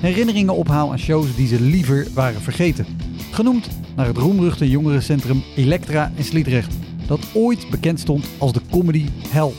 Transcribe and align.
herinneringen 0.00 0.54
ophaal 0.54 0.90
aan 0.90 0.98
shows 0.98 1.36
die 1.36 1.46
ze 1.46 1.60
liever 1.60 2.06
waren 2.14 2.40
vergeten. 2.40 2.86
Genoemd 3.30 3.68
naar 3.96 4.06
het 4.06 4.16
roemruchte 4.16 4.70
jongerencentrum 4.70 5.42
Elektra 5.56 6.12
in 6.14 6.24
Sliedrecht, 6.24 6.74
dat 7.06 7.20
ooit 7.34 7.70
bekend 7.70 8.00
stond 8.00 8.26
als 8.38 8.52
de 8.52 8.60
comedy 8.70 9.06
hell. 9.28 9.52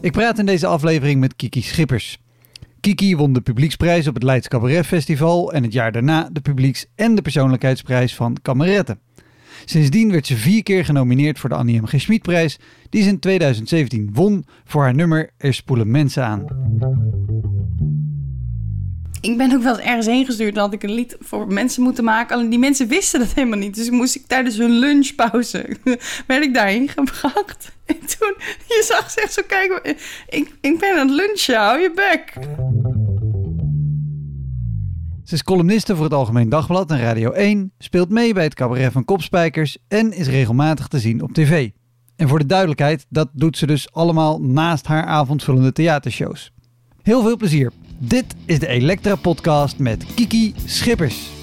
Ik 0.00 0.12
praat 0.12 0.38
in 0.38 0.46
deze 0.46 0.66
aflevering 0.66 1.20
met 1.20 1.36
Kiki 1.36 1.62
Schippers. 1.62 2.18
Kiki 2.80 3.16
won 3.16 3.32
de 3.32 3.40
publieksprijs 3.40 4.08
op 4.08 4.14
het 4.14 4.22
Leids 4.22 4.48
Cabaret 4.48 4.86
Festival 4.86 5.52
en 5.52 5.62
het 5.62 5.72
jaar 5.72 5.92
daarna 5.92 6.28
de 6.32 6.40
publieks- 6.40 6.86
en 6.94 7.14
de 7.14 7.22
persoonlijkheidsprijs 7.22 8.14
van 8.14 8.36
Kameretten. 8.42 9.05
Sindsdien 9.68 10.10
werd 10.10 10.26
ze 10.26 10.36
vier 10.36 10.62
keer 10.62 10.84
genomineerd 10.84 11.38
voor 11.38 11.48
de 11.48 11.54
Annie 11.54 11.80
M. 11.80 11.86
G. 11.86 12.00
Schmidprijs, 12.00 12.58
die 12.90 13.02
ze 13.02 13.08
in 13.08 13.18
2017 13.18 14.10
won 14.12 14.46
voor 14.64 14.82
haar 14.82 14.94
nummer 14.94 15.30
Er 15.36 15.54
spoelen 15.54 15.90
mensen 15.90 16.24
aan. 16.24 16.44
Ik 19.20 19.36
ben 19.36 19.52
ook 19.52 19.62
wel 19.62 19.78
eens 19.78 19.86
ergens 19.86 20.06
heen 20.06 20.24
gestuurd 20.24 20.54
dat 20.54 20.72
ik 20.72 20.82
een 20.82 20.92
lied 20.92 21.16
voor 21.20 21.46
mensen 21.46 21.82
moeten 21.82 22.04
maken. 22.04 22.36
Alleen 22.36 22.50
die 22.50 22.58
mensen 22.58 22.88
wisten 22.88 23.20
dat 23.20 23.32
helemaal 23.32 23.58
niet. 23.58 23.74
Dus 23.74 23.90
moest 23.90 24.14
ik 24.14 24.26
tijdens 24.26 24.56
hun 24.56 24.70
lunchpauze, 24.70 25.76
werd 26.26 26.44
ik 26.44 26.54
daarheen 26.54 26.88
gebracht. 26.88 27.72
En 27.86 27.98
toen, 28.18 28.34
je 28.68 28.84
zag 28.86 29.10
ze 29.10 29.20
echt 29.20 29.32
zo 29.32 29.42
kijken. 29.46 29.96
Ik, 30.28 30.54
ik 30.60 30.78
ben 30.78 30.98
aan 30.98 31.08
het 31.08 31.16
lunchen, 31.16 31.56
hou 31.56 31.80
je 31.80 31.90
bek. 31.94 32.32
Ze 35.26 35.34
is 35.34 35.42
columniste 35.42 35.94
voor 35.94 36.04
het 36.04 36.14
Algemeen 36.14 36.48
Dagblad 36.48 36.90
en 36.90 37.00
Radio 37.00 37.30
1, 37.30 37.72
speelt 37.78 38.08
mee 38.08 38.34
bij 38.34 38.44
het 38.44 38.54
cabaret 38.54 38.92
van 38.92 39.04
Kopspijkers 39.04 39.78
en 39.88 40.12
is 40.12 40.28
regelmatig 40.28 40.88
te 40.88 40.98
zien 40.98 41.22
op 41.22 41.32
tv. 41.32 41.70
En 42.16 42.28
voor 42.28 42.38
de 42.38 42.46
duidelijkheid, 42.46 43.06
dat 43.08 43.28
doet 43.32 43.56
ze 43.56 43.66
dus 43.66 43.92
allemaal 43.92 44.40
naast 44.40 44.86
haar 44.86 45.04
avondvullende 45.04 45.72
theatershows. 45.72 46.52
Heel 47.02 47.22
veel 47.22 47.36
plezier. 47.36 47.72
Dit 47.98 48.34
is 48.44 48.58
de 48.58 48.66
Elektra 48.66 49.14
Podcast 49.14 49.78
met 49.78 50.14
Kiki 50.14 50.54
Schippers. 50.64 51.35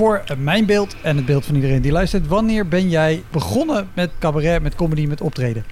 Voor 0.00 0.24
mijn 0.38 0.66
beeld 0.66 0.96
en 1.02 1.16
het 1.16 1.26
beeld 1.26 1.46
van 1.46 1.54
iedereen 1.54 1.82
die 1.82 1.92
luistert, 1.92 2.26
wanneer 2.26 2.68
ben 2.68 2.88
jij 2.88 3.22
begonnen 3.30 3.88
met 3.94 4.10
cabaret, 4.18 4.62
met 4.62 4.74
comedy, 4.74 5.06
met 5.06 5.20
optreden? 5.20 5.64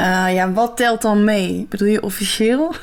Uh, 0.00 0.34
ja, 0.34 0.52
wat 0.52 0.76
telt 0.76 1.02
dan 1.02 1.24
mee? 1.24 1.66
Bedoel 1.68 1.88
je 1.88 2.02
officieel? 2.02 2.74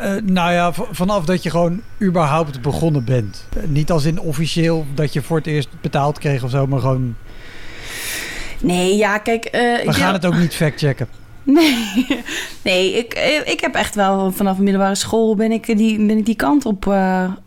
uh, 0.00 0.16
nou 0.22 0.52
ja, 0.52 0.72
vanaf 0.72 1.24
dat 1.24 1.42
je 1.42 1.50
gewoon 1.50 1.82
überhaupt 2.02 2.62
begonnen 2.62 3.04
bent. 3.04 3.46
Uh, 3.56 3.62
niet 3.68 3.90
als 3.90 4.04
in 4.04 4.20
officieel 4.20 4.86
dat 4.94 5.12
je 5.12 5.22
voor 5.22 5.36
het 5.36 5.46
eerst 5.46 5.68
betaald 5.80 6.18
kreeg 6.18 6.42
of 6.42 6.50
zo, 6.50 6.66
maar 6.66 6.80
gewoon. 6.80 7.14
Nee, 8.60 8.96
ja, 8.96 9.18
kijk. 9.18 9.48
We 9.52 9.80
ja. 9.84 9.92
gaan 9.92 10.12
het 10.12 10.26
ook 10.26 10.36
niet 10.36 10.54
factchecken. 10.54 11.08
Nee, 11.44 12.06
nee 12.62 12.92
ik, 12.92 13.14
ik 13.44 13.60
heb 13.60 13.74
echt 13.74 13.94
wel 13.94 14.32
vanaf 14.32 14.56
de 14.56 14.62
middelbare 14.62 14.94
school 14.94 15.34
ben 15.34 15.52
ik 15.52 15.76
die, 15.76 16.06
ben 16.06 16.18
ik 16.18 16.26
die 16.26 16.36
kant 16.36 16.64
op 16.64 16.84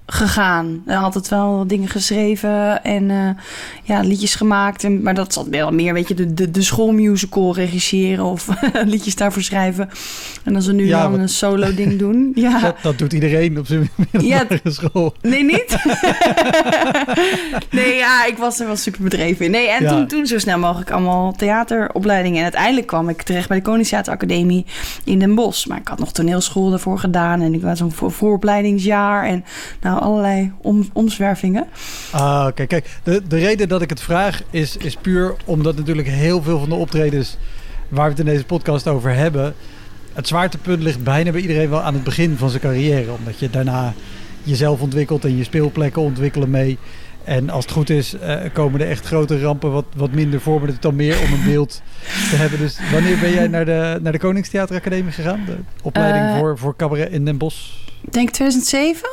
gegaan. 0.06 0.84
Altijd 0.88 1.28
wel 1.30 1.68
dingen 1.68 1.88
geschreven 1.90 2.84
en 2.84 3.04
uh, 3.10 3.30
ja, 3.84 4.00
liedjes 4.02 4.36
gemaakt. 4.36 4.84
En, 4.84 5.02
maar 5.02 5.14
dat 5.14 5.34
zat 5.34 5.48
wel 5.48 5.72
meer, 5.72 5.94
weet 5.94 6.08
je, 6.08 6.14
de, 6.14 6.34
de, 6.34 6.52
de 6.52 6.62
schoolmusical 6.62 7.56
regisseren 7.56 8.26
of 8.26 8.48
liedjes 8.86 9.16
daarvoor 9.16 9.42
schrijven. 9.42 9.90
En 10.44 10.56
als 10.56 10.66
we 10.66 10.74
nu 10.74 10.86
Ja, 10.88 11.02
dan 11.02 11.12
wat- 11.12 11.20
een 11.20 11.30
solo 11.30 11.74
ding 11.76 12.00
doen. 12.04 12.32
Ja, 12.36 12.60
Dat, 12.60 12.76
dat 12.82 12.98
doet 12.98 13.14
iedereen 13.14 13.60
op 13.60 13.66
zijn 13.68 13.90
middelbare 14.12 14.60
school. 14.64 15.16
Nee, 15.22 15.44
niet? 15.44 15.78
nee, 17.72 17.96
ja, 17.96 18.26
ik 18.26 18.38
was 18.38 18.60
er 18.60 18.66
wel 18.66 18.76
super 18.76 19.04
bedreven 19.04 19.46
in. 19.46 19.52
Nee, 19.52 19.68
en 19.70 19.84
Ja. 19.84 19.90
toen, 19.90 20.08
toen 20.08 20.26
zo 20.26 20.38
snel 20.40 20.58
mogelijk 20.60 20.92
allemaal 20.92 21.32
theateropleidingen. 21.34 22.38
En 22.38 22.44
uiteindelijk 22.44 22.88
kwam 22.88 23.10
ik 23.10 23.22
terecht 23.22 23.48
bij 23.48 23.58
de 23.58 23.64
Koningstheateracademie 23.64 24.66
in 25.04 25.20
Den 25.20 25.36
Bosch. 25.36 25.66
Maar 25.68 25.78
ik 25.78 25.88
had 25.88 26.00
nog 26.00 26.12
toneelschool 26.12 26.70
daarvoor 26.70 27.00
gedaan. 27.00 27.42
En 27.42 27.54
ik 27.54 27.62
was 27.62 27.80
een 27.80 27.92
voor, 27.92 28.12
vooropleidingsjaar. 28.12 29.26
En 29.26 29.46
nou, 29.82 29.93
allerlei 30.00 30.52
om, 30.62 30.90
omzwervingen. 30.94 31.68
Ah, 32.12 32.46
oké. 32.50 32.66
Kijk, 32.66 33.00
de, 33.04 33.22
de 33.28 33.38
reden 33.38 33.68
dat 33.68 33.82
ik 33.82 33.90
het 33.90 34.02
vraag 34.02 34.42
is, 34.50 34.78
is 34.78 34.96
puur 34.96 35.36
omdat 35.46 35.76
natuurlijk 35.76 36.08
heel 36.08 36.42
veel 36.42 36.60
van 36.60 36.70
de 36.70 36.76
optredens 36.76 37.38
waar 37.90 38.04
we 38.04 38.10
het 38.10 38.20
in 38.20 38.26
deze 38.26 38.46
podcast 38.46 38.88
over 38.88 39.14
hebben, 39.14 39.56
het 40.14 40.28
zwaartepunt 40.28 40.84
ligt 40.84 41.04
bijna 41.04 41.32
bij 41.32 41.42
iedereen 41.42 41.70
wel 41.70 41.82
aan 41.82 41.94
het 41.94 42.04
begin 42.04 42.38
van 42.38 42.50
zijn 42.50 42.62
carrière. 42.62 43.12
Omdat 43.12 43.40
je 43.40 43.50
daarna 43.50 43.94
jezelf 44.44 44.82
ontwikkelt 44.82 45.26
en 45.26 45.38
je 45.38 45.44
speelplekken 45.44 46.02
ontwikkelen 46.02 46.50
mee. 46.50 46.78
En 47.24 47.50
als 47.50 47.64
het 47.64 47.74
goed 47.74 47.90
is, 47.90 48.14
eh, 48.14 48.40
komen 48.54 48.82
er 48.82 48.90
echt 48.90 49.06
grote 49.06 49.40
rampen 49.40 49.72
wat, 49.72 49.86
wat 49.96 50.12
minder 50.12 50.42
voor, 50.42 50.60
maar 50.60 50.68
het 50.68 50.82
dan 50.82 50.96
meer 50.96 51.22
om 51.22 51.34
een 51.34 51.44
beeld 51.46 51.82
te 52.30 52.36
hebben. 52.36 52.60
Dus 52.60 52.80
wanneer 52.92 53.20
ben 53.20 53.32
jij 53.32 53.48
naar 53.48 53.66
de, 53.66 54.00
naar 54.02 54.12
de 54.12 54.20
Koningstheateracademie 54.20 55.12
gegaan? 55.12 55.44
De 55.46 55.58
opleiding 55.84 56.26
Eh, 56.26 56.38
voor, 56.38 56.58
voor 56.58 56.76
cabaret 56.76 57.12
in 57.12 57.26
Den 57.26 57.38
Bosch? 57.38 57.72
Ik 58.02 58.14
denk 58.14 58.30
2007, 58.30 59.10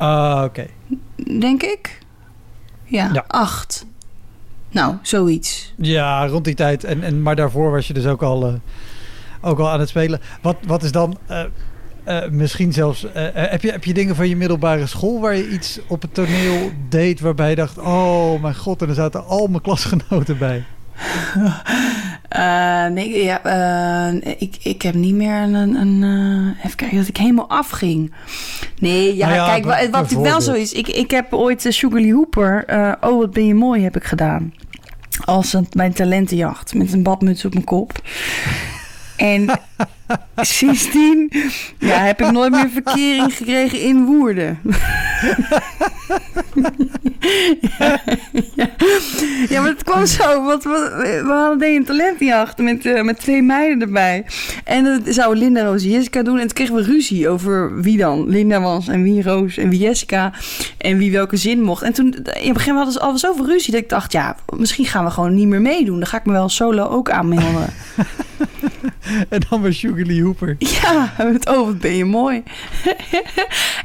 Ah, 0.00 0.42
oké. 0.44 0.66
denk 1.38 1.62
ik. 1.62 1.98
Ja, 2.84 3.10
Ja. 3.12 3.24
acht. 3.26 3.86
Nou, 4.70 4.94
zoiets. 5.02 5.72
Ja, 5.76 6.26
rond 6.26 6.44
die 6.44 6.54
tijd. 6.54 6.84
En, 6.84 7.02
en, 7.02 7.22
maar 7.22 7.36
daarvoor 7.36 7.70
was 7.70 7.86
je 7.86 7.92
dus 7.92 8.06
ook 8.06 8.22
al, 8.22 8.46
eh, 8.46 8.54
ook 9.40 9.58
al 9.58 9.70
aan 9.70 9.80
het 9.80 9.88
spelen. 9.88 10.20
Wat, 10.42 10.56
wat 10.66 10.82
is 10.82 10.92
dan 10.92 11.18
eh, 11.26 11.42
eh, 12.04 12.30
misschien 12.30 12.72
zelfs... 12.72 13.06
heb, 13.12 13.62
je, 13.62 13.70
heb 13.70 13.84
je 13.84 13.94
dingen 13.94 14.16
van 14.16 14.28
je 14.28 14.36
middelbare 14.36 14.86
school 14.86 15.20
waar 15.20 15.36
je 15.36 15.48
iets 15.48 15.80
op 15.88 16.02
het 16.02 16.14
toneel 16.14 16.70
deed... 16.88 17.20
waarbij 17.20 17.50
je 17.50 17.56
dacht, 17.56 17.78
oh 17.78 18.42
mijn 18.42 18.56
god, 18.56 18.82
en 18.82 18.88
er 18.88 18.94
zaten 18.94 19.26
al 19.26 19.46
mijn 19.46 19.62
klasgenoten 19.62 20.38
bij. 20.38 20.64
Eh, 22.30 22.86
nee, 22.86 23.24
ja, 23.24 23.42
eh, 23.42 24.34
ik, 24.38 24.56
ik 24.62 24.82
heb 24.82 24.94
niet 24.94 25.14
meer 25.14 25.34
een... 25.34 25.74
een 25.74 26.02
eh, 26.02 26.64
even 26.64 26.76
kijken, 26.76 26.96
dat 26.96 27.08
ik 27.08 27.16
helemaal 27.16 27.48
afging. 27.48 28.12
Nee, 28.78 29.16
ja, 29.16 29.26
Nou 29.26 29.38
ja, 29.38 29.46
kijk, 29.46 29.64
wat, 29.64 29.80
wat 29.80 29.90
natuurlijk 29.90 30.30
wel 30.30 30.40
zo 30.40 30.52
is... 30.52 30.72
Ik, 30.72 30.88
ik 30.88 31.10
heb 31.10 31.34
ooit 31.34 31.64
uh, 31.64 31.72
Sugar 31.72 32.00
Lee 32.00 32.12
Hooper... 32.12 32.64
oh, 33.00 33.18
wat 33.18 33.30
ben 33.30 33.46
je 33.46 33.54
mooi, 33.54 33.82
heb 33.82 33.96
ik 33.96 34.04
gedaan. 34.04 34.54
Als 35.24 35.52
een, 35.52 35.66
mijn 35.72 35.92
talentenjacht. 35.92 36.74
Met 36.74 36.92
een 36.92 37.02
badmuts 37.02 37.44
op 37.44 37.52
mijn 37.52 37.64
kop. 37.64 38.02
En 39.16 39.46
sindsdien 40.36 41.32
ja, 41.78 41.98
heb 41.98 42.20
ik 42.20 42.30
nooit 42.30 42.50
meer 42.52 42.68
verkering 42.68 43.36
gekregen 43.36 43.80
in 43.80 44.04
Woerden. 44.04 44.58
ja, 48.54 48.70
ja. 49.48 49.60
maar 49.60 49.70
het 49.70 49.84
kwam 49.84 50.06
zo. 50.06 50.44
Want 50.44 50.64
we, 50.64 51.20
we 51.24 51.32
hadden 51.32 51.68
een 51.68 51.84
talentenjacht 51.84 52.58
met, 52.58 52.86
eh, 52.86 53.02
met 53.02 53.18
twee 53.18 53.42
meiden 53.42 53.80
erbij. 53.80 54.24
En 54.64 54.84
dat 54.84 55.14
zou 55.14 55.36
Linda, 55.36 55.64
Roos 55.64 55.82
en 55.82 55.90
Jessica 55.90 56.22
doen. 56.22 56.38
En 56.38 56.46
toen 56.46 56.52
kregen 56.52 56.74
we 56.74 56.82
ruzie 56.82 57.28
over 57.28 57.82
wie 57.82 57.96
dan 57.96 58.28
Linda 58.28 58.60
was 58.60 58.88
en 58.88 59.02
wie 59.02 59.22
Roos 59.22 59.56
en 59.56 59.68
wie 59.68 59.80
Jessica. 59.80 60.32
En 60.78 60.98
wie 60.98 61.12
welke 61.12 61.36
zin 61.36 61.62
mocht. 61.62 61.82
En 61.82 61.92
toen, 61.92 62.14
in 62.14 62.44
het 62.44 62.52
begin 62.52 62.74
hadden 62.74 62.92
ze 62.92 63.00
al 63.00 63.18
zoveel 63.18 63.46
ruzie 63.46 63.72
dat 63.72 63.82
ik 63.82 63.88
dacht, 63.88 64.12
ja, 64.12 64.36
misschien 64.56 64.86
gaan 64.86 65.04
we 65.04 65.10
gewoon 65.10 65.34
niet 65.34 65.48
meer 65.48 65.60
meedoen. 65.60 65.98
Dan 65.98 66.08
ga 66.08 66.18
ik 66.18 66.24
me 66.24 66.32
wel 66.32 66.48
solo 66.48 66.84
ook 66.84 67.10
aanmelden. 67.10 67.68
En 69.28 69.40
dan 69.48 69.62
was 69.62 69.78
Sugar 69.78 69.99
Hooper. 70.08 70.56
Ja, 70.82 71.12
met 71.18 71.48
oh, 71.48 71.66
wat 71.66 71.78
ben 71.78 71.96
je 71.96 72.04
mooi. 72.04 72.42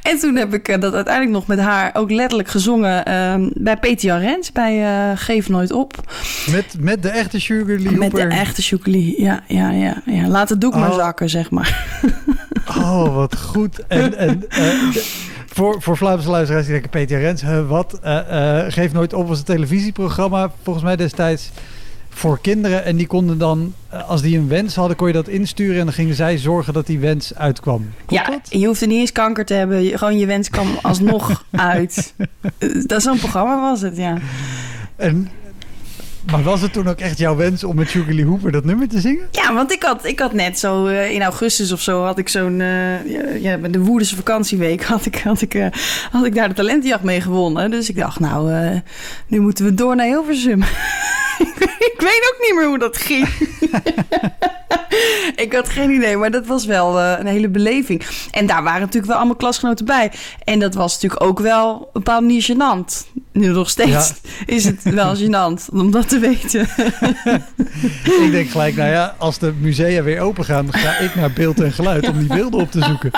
En 0.01 0.19
toen 0.19 0.35
heb 0.35 0.53
ik 0.53 0.67
eh, 0.67 0.79
dat 0.79 0.93
uiteindelijk 0.93 1.35
nog 1.35 1.47
met 1.47 1.59
haar 1.59 1.91
ook 1.93 2.11
letterlijk 2.11 2.49
gezongen 2.49 3.05
ehm, 3.05 3.49
bij 3.53 3.93
Jan 3.97 4.19
Rens, 4.19 4.51
bij 4.51 4.83
eh, 4.83 5.17
Geef 5.17 5.49
Nooit 5.49 5.71
Op. 5.71 6.13
Met, 6.51 6.75
met 6.79 7.01
de 7.03 7.09
echte 7.09 7.39
Sugar 7.39 7.79
Lee 7.79 7.97
Met 7.97 8.11
de 8.11 8.21
echte 8.21 8.61
Sugarly, 8.61 9.13
ja, 9.17 9.43
ja, 9.47 9.71
ja, 9.71 10.01
ja. 10.05 10.27
Laat 10.27 10.49
het 10.49 10.61
doek 10.61 10.75
maar 10.75 10.89
Oh. 10.89 10.95
zakken, 10.95 11.29
zeg 11.29 11.51
maar. 11.51 11.85
Oh, 12.77 13.15
wat 13.15 13.37
goed. 13.37 13.87
En, 13.87 14.17
en 14.17 14.45
eh, 14.49 14.79
voor, 15.45 15.81
voor 15.81 15.97
Vlaamse 15.97 16.29
luisteraars 16.29 16.63
die 16.65 16.73
denken, 16.73 16.91
Peter 16.91 17.19
Rens, 17.19 17.41
huh, 17.41 17.69
wat? 17.69 17.99
Geef 18.67 18.93
Nooit 18.93 19.13
Op 19.13 19.27
was 19.27 19.37
een 19.37 19.43
televisieprogramma, 19.45 20.51
volgens 20.63 20.85
mij 20.85 20.95
destijds, 20.95 21.51
voor 22.17 22.39
kinderen. 22.41 22.85
En 22.85 22.95
die 22.95 23.07
konden 23.07 23.37
dan, 23.37 23.73
eh, 23.89 24.09
als 24.09 24.21
die 24.21 24.37
een 24.37 24.47
wens 24.47 24.75
hadden, 24.75 24.95
kon 24.97 25.07
je 25.07 25.13
dat 25.13 25.27
insturen. 25.27 25.77
En 25.79 25.85
dan 25.85 25.93
gingen 25.93 26.15
zij 26.15 26.37
zorgen 26.37 26.73
dat 26.73 26.87
die 26.87 26.99
wens 26.99 27.35
uitkwam. 27.35 27.89
Ja, 28.07 28.23
dat? 28.23 28.39
je 28.59 28.65
hoeft 28.67 28.81
er 28.81 28.87
niet 28.87 28.99
eens 28.99 29.11
kanker 29.11 29.45
te 29.45 29.53
hebben. 29.53 29.83
Je- 29.83 29.97
Gewoon 29.97 30.17
je 30.17 30.25
wens 30.25 30.49
kwam 30.49 30.67
alsnog 30.81 31.43
uit. 31.51 32.13
Eh, 32.57 32.69
Dat 32.85 33.01
zo'n 33.01 33.17
programma 33.17 33.61
was 33.61 33.81
het, 33.81 33.97
ja. 33.97 34.17
En, 34.95 35.29
maar 36.31 36.43
was 36.43 36.61
het 36.61 36.73
toen 36.73 36.87
ook 36.87 36.99
echt 36.99 37.17
jouw 37.17 37.35
wens 37.35 37.63
om 37.63 37.75
met 37.75 37.89
Sugar 37.89 38.13
Lee 38.13 38.25
Hooper 38.25 38.51
dat 38.51 38.65
nummer 38.65 38.87
te 38.87 38.99
zingen? 38.99 39.27
Ja, 39.31 39.53
want 39.53 39.71
ik 39.71 39.83
had, 39.83 40.05
ik 40.05 40.19
had 40.19 40.33
net 40.33 40.59
zo 40.59 40.85
eh, 40.85 41.11
in 41.11 41.21
augustus 41.21 41.71
of 41.71 41.81
zo 41.81 42.03
had 42.03 42.17
ik 42.17 42.29
zo'n 42.29 42.55
ja, 43.41 43.57
de 43.57 43.79
Woerdense 43.79 44.15
vakantieweek 44.15 44.83
had 44.83 45.05
ik, 45.05 45.15
had, 45.23 45.41
ik, 45.41 45.69
had 46.11 46.25
ik 46.25 46.35
daar 46.35 46.47
de 46.47 46.53
talentenjacht 46.55 47.03
mee 47.03 47.21
gewonnen. 47.21 47.71
Dus 47.71 47.89
ik 47.89 47.95
dacht, 47.95 48.19
nou, 48.19 48.51
nu 49.27 49.39
moeten 49.39 49.65
we 49.65 49.73
door 49.73 49.95
naar 49.95 50.05
Hilversum. 50.07 50.63
ik 51.91 51.95
weet 51.97 52.31
ook 52.33 52.37
niet 52.41 52.55
meer 52.55 52.67
hoe 52.67 52.79
dat 52.79 52.97
ging. 52.97 53.27
ik 55.45 55.53
had 55.53 55.69
geen 55.69 55.89
idee, 55.89 56.17
maar 56.17 56.31
dat 56.31 56.45
was 56.45 56.65
wel 56.65 56.99
eh, 56.99 57.19
een 57.19 57.25
hele 57.25 57.49
beleving. 57.49 58.05
En 58.31 58.45
daar 58.45 58.63
waren 58.63 58.79
natuurlijk 58.79 59.05
wel 59.05 59.15
allemaal 59.15 59.35
klasgenoten 59.35 59.85
bij. 59.85 60.11
En 60.43 60.59
dat 60.59 60.73
was 60.73 60.93
natuurlijk 60.93 61.23
ook 61.23 61.39
wel 61.39 61.73
op 61.73 61.85
een 61.85 62.03
bepaalde 62.03 62.25
manier 62.25 62.51
gênant. 62.51 63.13
Nu 63.31 63.47
nog 63.47 63.69
steeds 63.69 64.13
is 64.45 64.65
het 64.65 64.83
wel 64.83 65.15
gênant 65.15 65.65
om 65.71 65.91
dat 65.91 66.09
te 66.09 66.19
weten. 66.19 66.67
Ik 68.03 68.31
denk 68.31 68.49
gelijk, 68.49 68.75
nou 68.75 68.89
ja, 68.89 69.15
als 69.17 69.37
de 69.37 69.53
musea 69.59 70.03
weer 70.03 70.19
open 70.19 70.45
gaan, 70.45 70.73
ga 70.73 70.97
ik 70.97 71.15
naar 71.15 71.31
beeld 71.31 71.59
en 71.59 71.71
geluid 71.71 72.07
om 72.07 72.19
die 72.19 72.27
beelden 72.27 72.59
op 72.59 72.71
te 72.71 72.83
zoeken. 72.83 73.11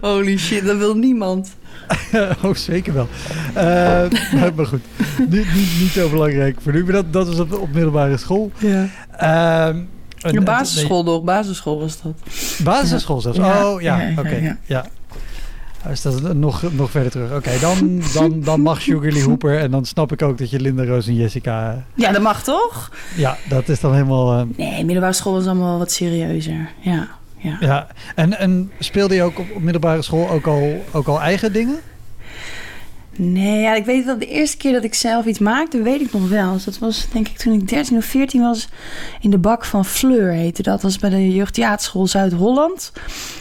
Holy 0.00 0.38
shit, 0.38 0.64
dat 0.64 0.76
wil 0.76 0.96
niemand. 0.96 1.58
oh, 2.44 2.54
zeker 2.54 2.94
wel. 2.94 3.08
Eh, 3.54 3.62
maar, 4.40 4.52
maar 4.56 4.66
goed, 4.66 4.80
niet, 5.18 5.30
niet, 5.54 5.70
niet 5.80 5.90
zo 5.90 6.08
belangrijk 6.08 6.58
voor 6.60 6.72
nu. 6.72 6.82
Maar 6.84 6.92
dat, 6.92 7.12
dat 7.12 7.26
was 7.26 7.38
op, 7.38 7.52
op 7.52 7.72
middelbare 7.72 8.16
school. 8.16 8.50
Ja. 8.58 8.86
Ehm, 9.16 9.76
een- 10.20 10.36
Een 10.36 10.44
basisschool 10.44 11.04
toch? 11.04 11.22
Basisschool 11.22 11.78
was 11.80 12.02
dat. 12.02 12.12
nee, 12.24 12.64
basisschool 12.64 13.20
zelfs. 13.20 13.38
Ja, 13.38 13.66
Oh, 13.72 13.80
ja, 13.80 14.12
oké. 14.18 14.34
ja. 14.36 14.56
Ja. 14.64 14.86
Is 15.90 16.02
dat 16.02 16.34
nog, 16.34 16.62
nog 16.72 16.90
verder 16.90 17.10
terug? 17.10 17.32
Oké, 17.32 17.50
dan, 17.60 18.02
dan, 18.14 18.40
dan 18.40 18.60
mag 18.60 18.80
Sugar 18.80 19.12
Lee 19.12 19.22
Hooper. 19.24 19.58
En 19.58 19.70
dan 19.70 19.84
snap 19.84 20.12
ik 20.12 20.22
ook 20.22 20.38
dat 20.38 20.50
je 20.50 20.60
Linda, 20.60 20.84
Roos 20.84 21.06
en 21.06 21.14
Jessica... 21.14 21.84
Ja, 21.94 22.12
dat 22.12 22.22
mag 22.22 22.42
toch? 22.42 22.90
Ja, 23.16 23.36
dat 23.48 23.68
is 23.68 23.80
dan 23.80 23.92
helemaal... 23.92 24.38
eh, 24.38 24.44
Nee, 24.56 24.84
middelbare 24.84 25.12
school 25.12 25.32
was 25.32 25.46
allemaal 25.46 25.78
wat 25.78 25.92
serieuzer. 25.92 26.70
Ja, 26.80 27.08
ja. 27.40 27.56
ja. 27.60 27.86
En, 28.14 28.38
en 28.38 28.70
speelde 28.78 29.14
je 29.14 29.22
ook 29.22 29.38
op, 29.38 29.46
middelbare 29.58 30.02
school 30.02 30.30
ook 30.30 30.46
al, 30.46 30.84
ook 30.92 31.06
al 31.06 31.20
eigen 31.20 31.52
dingen? 31.52 31.78
Nee, 33.16 33.60
ja, 33.60 33.74
ik 33.74 33.84
weet 33.84 34.04
wel, 34.04 34.18
de 34.18 34.26
eerste 34.26 34.56
keer 34.56 34.72
dat 34.72 34.84
ik 34.84 34.94
zelf 34.94 35.24
iets 35.24 35.38
maakte, 35.38 35.82
weet 35.82 36.00
ik 36.00 36.12
nog 36.12 36.28
wel. 36.28 36.52
Dus 36.52 36.64
dat 36.64 36.78
was 36.78 37.06
denk 37.12 37.28
ik 37.28 37.36
toen 37.36 37.52
ik 37.52 37.68
13 37.68 37.96
of 37.96 38.04
14 38.04 38.40
was 38.40 38.68
in 39.20 39.30
de 39.30 39.38
bak 39.38 39.64
van 39.64 39.84
Fleur 39.84 40.32
heette 40.32 40.62
dat. 40.62 40.82
was 40.82 40.98
bij 40.98 41.10
de 41.10 41.30
jeugdtheaterschool 41.32 42.06
Zuid-Holland. 42.06 42.92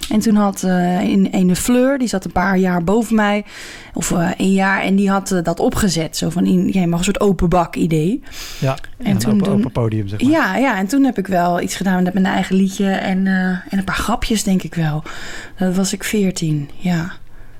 En 0.10 0.20
toen 0.20 0.36
had 0.36 0.64
eh 0.64 1.02
in 1.02 1.30
een 1.32 1.56
Fleur, 1.56 1.98
die 1.98 2.08
zat 2.08 2.26
een 2.26 2.32
paar 2.32 2.58
jaar 2.58 2.84
boven 2.84 3.16
mij, 3.16 3.46
of 3.94 4.12
eh 4.12 4.30
een 4.38 4.54
jaar, 4.54 4.82
en 4.82 4.96
die 4.96 5.10
had 5.10 5.32
eh, 5.32 5.44
dat 5.44 5.60
opgezet. 5.60 6.18
Zo 6.18 6.30
van, 6.30 6.46
in, 6.46 6.70
je 6.72 6.88
mag 6.88 7.00
een 7.00 7.06
soort 7.06 7.20
open 7.20 7.50
bak 7.50 7.76
idee. 7.76 8.24
Ja, 8.60 8.78
En 8.98 9.06
en 9.06 9.18
toen 9.18 9.48
open, 9.48 9.72
podium 9.72 10.08
zeg 10.08 10.22
maar. 10.22 10.32
Ja, 10.32 10.56
ja, 10.56 10.78
en 10.78 10.88
toen 10.88 11.04
heb 11.04 11.18
ik 11.18 11.28
wel 11.28 11.62
iets 11.62 11.76
gedaan 11.76 12.04
met 12.04 12.14
mijn 12.14 12.26
eigen 12.26 12.56
liedje 12.56 12.90
en, 12.90 13.28
en 13.28 13.78
een 13.78 13.84
paar 13.84 13.96
grapjes, 13.96 14.44
denk 14.44 14.64
ik 14.64 14.76
wel. 14.76 15.04
Dat 15.58 15.76
was 15.76 15.94
ik 15.94 16.04
14, 16.04 16.70
ja. 16.78 17.12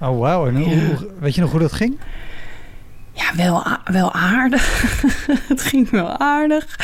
Oh, 0.02 0.20
wauw. 0.20 0.48
En 0.48 0.56
hoe- 0.56 0.70
Ja. 0.76 0.80
weet 1.20 1.36
je 1.36 1.42
nog 1.42 1.52
hoe 1.52 1.60
dat 1.60 1.72
ging? 1.74 1.98
Ja, 3.14 3.36
wel, 3.36 3.64
wel 3.92 4.14
aardig. 4.14 4.82
het 5.48 5.62
ging 5.62 5.90
wel 5.90 6.18
aardig. 6.18 6.80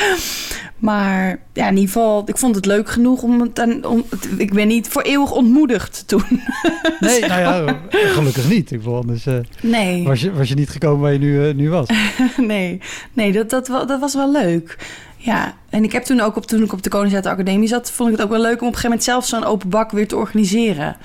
Maar 0.78 1.38
ja, 1.52 1.64
in 1.68 1.74
ieder 1.76 1.86
geval, 1.92 2.22
ik 2.26 2.36
vond 2.38 2.54
het 2.54 2.66
leuk 2.66 2.90
genoeg 2.90 3.22
om 3.22 3.40
het... 3.40 3.84
Om, 3.86 4.04
ik 4.36 4.52
ben 4.52 4.68
niet 4.68 4.88
voor 4.88 5.02
eeuwig 5.02 5.30
ontmoedigd 5.32 6.02
toen. 6.08 6.22
Nee, 7.00 7.20
nou 7.20 7.40
ja, 7.40 7.80
gelukkig 7.90 8.48
niet. 8.48 8.70
Ik 8.70 8.78
bedoel, 8.78 8.96
anders 8.96 9.26
eh, 9.26 9.34
Nee, 9.62 10.04
was, 10.04 10.20
je, 10.20 10.32
was 10.32 10.48
je 10.48 10.54
niet 10.54 10.70
gekomen 10.70 11.00
waar 11.00 11.12
je 11.12 11.18
nu, 11.18 11.48
eh, 11.48 11.54
nu 11.54 11.70
was. 11.70 11.88
nee, 12.36 12.80
nee 13.12 13.32
dat, 13.32 13.50
dat, 13.50 13.66
dat 13.66 14.00
was 14.00 14.14
wel 14.14 14.32
leuk. 14.32 14.78
Ja, 15.16 15.54
en 15.76 15.84
ik 15.84 15.92
heb 15.92 16.02
toen 16.02 16.20
ook, 16.20 16.36
op, 16.36 16.46
toen 16.46 16.62
ik 16.62 16.72
op 16.72 16.82
de 16.82 16.88
Koningshuis 16.88 17.24
Academie 17.24 17.68
zat... 17.68 17.90
vond 17.90 18.10
ik 18.10 18.16
het 18.16 18.24
ook 18.24 18.32
wel 18.32 18.40
leuk 18.40 18.60
om 18.60 18.66
op 18.66 18.74
een 18.74 18.80
gegeven 18.80 18.88
moment 18.88 19.04
zelf 19.04 19.26
zo'n 19.26 19.44
open 19.44 19.68
bak 19.68 19.90
weer 19.90 20.08
te 20.08 20.16
organiseren. 20.16 20.96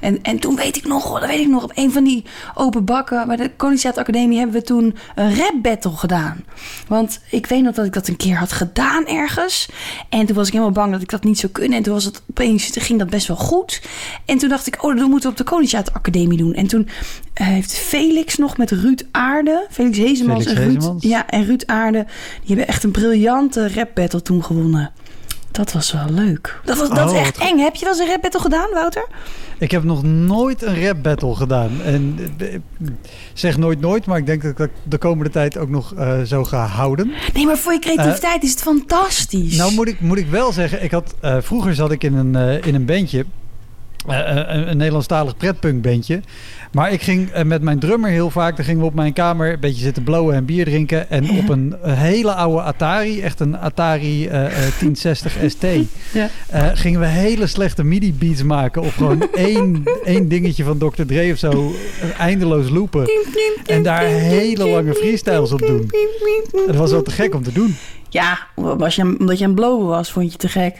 En, 0.00 0.22
en 0.22 0.38
toen 0.38 0.56
weet 0.56 0.76
ik 0.76 0.86
nog, 0.86 1.20
dat 1.20 1.28
weet 1.28 1.40
ik 1.40 1.48
nog, 1.48 1.62
op 1.62 1.72
een 1.74 1.92
van 1.92 2.04
die 2.04 2.24
open 2.54 2.84
bakken... 2.84 3.26
bij 3.26 3.36
de 3.36 3.50
Koningshuis 3.56 3.96
Academie 3.96 4.38
hebben 4.38 4.56
we 4.56 4.62
toen 4.62 4.96
een 5.14 5.36
rap 5.36 5.54
battle 5.62 5.96
gedaan. 5.96 6.44
Want 6.88 7.20
ik 7.30 7.46
weet 7.46 7.62
nog 7.62 7.74
dat 7.74 7.86
ik 7.86 7.92
dat 7.92 8.08
een 8.08 8.16
keer 8.16 8.36
had 8.36 8.52
gedaan 8.52 9.06
ergens. 9.06 9.68
En 10.08 10.26
toen 10.26 10.36
was 10.36 10.46
ik 10.46 10.52
helemaal 10.52 10.74
bang 10.74 10.92
dat 10.92 11.02
ik 11.02 11.10
dat 11.10 11.24
niet 11.24 11.38
zou 11.38 11.52
kunnen. 11.52 11.76
En 11.76 11.82
toen 11.82 11.94
was 11.94 12.04
het 12.04 12.22
opeens, 12.30 12.70
toen 12.70 12.82
ging 12.82 12.98
dat 12.98 13.10
best 13.10 13.26
wel 13.26 13.36
goed. 13.36 13.82
En 14.24 14.38
toen 14.38 14.48
dacht 14.48 14.66
ik, 14.66 14.84
oh, 14.84 14.96
dat 14.96 15.08
moeten 15.08 15.22
we 15.22 15.28
op 15.28 15.36
de 15.36 15.50
Koningshuis 15.50 15.92
Academie 15.92 16.38
doen. 16.38 16.54
En 16.54 16.66
toen 16.66 16.88
eh, 17.34 17.46
heeft 17.46 17.72
Felix 17.72 18.36
nog 18.36 18.56
met 18.56 18.70
Ruud 18.70 19.02
Aarde, 19.10 19.66
Felix 19.70 19.98
Hezemans 19.98 20.44
Felix 20.44 20.60
en 20.60 20.66
Ruud, 20.66 20.74
Hezemans. 20.74 21.02
ja, 21.02 21.26
en 21.28 21.44
Ruud 21.44 21.62
Aarde, 21.66 22.06
die 22.38 22.46
hebben 22.46 22.66
echt 22.66 22.84
een 22.84 22.90
briljante 22.90 23.72
rap 23.74 23.90
battle 23.94 24.07
toen 24.08 24.44
gewonnen. 24.44 24.90
Dat 25.50 25.72
was 25.72 25.92
wel 25.92 26.06
leuk. 26.10 26.60
Dat, 26.64 26.78
was, 26.78 26.88
dat 26.88 26.98
Oh, 26.98 27.12
is 27.14 27.18
echt 27.20 27.36
wat 27.38 27.46
goed. 27.46 27.52
eng. 27.56 27.62
Heb 27.64 27.74
je 27.74 27.84
wel 27.84 27.94
eens 27.94 28.02
een 28.02 28.08
rap 28.08 28.22
battle 28.22 28.40
gedaan, 28.40 28.70
Wouter? 28.72 29.06
Ik 29.58 29.70
heb 29.70 29.84
nog 29.84 30.02
nooit 30.02 30.62
een 30.62 30.84
rap 30.86 31.02
battle 31.02 31.34
gedaan. 31.34 31.82
En 31.82 32.18
eh, 32.38 32.52
ik 32.54 32.60
zeg 33.34 33.56
nooit 33.56 33.80
nooit, 33.80 34.06
maar 34.06 34.18
ik 34.18 34.26
denk 34.26 34.42
dat 34.42 34.50
ik 34.50 34.56
dat 34.56 34.68
de 34.82 34.98
komende 34.98 35.30
tijd 35.30 35.56
ook 35.58 35.68
nog 35.68 35.94
eh, 35.94 36.22
zo 36.22 36.44
ga 36.44 36.66
houden. 36.66 37.12
Nee, 37.34 37.46
maar 37.46 37.58
voor 37.58 37.72
je 37.72 37.78
creativiteit 37.78 38.42
is 38.42 38.50
het 38.50 38.60
fantastisch. 38.62 39.56
Nou 39.56 39.72
moet 39.74 39.88
ik, 39.88 40.00
moet 40.00 40.18
ik 40.18 40.26
wel 40.28 40.52
zeggen, 40.52 40.82
ik 40.84 40.90
had, 40.90 41.14
eh, 41.20 41.36
vroeger 41.40 41.74
zat 41.74 41.90
ik 41.92 42.04
in 42.04 42.14
een, 42.14 42.36
eh, 42.36 42.66
in 42.66 42.74
een 42.74 42.84
bandje. 42.86 43.24
Eh, 44.06 44.18
een, 44.36 44.70
een 44.70 44.76
Nederlandstalig 44.76 45.36
pretpunkbandje. 45.36 46.20
Maar 46.72 46.92
ik 46.92 47.02
ging 47.02 47.30
eh, 47.30 47.44
met 47.44 47.62
mijn 47.62 47.78
drummer 47.78 48.10
heel 48.10 48.30
vaak, 48.30 48.56
dan 48.56 48.64
gingen 48.64 48.80
we 48.80 48.86
op 48.86 48.94
mijn 48.94 49.12
kamer 49.12 49.52
een 49.52 49.60
beetje 49.60 49.82
zitten 49.82 50.02
blowen 50.02 50.34
en 50.34 50.44
bier 50.44 50.64
drinken. 50.64 51.10
En 51.10 51.30
op 51.30 51.48
een, 51.48 51.76
eh, 51.82 51.98
hele 52.00 52.32
oude 52.32 52.62
Atari, 52.62 53.20
echt 53.20 53.40
een 53.40 53.58
Atari 53.58 54.26
eh, 54.28 54.44
eh, 54.46 54.72
1060 54.78 55.36
ST, 55.50 55.62
Ja. 56.12 56.28
eh, 56.48 56.66
gingen 56.74 57.00
we 57.00 57.06
hele 57.06 57.46
slechte 57.46 57.84
MIDI 57.84 58.14
beats 58.14 58.42
maken. 58.42 58.82
Of 58.82 58.94
gewoon 58.94 59.32
één, 59.34 59.82
één 60.04 60.28
dingetje 60.28 60.64
van 60.64 60.78
Dr. 60.78 61.02
Dre 61.06 61.32
of 61.32 61.38
zo, 61.38 61.50
eh, 61.50 62.20
eindeloos 62.20 62.68
loopen. 62.68 63.06
En 63.66 63.82
daar 63.82 64.04
hele 64.04 64.68
lange 64.68 64.94
freestyles 64.94 65.52
op 65.52 65.58
doen. 65.60 65.90
Dat 66.66 66.76
was 66.76 66.90
wel 66.90 67.02
te 67.02 67.10
gek 67.10 67.34
om 67.34 67.42
te 67.42 67.52
doen. 67.52 67.76
Ja, 68.08 68.38
was 68.54 68.96
je, 68.96 69.02
omdat 69.18 69.38
je 69.38 69.44
aan 69.44 69.50
het 69.50 69.60
blowen 69.60 69.86
was, 69.86 70.12
vond 70.12 70.24
je 70.26 70.30
het 70.32 70.40
te 70.40 70.48
gek. 70.48 70.74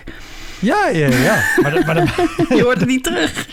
Ja, 0.61 0.89
ja, 0.89 1.07
ja. 1.09 1.43
Maar, 1.63 1.83
maar 1.87 1.95
dat, 1.95 2.09
Je 2.59 2.63
hoort 2.63 2.79
het 2.79 2.89
niet 2.89 3.05
terug. 3.05 3.47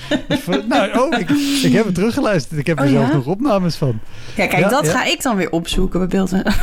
nou, 0.68 1.00
oh, 1.00 1.20
ik, 1.20 1.30
ik 1.64 1.74
heb 1.74 1.86
het 1.86 1.96
teruggeluisterd. 1.96 2.60
Ik 2.60 2.68
heb 2.68 2.80
er 2.80 2.86
Oh, 2.86 2.92
zelfs 2.92 3.10
ja? 3.10 3.16
nog 3.16 3.26
opnames 3.26 3.76
van. 3.76 4.00
Ja, 4.36 4.48
kijk, 4.48 4.62
Ja, 4.64 4.70
dat 4.70 4.86
ja. 4.86 4.92
ga 4.92 5.06
ik 5.06 5.22
dan 5.22 5.36
weer 5.36 5.50
opzoeken 5.52 6.00
bij 6.00 6.08
beeld. 6.18 6.32
en- 6.32 6.44
dat 6.44 6.54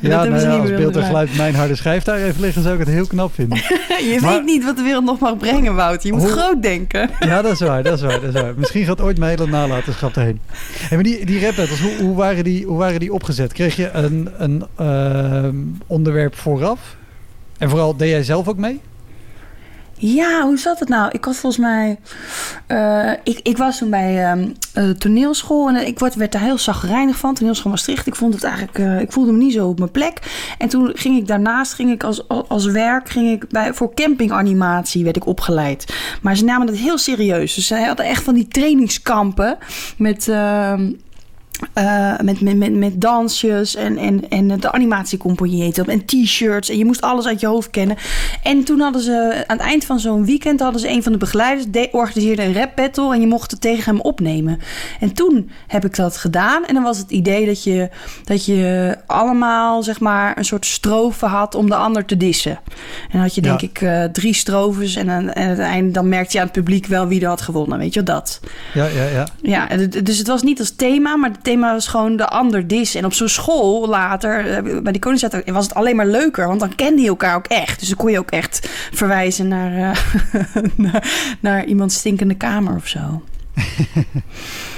Ja, 0.00 0.24
nou 0.24 0.40
ja, 0.40 0.56
als 0.58 0.68
beeld 0.70 0.96
en 0.96 1.04
geluid 1.04 1.36
mijn 1.36 1.54
harde 1.54 1.74
schijf 1.74 2.02
daar 2.02 2.18
even 2.18 2.40
liggen, 2.40 2.62
zou 2.62 2.74
ik 2.74 2.80
het 2.80 2.88
heel 2.88 3.06
knap 3.06 3.34
vinden. 3.34 3.58
Je 4.10 4.18
Maar- 4.20 4.32
weet 4.32 4.44
niet 4.44 4.64
wat 4.64 4.76
de 4.76 4.82
wereld 4.82 5.04
nog 5.04 5.18
mag 5.18 5.36
brengen, 5.36 5.74
Wout. 5.74 6.02
Je 6.02 6.12
moet 6.12 6.20
Hoe- 6.22 6.30
groot 6.30 6.62
denken. 6.62 7.10
Ja, 7.20 7.42
dat 7.42 7.52
is 7.52 7.60
waar, 7.60 7.82
dat 7.82 7.94
is 7.94 8.00
waar, 8.00 8.20
dat 8.20 8.34
is 8.34 8.40
waar. 8.40 8.52
Misschien 8.56 8.84
gaat 8.84 9.00
ooit 9.00 9.18
mijn 9.18 9.38
hele 9.38 9.50
nalatenschap 9.50 10.16
erheen. 10.16 10.40
Hey, 10.78 10.96
maar 10.96 11.02
die, 11.02 11.26
die 11.26 11.40
rap 11.44 11.56
battles, 11.56 11.80
hoe, 11.80 11.92
hoe, 12.00 12.16
waren 12.16 12.44
die, 12.44 12.66
hoe 12.66 12.78
waren 12.78 13.00
die 13.00 13.12
opgezet? 13.12 13.52
Kreeg 13.52 13.76
je 13.76 13.90
een, 13.90 14.28
een 14.38 14.64
ehm, 14.76 15.56
onderwerp 15.86 16.36
vooraf? 16.36 16.78
En 17.58 17.70
vooral, 17.70 17.96
deed 17.96 18.10
jij 18.10 18.22
zelf 18.22 18.48
ook 18.48 18.56
mee? 18.56 18.80
Ja, 20.02 20.42
hoe 20.42 20.58
zat 20.58 20.78
het 20.78 20.88
nou? 20.88 21.10
Ik 21.12 21.24
had 21.24 21.36
volgens 21.36 21.62
mij... 21.62 21.98
eh, 22.66 23.12
ik, 23.24 23.40
ik 23.42 23.56
was 23.56 23.78
toen 23.78 23.90
bij 23.90 24.24
ehm, 24.24 24.48
eh, 24.74 24.90
toneelschool 24.90 25.68
en 25.68 25.86
ik 25.86 25.98
werd, 25.98 26.14
werd 26.14 26.32
daar 26.32 26.42
heel 26.42 26.58
zagrijnig 26.58 27.16
van. 27.16 27.34
Toneelschool 27.34 27.70
Maastricht. 27.70 28.06
Ik 28.06 28.14
vond 28.14 28.34
het 28.34 28.44
eigenlijk... 28.44 28.78
eh, 28.78 29.00
ik 29.00 29.12
voelde 29.12 29.32
me 29.32 29.38
niet 29.38 29.52
zo 29.52 29.68
op 29.68 29.78
mijn 29.78 29.90
plek. 29.90 30.18
En 30.58 30.68
toen 30.68 30.90
ging 30.94 31.18
ik 31.18 31.26
daarnaast, 31.26 31.72
ging 31.72 31.90
ik 31.90 32.04
als, 32.04 32.28
als 32.28 32.66
werk, 32.66 33.08
ging 33.08 33.30
ik 33.30 33.48
bij, 33.48 33.74
voor 33.74 33.94
campinganimatie 33.94 35.04
werd 35.04 35.16
ik 35.16 35.26
opgeleid. 35.26 35.94
Maar 36.22 36.36
ze 36.36 36.44
namen 36.44 36.66
dat 36.66 36.76
heel 36.76 36.98
serieus. 36.98 37.54
Dus 37.54 37.66
zij 37.66 37.84
hadden 37.84 38.06
echt 38.06 38.22
van 38.22 38.34
die 38.34 38.48
trainingskampen 38.48 39.58
met... 39.96 40.32
eh, 41.72 42.18
met, 42.22 42.40
met, 42.40 42.56
met, 42.56 42.74
met 42.74 43.00
dansjes 43.00 43.74
en, 43.74 43.96
en, 43.98 44.28
en 44.28 44.60
de 44.60 44.72
animatiecompagnie 44.72 45.62
heette 45.62 45.84
en 45.84 46.04
t-shirts. 46.04 46.68
En 46.68 46.78
je 46.78 46.84
moest 46.84 47.00
alles 47.00 47.26
uit 47.26 47.40
je 47.40 47.46
hoofd 47.46 47.70
kennen. 47.70 47.96
En 48.42 48.64
toen 48.64 48.80
hadden 48.80 49.02
ze, 49.02 49.44
aan 49.46 49.56
het 49.56 49.66
eind 49.66 49.84
van 49.84 50.00
zo'n 50.00 50.24
weekend, 50.24 50.60
hadden 50.60 50.80
ze 50.80 50.88
een 50.90 51.02
van 51.02 51.12
de 51.12 51.18
begeleiders, 51.18 51.66
de, 51.70 51.88
organiseerde 51.92 52.42
een 52.42 52.54
rap 52.54 52.72
battle. 52.76 53.14
En 53.14 53.20
je 53.20 53.26
mocht 53.26 53.50
het 53.50 53.60
tegen 53.60 53.84
hem 53.92 54.00
opnemen. 54.00 54.58
En 55.00 55.12
toen 55.12 55.50
heb 55.66 55.84
ik 55.84 55.96
dat 55.96 56.16
gedaan. 56.16 56.64
En 56.66 56.74
dan 56.74 56.82
was 56.82 56.98
het 56.98 57.10
idee 57.10 57.46
dat 57.46 57.64
je, 57.64 57.88
dat 58.24 58.44
je 58.44 58.96
allemaal, 59.06 59.82
zeg 59.82 60.00
maar, 60.00 60.38
een 60.38 60.44
soort 60.44 60.66
strofe 60.66 61.26
had 61.26 61.54
om 61.54 61.68
de 61.68 61.74
ander 61.76 62.04
te 62.04 62.16
dissen. 62.16 62.50
En 62.50 63.08
dan 63.12 63.20
had 63.20 63.34
je, 63.34 63.40
denk 63.40 63.60
Ja. 63.60 63.66
ik, 63.68 63.80
eh, 63.80 64.04
drie 64.04 64.34
strofes. 64.34 64.94
En, 64.96 65.10
aan- 65.10 65.30
en 65.30 65.42
aan 65.42 65.48
het 65.50 65.58
einde, 65.58 65.90
dan 65.90 66.08
merkte 66.08 66.32
je 66.32 66.38
aan 66.38 66.44
het 66.44 66.54
publiek 66.56 66.86
wel 66.86 67.06
wie 67.08 67.20
er 67.20 67.28
had 67.28 67.40
gewonnen. 67.40 67.78
Weet 67.78 67.94
je 67.94 68.02
dat. 68.02 68.40
Ja, 68.74 68.86
ja, 68.86 69.04
ja. 69.04 69.26
Ja, 69.42 69.68
dus 70.02 70.18
het 70.18 70.26
was 70.26 70.42
niet 70.42 70.58
als 70.58 70.70
thema, 70.76 71.16
maar 71.16 71.40
thema 71.50 71.72
was 71.72 71.86
gewoon 71.88 72.16
de 72.16 72.26
ander 72.28 72.66
dis. 72.66 72.94
En 72.94 73.04
op 73.04 73.12
zo'n 73.12 73.28
school 73.28 73.88
later, 73.88 74.50
eh, 74.50 74.82
bij 74.82 74.92
die 74.92 75.00
Koningszaad, 75.00 75.42
was 75.44 75.64
het 75.64 75.74
alleen 75.74 75.96
maar 75.96 76.06
leuker. 76.06 76.46
Want 76.46 76.60
dan 76.60 76.74
kende 76.74 77.02
je 77.02 77.08
elkaar 77.08 77.36
ook 77.36 77.46
echt. 77.46 77.78
Dus 77.78 77.88
dan 77.88 77.96
kon 77.96 78.10
je 78.10 78.18
ook 78.18 78.30
echt 78.30 78.68
verwijzen 78.92 79.48
naar, 79.48 79.72
eh, 79.72 80.62
naar, 80.86 81.36
naar 81.40 81.64
iemands 81.64 81.94
stinkende 81.94 82.34
kamer 82.34 82.76
of 82.76 82.86
zo. 82.86 82.98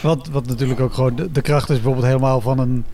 Wat, 0.02 0.28
wat 0.28 0.46
natuurlijk 0.46 0.80
ook 0.80 0.94
gewoon 0.94 1.16
de, 1.16 1.32
de 1.32 1.40
kracht 1.40 1.70
is 1.70 1.74
bijvoorbeeld 1.76 2.06
helemaal 2.06 2.40
van 2.40 2.58
een, 2.58 2.84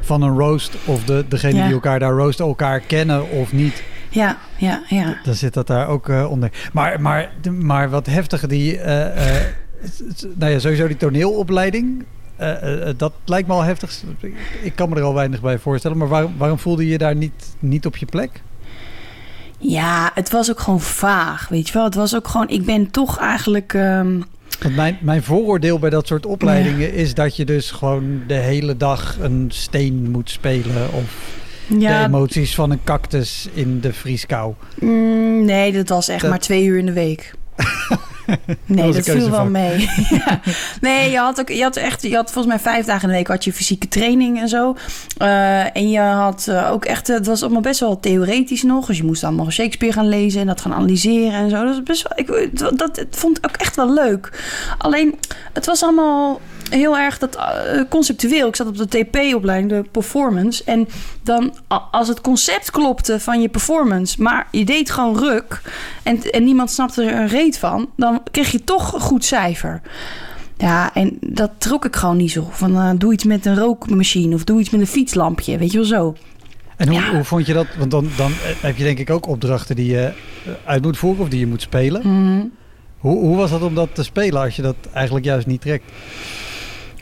van 0.00 0.22
een 0.22 0.38
roast. 0.38 0.76
Of 0.84 1.04
de, 1.04 1.24
degene 1.28 1.56
Ja. 1.56 1.64
die 1.64 1.74
elkaar 1.74 1.98
daar 1.98 2.12
roosten, 2.12 2.46
elkaar 2.46 2.80
kennen 2.80 3.30
of 3.30 3.52
niet. 3.52 3.82
Ja, 4.08 4.36
ja, 4.56 4.82
ja. 4.88 5.16
Dan 5.24 5.34
zit 5.34 5.54
dat 5.54 5.66
daar 5.66 5.88
ook 5.88 6.08
eh, 6.08 6.30
onder. 6.30 6.50
Maar, 6.72 7.00
maar, 7.00 7.32
maar 7.60 7.90
wat 7.90 8.06
heftiger, 8.06 8.48
die, 8.48 8.80
nou 10.34 10.52
ja, 10.52 10.58
sowieso 10.58 10.86
die 10.86 10.96
toneelopleiding. 10.96 12.04
Eh, 12.36 12.50
eh, 12.62 12.88
eh, 12.88 12.94
dat 12.96 13.12
lijkt 13.24 13.48
me 13.48 13.54
al 13.54 13.62
heftig. 13.62 14.02
Ik- 14.62 14.72
kan 14.74 14.88
me 14.88 14.96
er 14.96 15.02
al 15.02 15.14
weinig 15.14 15.40
bij 15.40 15.58
voorstellen. 15.58 15.96
Maar 15.96 16.08
waarom, 16.08 16.34
waarom 16.36 16.58
voelde 16.58 16.84
je 16.84 16.90
je 16.90 16.98
daar 16.98 17.16
niet, 17.16 17.56
niet 17.58 17.86
op 17.86 17.96
je 17.96 18.06
plek? 18.06 18.42
Ja, 19.58 20.10
het 20.14 20.30
was 20.30 20.50
ook 20.50 20.60
gewoon 20.60 20.80
vaag, 20.80 21.48
weet 21.48 21.66
je 21.66 21.72
wel. 21.74 21.84
Het 21.84 21.94
was 21.94 22.14
ook 22.16 22.28
gewoon, 22.28 22.48
ik 22.48 22.64
ben 22.64 22.90
toch 22.90 23.18
eigenlijk... 23.18 23.74
ehm, 23.74 24.20
Want 24.62 24.76
mijn, 24.76 24.98
mijn 25.00 25.22
vooroordeel 25.22 25.78
bij 25.78 25.90
dat 25.90 26.06
soort 26.06 26.26
opleidingen 26.26 26.92
is 26.92 27.14
dat 27.14 27.36
je 27.36 27.44
dus 27.44 27.70
gewoon 27.70 28.22
de 28.26 28.34
hele 28.34 28.76
dag 28.76 29.16
een 29.20 29.46
steen 29.48 30.10
moet 30.10 30.30
spelen. 30.30 30.92
Of 30.92 31.34
de 31.68 31.74
emoties 32.04 32.54
van 32.54 32.70
een 32.70 32.80
cactus 32.84 33.48
in 33.52 33.80
de 33.80 33.92
vrieskou. 33.92 34.54
Mm, 34.80 35.44
nee, 35.44 35.72
dat 35.72 35.88
was 35.88 36.08
echt 36.08 36.20
Dat- 36.20 36.30
maar 36.30 36.38
twee 36.38 36.64
uur 36.64 36.78
in 36.78 36.86
de 36.86 36.92
week. 36.92 37.34
Nee, 38.64 38.92
dat, 38.92 39.06
een 39.06 39.20
viel 39.20 39.30
wel 39.30 39.44
mee. 39.44 39.80
ja. 40.10 40.40
Nee, 40.80 41.10
je 41.10 41.18
had 41.18 41.40
ook, 41.40 41.48
je 41.48 41.62
had 41.62 41.76
echt, 41.76 42.02
je 42.02 42.14
had 42.14 42.32
volgens 42.32 42.54
mij 42.54 42.72
vijf 42.72 42.86
dagen 42.86 43.02
in 43.02 43.08
de 43.08 43.14
week 43.14 43.26
had 43.26 43.44
je 43.44 43.52
fysieke 43.52 43.88
training 43.88 44.40
en 44.40 44.48
zo. 44.48 44.76
Eh, 45.18 45.76
en 45.76 45.90
je 45.90 46.00
had 46.00 46.46
eh, 46.48 46.70
ook 46.72 46.84
echt, 46.84 47.06
het 47.06 47.26
was 47.26 47.42
allemaal 47.42 47.60
best 47.60 47.80
wel 47.80 48.00
theoretisch 48.00 48.62
nog. 48.62 48.86
Dus 48.86 48.96
je 48.96 49.04
moest 49.04 49.24
allemaal 49.24 49.50
Shakespeare 49.50 49.94
gaan 49.94 50.08
lezen 50.08 50.40
en 50.40 50.46
dat 50.46 50.60
gaan 50.60 50.74
analyseren 50.74 51.40
en 51.40 51.50
zo. 51.50 51.64
Dat 51.64 51.74
is 51.74 51.82
best 51.82 52.08
wel, 52.08 52.40
ik, 52.40 52.58
dat, 52.58 52.78
dat 52.78 52.96
het 52.96 53.16
vond 53.16 53.38
ik 53.38 53.46
ook 53.46 53.56
echt 53.56 53.76
wel 53.76 53.92
leuk. 53.92 54.44
Alleen, 54.78 55.18
het 55.52 55.66
was 55.66 55.82
allemaal 55.82 56.40
heel 56.70 56.98
erg 56.98 57.18
dat 57.18 57.36
eh, 57.36 57.80
conceptueel. 57.88 58.48
Ik 58.48 58.56
zat 58.56 58.66
op 58.66 58.76
de 58.76 58.88
TP-opleiding, 58.88 59.70
de 59.70 59.88
performance. 59.90 60.64
En 60.64 60.88
dan, 61.22 61.54
als 61.90 62.08
het 62.08 62.20
concept 62.20 62.70
klopte 62.70 63.20
van 63.20 63.40
je 63.40 63.48
performance, 63.48 64.22
maar 64.22 64.46
je 64.50 64.64
deed 64.64 64.90
gewoon 64.90 65.18
ruk 65.18 65.60
en, 66.02 66.22
en 66.30 66.44
niemand 66.44 66.70
snapte 66.70 67.02
er 67.04 67.20
een 67.20 67.28
reet 67.28 67.58
van, 67.58 67.90
dan 67.96 68.22
kreeg 68.30 68.50
je 68.50 68.64
toch 68.64 68.92
een 68.92 69.00
goed 69.00 69.24
cijfer. 69.24 69.80
Ja, 70.58 70.94
en 70.94 71.16
dat 71.20 71.50
trok 71.58 71.84
ik 71.84 71.96
gewoon 71.96 72.16
niet 72.16 72.30
zo. 72.30 72.48
Van 72.50 72.76
eh, 72.76 72.90
doe 72.96 73.12
iets 73.12 73.24
met 73.24 73.46
een 73.46 73.58
rookmachine 73.58 74.34
of 74.34 74.44
doe 74.44 74.60
iets 74.60 74.70
met 74.70 74.80
een 74.80 74.86
fietslampje, 74.86 75.58
weet 75.58 75.70
je 75.72 75.78
wel 75.78 75.86
zo. 75.86 76.16
En 76.76 76.88
hoe, 76.88 76.96
Ja. 76.96 77.10
hoe 77.10 77.24
vond 77.24 77.46
je 77.46 77.52
dat? 77.52 77.66
Want 77.78 77.90
dan, 77.90 78.08
dan 78.16 78.30
eh, 78.30 78.36
heb 78.60 78.76
je 78.76 78.84
denk 78.84 78.98
ik 78.98 79.10
ook 79.10 79.26
opdrachten 79.28 79.76
die 79.76 79.90
je 79.90 80.12
uit 80.64 80.82
moet 80.82 80.98
voeren 80.98 81.22
of 81.22 81.28
die 81.28 81.38
je 81.40 81.46
moet 81.46 81.62
spelen. 81.62 82.00
Mhm. 82.04 82.44
Hoe, 82.98 83.18
hoe 83.18 83.36
was 83.36 83.50
dat 83.50 83.62
om 83.62 83.74
dat 83.74 83.88
te 83.94 84.02
spelen 84.02 84.42
als 84.42 84.56
je 84.56 84.62
dat 84.62 84.76
eigenlijk 84.92 85.24
juist 85.24 85.46
niet 85.46 85.60
trekt? 85.60 85.84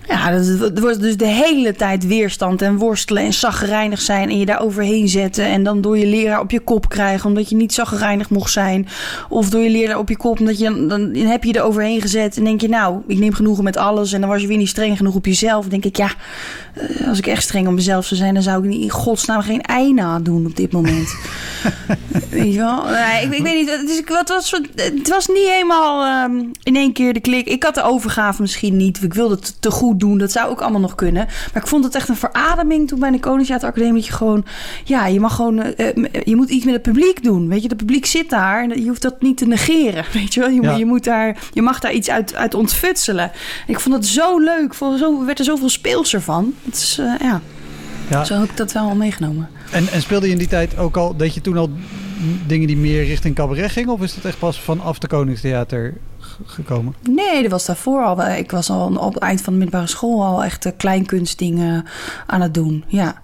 Ja, 0.08 0.30
dat 0.30 0.46
het 0.46 0.78
was 0.78 0.98
dus 0.98 1.16
de 1.16 1.26
hele 1.26 1.72
tijd 1.72 2.06
weerstand 2.06 2.62
en 2.62 2.76
worstelen 2.76 3.22
en 3.22 3.32
zaggerijnig 3.32 4.00
zijn 4.00 4.30
en 4.30 4.38
je 4.38 4.46
daar 4.46 4.60
overheen 4.60 5.08
zetten 5.08 5.44
en 5.44 5.62
dan 5.62 5.80
door 5.80 5.98
je 5.98 6.06
leraar 6.06 6.40
op 6.40 6.50
je 6.50 6.60
kop 6.60 6.88
krijgen 6.88 7.28
omdat 7.28 7.48
je 7.48 7.56
niet 7.56 7.72
zaggerijnig 7.72 8.30
mocht 8.30 8.52
zijn. 8.52 8.88
Of 9.28 9.50
door 9.50 9.60
je 9.60 9.70
leraar 9.70 9.98
op 9.98 10.08
je 10.08 10.16
kop 10.16 10.40
omdat 10.40 10.58
je 10.58 10.86
dan, 10.86 11.14
heb 11.14 11.44
je 11.44 11.52
er 11.52 11.62
overheen 11.62 12.00
gezet 12.00 12.36
en 12.36 12.44
denk 12.44 12.60
je 12.60 12.68
nou, 12.68 13.00
ik 13.06 13.18
neem 13.18 13.32
genoegen 13.32 13.64
met 13.64 13.76
alles 13.76 14.12
en 14.12 14.20
dan 14.20 14.30
was 14.30 14.40
je 14.40 14.46
weer 14.46 14.56
niet 14.56 14.68
streng 14.68 14.96
genoeg 14.96 15.14
op 15.14 15.26
jezelf. 15.26 15.60
Dan 15.60 15.70
denk 15.70 15.84
ik 15.84 15.96
ja, 15.96 16.10
eh, 16.74 17.08
als 17.08 17.18
ik 17.18 17.26
echt 17.26 17.42
streng 17.42 17.66
op 17.66 17.74
mezelf 17.74 18.04
zou 18.06 18.20
zijn 18.20 18.34
dan 18.34 18.42
zou 18.42 18.62
ik 18.62 18.68
niet 18.68 18.82
in 18.82 18.90
godsnaam 18.90 19.40
geen 19.40 19.60
ei 19.60 19.92
na 19.92 20.18
doen 20.18 20.46
op 20.46 20.56
dit 20.56 20.72
moment. 20.72 21.14
weet 22.30 22.52
je 22.52 22.58
wel? 22.58 22.84
Nee, 22.84 23.24
ik, 23.24 23.34
ik 23.34 23.42
weet 23.42 23.54
niet, 23.54 23.70
het, 23.70 23.90
is, 23.90 24.02
wat 24.06 24.28
was, 24.28 24.60
het 24.74 25.08
was 25.08 25.26
niet 25.26 25.48
helemaal 25.48 26.04
ehm, 26.04 26.44
in 26.62 26.76
één 26.76 26.92
keer 26.92 27.12
de 27.12 27.20
klik. 27.20 27.46
Ik 27.46 27.62
had 27.62 27.74
de 27.74 27.82
overgave 27.82 28.42
misschien 28.42 28.76
niet. 28.76 29.02
Ik 29.02 29.14
wilde 29.14 29.34
het 29.34 29.56
te 29.60 29.70
goed 29.70 29.93
doen. 30.00 30.18
Dat 30.18 30.32
zou 30.32 30.50
ook 30.50 30.60
allemaal 30.60 30.80
nog 30.80 30.94
kunnen. 30.94 31.26
Maar 31.52 31.62
ik 31.62 31.68
vond 31.68 31.84
het 31.84 31.94
echt 31.94 32.08
een 32.08 32.16
verademing 32.16 32.88
toen 32.88 32.98
bij 32.98 33.10
de 33.10 33.20
Koningstheateracademie. 33.20 33.92
Dat 33.94 34.06
je 34.06 34.12
gewoon, 34.12 34.44
ja, 34.84 35.06
je 35.06 35.20
mag 35.20 35.34
gewoon, 35.34 35.62
eh, 35.62 35.88
eh, 35.88 36.04
je 36.24 36.36
moet 36.36 36.48
iets 36.50 36.64
met 36.64 36.74
het 36.74 36.82
publiek 36.82 37.22
doen. 37.22 37.48
Weet 37.48 37.62
je, 37.62 37.68
het 37.68 37.76
publiek 37.76 38.06
zit 38.06 38.30
daar. 38.30 38.62
En 38.62 38.82
je 38.82 38.88
hoeft 38.88 39.02
dat 39.02 39.22
niet 39.22 39.36
te 39.36 39.46
negeren. 39.46 40.04
Weet 40.12 40.34
je 40.34 40.40
wel, 40.40 40.48
je, 40.48 40.62
Ja. 40.62 40.76
je, 40.76 40.86
moet 40.86 41.04
daar, 41.04 41.36
je 41.52 41.62
mag 41.62 41.80
daar 41.80 41.92
iets 41.92 42.10
uit, 42.10 42.34
uit 42.34 42.54
ontfutselen. 42.54 43.24
En 43.66 43.72
ik 43.74 43.80
vond 43.80 43.94
het 43.94 44.06
zo 44.06 44.38
leuk. 44.38 44.74
Vond, 44.74 44.98
zo, 44.98 45.24
werd 45.24 45.38
er 45.38 45.44
zoveel 45.44 45.68
speelser 45.68 46.20
van. 46.20 46.54
Het 46.64 46.74
is, 46.74 46.98
eh, 47.00 47.12
ja, 47.20 47.40
Ja. 48.10 48.24
zo 48.24 48.34
heb 48.40 48.50
ik 48.50 48.56
dat 48.56 48.72
wel 48.72 48.88
al 48.88 48.94
meegenomen. 48.94 49.48
En, 49.70 49.88
en 49.88 50.00
speelde 50.02 50.26
je 50.26 50.32
in 50.32 50.38
die 50.38 50.48
tijd 50.48 50.78
ook 50.78 50.96
al, 50.96 51.16
deed 51.16 51.34
je 51.34 51.40
toen 51.40 51.56
al 51.56 51.70
dingen 52.46 52.66
die 52.66 52.76
meer 52.76 53.04
richting 53.04 53.34
cabaret 53.34 53.70
gingen? 53.70 53.92
Of 53.92 54.02
is 54.02 54.14
dat 54.14 54.24
echt 54.24 54.38
pas 54.38 54.60
vanaf 54.60 54.98
de 54.98 55.06
Koningstheater 55.06 55.94
gekomen? 56.44 56.94
Nee, 57.02 57.42
dat 57.42 57.50
was 57.50 57.66
daarvoor 57.66 58.04
al. 58.04 58.22
Ik 58.22 58.50
was 58.50 58.70
al 58.70 58.96
op 58.96 59.14
het 59.14 59.22
eind 59.22 59.40
van 59.40 59.52
de 59.52 59.58
middelbare 59.58 59.90
school 59.90 60.24
al 60.24 60.44
echt 60.44 60.72
kleinkunstdingen 60.76 61.84
aan 62.26 62.40
het 62.40 62.54
doen. 62.54 62.84
Ja. 62.86 63.22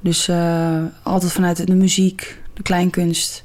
Dus 0.00 0.28
eh, 0.28 0.78
altijd 1.02 1.32
vanuit 1.32 1.66
de 1.66 1.74
muziek, 1.74 2.42
de 2.54 2.62
kleinkunst. 2.62 3.44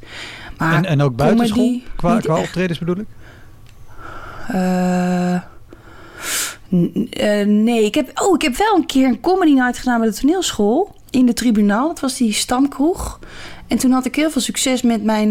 Maar 0.58 0.74
en, 0.74 0.86
en 0.86 1.02
ook 1.02 1.16
buitenschool? 1.16 1.82
Qua, 1.96 2.20
qua 2.20 2.40
optredens 2.40 2.80
bedoel 2.80 2.98
ik? 2.98 3.06
eh, 4.48 5.34
eh, 7.12 7.48
nee, 7.48 7.86
ik 7.86 7.96
heb, 7.96 8.22
oh, 8.22 8.36
ik 8.36 8.42
heb 8.42 8.56
wel 8.56 8.76
een 8.76 8.86
keer 8.86 9.08
een 9.08 9.20
comedy 9.20 9.52
night 9.52 9.78
gedaan 9.78 10.00
bij 10.00 10.10
de 10.10 10.16
toneelschool. 10.16 10.96
In 11.10 11.26
de 11.26 11.34
tribunaal. 11.34 11.88
Dat 11.88 12.00
was 12.00 12.18
die 12.18 12.34
stamkroeg. 12.34 13.20
En 13.72 13.78
toen 13.78 13.92
had 13.92 14.06
ik 14.06 14.16
heel 14.16 14.32
veel 14.32 14.42
succes 14.42 14.82
met 14.82 15.04
mijn, 15.04 15.30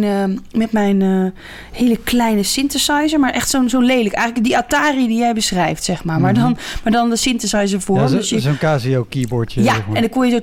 met 0.52 0.72
mijn 0.72 1.32
hele 1.72 1.96
kleine 1.96 2.42
synthesizer. 2.42 3.20
Maar 3.20 3.32
echt 3.32 3.50
zo'n 3.50 3.68
zo'n 3.68 3.84
lelijk. 3.84 4.14
Eigenlijk 4.14 4.46
die 4.46 4.56
Atari 4.56 5.06
die 5.06 5.18
jij 5.18 5.34
beschrijft, 5.34 5.84
zeg 5.84 6.04
maar. 6.04 6.20
Maar, 6.20 6.34
dan, 6.34 6.56
maar 6.82 6.92
dan 6.92 7.10
de 7.10 7.16
synthesizer 7.16 7.80
voor. 7.80 7.98
Ja, 7.98 8.06
zo'n 8.06 8.18
dus 8.18 8.58
Casio 8.58 9.06
keyboardje. 9.08 9.62
Ja, 9.62 9.74
en 9.92 10.00
dan 10.00 10.08
kon 10.08 10.28
je 10.28 10.30
zo... 10.30 10.40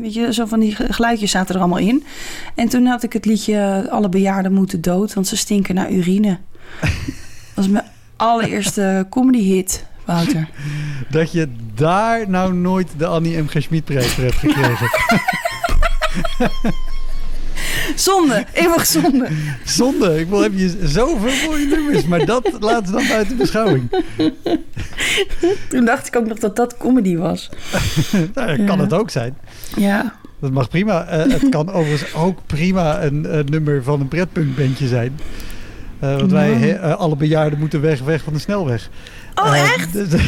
Weet 0.00 0.14
je, 0.14 0.32
zo 0.32 0.46
van 0.46 0.60
die 0.60 0.74
geluidjes 0.74 1.30
zaten 1.30 1.54
er 1.54 1.60
allemaal 1.60 1.78
in. 1.78 2.04
En 2.54 2.68
toen 2.68 2.86
had 2.86 3.02
ik 3.02 3.12
het 3.12 3.24
liedje 3.24 3.86
Alle 3.90 4.08
bejaarden 4.08 4.52
moeten 4.52 4.80
dood, 4.80 5.14
want 5.14 5.26
ze 5.26 5.36
stinken 5.36 5.74
naar 5.74 5.90
urine. 5.90 6.38
Dat 6.80 6.90
was 7.54 7.68
mijn 7.68 7.84
allereerste 8.16 9.06
comedy 9.10 9.42
hit. 9.42 9.88
Wouter. 10.14 10.48
Dat 11.10 11.32
je 11.32 11.48
daar 11.74 12.28
nou 12.30 12.54
nooit 12.54 12.88
de 12.96 13.06
Annie 13.06 13.38
M. 13.42 13.46
G. 13.48 13.62
Schmid 13.62 13.84
prijs 13.84 14.06
voor 14.06 14.24
hebt 14.24 14.36
gekregen. 14.36 14.88
Zonde, 17.96 18.44
eeuwig 18.52 18.86
zonde. 18.86 19.28
Zonde. 19.64 20.20
Ik 20.20 20.28
wil, 20.28 20.40
heb 20.42 20.52
je 20.54 20.78
zoveel 20.82 21.48
mooie 21.50 21.66
nummers. 21.66 22.04
Maar 22.04 22.24
dat 22.24 22.50
laat 22.60 22.86
ze 22.86 22.92
dan 22.92 23.06
buiten 23.08 23.36
beschouwing. 23.36 23.88
Toen 25.68 25.84
dacht 25.84 26.06
ik 26.06 26.16
ook 26.16 26.26
nog 26.26 26.38
dat 26.38 26.56
dat 26.56 26.76
comedy 26.76 27.16
was. 27.16 27.50
Nou, 28.34 28.64
kan 28.64 28.78
het 28.78 28.92
ook 28.92 29.10
zijn. 29.10 29.36
Ja, 29.76 30.14
Dat 30.40 30.50
mag 30.50 30.68
prima. 30.68 31.04
Eh, 31.04 31.32
het 31.32 31.48
kan 31.48 31.72
overigens 31.72 32.14
ook 32.14 32.38
prima 32.46 33.02
een, 33.02 33.20
nummer 33.50 33.82
van 33.82 34.00
een 34.00 34.08
pretpunkbandje 34.08 34.86
zijn. 34.88 35.18
Eh, 35.98 36.16
want 36.16 36.30
wij, 36.32 36.48
Nou. 36.50 36.60
he- 36.60 36.72
eh, 36.72 36.94
alle 36.94 37.16
bejaarden 37.16 37.58
moeten 37.58 37.80
weg, 37.80 38.00
weg 38.00 38.22
van 38.22 38.32
de 38.32 38.38
snelweg. 38.38 38.88
Oh, 39.34 39.54
Eh, 39.56 39.62
echt? 39.62 39.92
dus- 39.92 40.12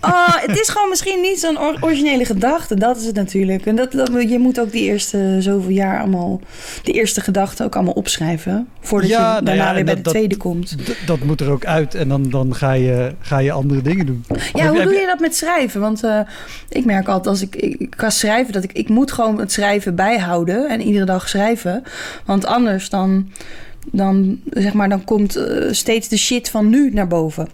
Oh, 0.00 0.36
het 0.36 0.58
is 0.60 0.68
gewoon 0.68 0.88
misschien 0.88 1.20
niet 1.20 1.40
zo'n 1.40 1.58
or- 1.58 1.76
originele 1.80 2.24
gedachte. 2.24 2.74
Dat 2.74 2.96
is 2.96 3.04
het 3.06 3.14
natuurlijk. 3.14 3.66
En 3.66 3.76
dat, 3.76 3.92
dat, 3.92 4.10
je 4.28 4.38
moet 4.38 4.60
ook 4.60 4.72
die 4.72 4.82
eerste 4.82 5.36
zoveel 5.38 5.70
jaar 5.70 6.00
allemaal... 6.00 6.40
de 6.82 6.92
eerste 6.92 7.20
gedachten 7.20 7.64
ook 7.64 7.74
allemaal 7.74 7.92
opschrijven. 7.94 8.68
Voordat 8.80 9.10
Ja, 9.10 9.18
je 9.18 9.24
nou 9.32 9.44
daarna 9.44 9.68
ja, 9.68 9.74
weer 9.74 9.84
bij 9.84 9.94
dat- 9.94 10.04
de 10.04 10.10
tweede 10.10 10.36
komt. 10.36 10.76
dat 11.06 11.20
moet 11.24 11.40
er 11.40 11.50
ook 11.50 11.64
uit. 11.64 11.94
En 11.94 12.08
dan, 12.08 12.30
dan 12.30 12.54
ga, 12.54 12.72
je, 12.72 13.14
ga 13.20 13.38
je 13.38 13.52
andere 13.52 13.82
dingen 13.82 14.06
doen. 14.06 14.24
Ja, 14.54 14.68
hoe 14.68 14.82
doe 14.82 14.94
je 14.94 15.06
dat 15.06 15.20
met 15.20 15.36
schrijven? 15.36 15.80
Want 15.80 16.04
eh, 16.04 16.20
ik 16.68 16.84
merk 16.84 17.08
altijd 17.08 17.26
als 17.26 17.42
ik, 17.42 17.56
ik, 17.56 17.80
ik 17.80 17.94
ga 17.96 18.10
schrijven... 18.10 18.52
dat 18.52 18.64
ik, 18.64 18.72
ik 18.72 18.88
moet 18.88 19.12
gewoon 19.12 19.40
het 19.40 19.52
schrijven 19.52 19.94
bijhouden. 19.94 20.68
En 20.68 20.80
iedere 20.82 21.04
dag 21.04 21.28
schrijven. 21.28 21.82
Want 22.26 22.46
anders 22.46 22.88
dan, 22.88 23.30
dan, 23.92 24.40
zeg 24.50 24.72
maar, 24.72 24.88
dan 24.88 25.04
komt 25.04 25.36
eh, 25.36 25.66
steeds 25.70 26.08
de 26.08 26.16
shit 26.18 26.50
van 26.50 26.68
nu 26.68 26.90
naar 26.92 27.08
boven. 27.08 27.48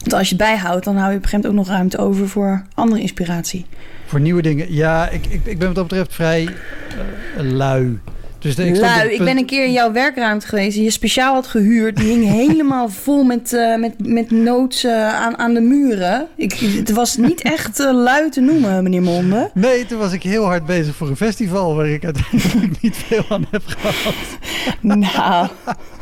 Want 0.00 0.12
als 0.12 0.28
je 0.28 0.36
bijhoudt, 0.36 0.84
dan 0.84 0.96
hou 0.96 1.10
je 1.10 1.16
op 1.16 1.22
een 1.22 1.28
gegeven 1.28 1.50
moment 1.50 1.68
ook 1.68 1.74
nog 1.74 1.76
ruimte 1.76 1.98
over 1.98 2.28
voor 2.28 2.62
andere 2.74 3.00
inspiratie. 3.00 3.66
Voor 4.06 4.20
nieuwe 4.20 4.42
dingen. 4.42 4.74
Ja, 4.74 5.08
ik, 5.08 5.26
ik, 5.26 5.40
ik 5.44 5.58
ben 5.58 5.66
wat 5.66 5.76
dat 5.76 5.88
betreft 5.88 6.14
vrij 6.14 6.48
eh, 7.36 7.44
lui. 7.52 8.00
Dus 8.40 8.54
de, 8.56 8.66
ik, 8.66 8.76
Lui, 8.76 9.12
ik 9.12 9.18
ben 9.18 9.36
een 9.36 9.46
keer 9.46 9.64
in 9.64 9.72
jouw 9.72 9.92
werkruimte 9.92 10.46
geweest 10.46 10.74
die 10.74 10.84
je 10.84 10.90
speciaal 10.90 11.34
had 11.34 11.46
gehuurd. 11.46 11.96
Die 11.96 12.06
hing 12.06 12.24
helemaal 12.24 12.88
vol 13.04 13.24
met, 13.24 13.52
eh, 13.52 13.76
met, 13.76 14.06
met 14.06 14.30
notes 14.30 14.84
eh, 14.84 15.14
aan, 15.14 15.38
aan 15.38 15.54
de 15.54 15.60
muren. 15.60 16.28
Ik, 16.36 16.52
het 16.52 16.90
was 16.90 17.16
niet 17.16 17.42
echt 17.42 17.80
eh, 17.80 17.92
lui 17.92 18.30
te 18.30 18.40
noemen, 18.40 18.82
meneer 18.82 19.02
Monde. 19.02 19.50
Nee, 19.54 19.86
toen 19.86 19.98
was 19.98 20.12
ik 20.12 20.22
heel 20.22 20.44
hard 20.44 20.66
bezig 20.66 20.94
voor 20.94 21.08
een 21.08 21.16
festival 21.16 21.74
waar 21.74 21.88
ik 21.88 22.04
uiteindelijk 22.04 22.80
niet 22.82 22.96
veel 22.96 23.24
aan 23.28 23.46
heb 23.50 23.62
gehad. 23.66 24.14
Nou. 24.80 25.48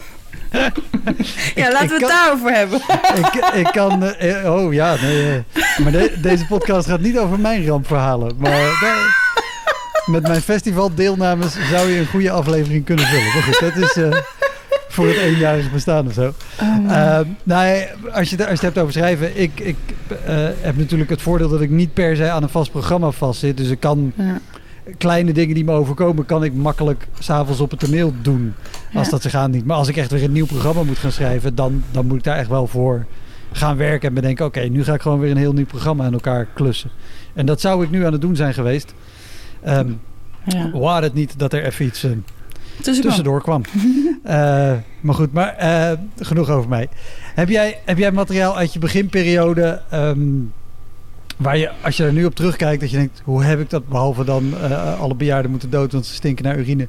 ja, 1.55 1.73
laten 1.73 1.89
we 1.89 1.95
het 1.95 2.01
kan- 2.01 2.09
daarover 2.09 2.53
hebben. 2.53 2.81
ik, 3.15 3.35
ik 3.55 3.69
kan... 3.73 4.03
eh, 4.05 4.45
eh, 4.45 4.55
oh 4.55 4.73
ja, 4.73 4.97
nee. 5.03 5.45
eh, 5.53 5.79
maar 5.79 5.93
de- 5.93 6.13
deze 6.23 6.47
podcast 6.47 6.89
gaat 6.89 7.01
niet 7.01 7.19
over 7.19 7.39
mijn 7.39 7.67
rampverhalen. 7.67 8.35
Maar 8.39 8.51
nee, 8.51 8.93
met 10.07 10.23
mijn 10.23 10.41
festivaldeelnames 10.43 11.57
zou 11.71 11.89
je 11.89 11.99
een 11.99 12.07
goede 12.07 12.31
aflevering 12.31 12.85
kunnen 12.85 13.07
vullen. 13.07 13.25
Maar 13.35 13.43
goed, 13.43 13.61
dat 13.61 13.77
is 13.77 13.97
eh, 14.03 14.21
voor 14.89 15.07
het 15.07 15.17
eenjarig 15.17 15.73
bestaan 15.73 16.07
of 16.07 16.13
zo. 16.13 16.35
Eh, 16.89 17.21
nee, 17.43 17.87
als 18.13 18.31
je, 18.31 18.37
het- 18.37 18.47
als 18.49 18.61
je 18.61 18.67
het 18.67 18.75
hebt 18.75 18.79
over 18.79 18.93
schrijven. 18.93 19.41
Ik, 19.41 19.61
ik 19.61 19.77
eh, 20.27 20.35
heb 20.61 20.77
natuurlijk 20.77 21.11
het 21.11 21.23
voordeel 21.23 21.49
dat 21.49 21.61
ik 21.61 21.71
niet 21.71 21.93
per 21.95 22.17
se 22.17 22.31
aan 22.31 22.43
een 22.43 22.49
vast 22.49 22.71
programma 22.71 23.11
vastzit. 23.11 23.57
Dus 23.57 23.69
ik 23.69 23.81
kan 23.81 24.13
Ja. 24.17 24.39
Kleine 24.99 25.33
dingen 25.33 25.55
die 25.55 25.65
me 25.65 25.73
overkomen, 25.73 26.27
kan 26.27 26.45
ik 26.45 26.55
makkelijk 26.55 27.09
s'avonds 27.19 27.61
op 27.61 27.71
het 27.71 27.81
toneel 27.81 28.13
doen. 28.23 28.55
Als 28.95 29.05
Ja. 29.05 29.11
dat 29.11 29.23
zich 29.23 29.35
aanbiedt. 29.35 29.67
Maar 29.67 29.77
als 29.77 29.89
ik 29.89 29.97
echt 29.97 30.11
weer 30.11 30.23
een 30.25 30.33
nieuw 30.33 30.47
programma 30.47 30.83
moet 30.83 30.99
gaan 30.99 31.13
schrijven, 31.13 31.55
dan, 31.55 31.83
dan 31.91 32.07
moet 32.07 32.17
ik 32.17 32.25
daar 32.25 32.37
echt 32.39 32.49
wel 32.49 32.67
voor 32.67 33.07
gaan 33.53 33.77
werken. 33.77 34.09
En 34.09 34.15
bedenken, 34.15 34.45
oké, 34.47 34.61
nu 34.61 34.85
ga 34.85 34.95
ik 34.95 35.01
gewoon 35.03 35.19
weer 35.19 35.31
een 35.31 35.37
heel 35.37 35.53
nieuw 35.53 35.67
programma 35.67 36.05
aan 36.05 36.13
elkaar 36.13 36.47
klussen. 36.55 36.91
En 37.35 37.47
dat 37.47 37.61
zou 37.61 37.85
ik 37.85 37.91
nu 37.91 38.05
aan 38.07 38.13
het 38.13 38.21
doen 38.21 38.37
zijn 38.37 38.55
geweest. 38.55 38.95
Ehm 39.63 39.91
Ja. 40.45 40.71
Waar 40.71 41.03
het 41.03 41.15
niet 41.15 41.39
dat 41.39 41.53
er 41.53 41.65
even 41.65 41.85
iets 41.87 42.05
eh, 42.05 42.11
Tussendoor. 42.77 43.03
tussendoor 43.03 43.43
kwam. 43.43 43.63
Eh, 44.23 44.73
maar 45.01 45.15
goed, 45.15 45.33
maar 45.33 45.55
eh, 45.57 45.93
genoeg 46.21 46.49
over 46.51 46.69
mij. 46.69 46.89
Heb 47.35 47.49
jij, 47.49 47.79
heb 47.85 47.99
jij 47.99 48.13
materiaal 48.13 48.57
uit 48.57 48.73
je 48.73 48.79
beginperiode... 48.79 49.83
ehm, 49.91 50.19
waar 51.39 51.57
je, 51.57 51.71
als 51.83 51.97
je 51.97 52.05
er 52.05 52.13
nu 52.13 52.25
op 52.25 52.35
terugkijkt, 52.35 52.81
dat 52.81 52.91
je 52.91 52.97
denkt... 52.97 53.23
hoe 53.25 53.45
heb 53.45 53.61
ik 53.61 53.71
dat, 53.71 53.89
behalve 53.89 54.25
dan 54.25 54.55
eh, 54.63 55.01
alle 55.01 55.15
bejaarden 55.15 55.51
moeten 55.51 55.71
dood... 55.71 55.93
want 55.93 56.07
ze 56.07 56.15
stinken 56.15 56.45
naar 56.45 56.59
urine. 56.59 56.89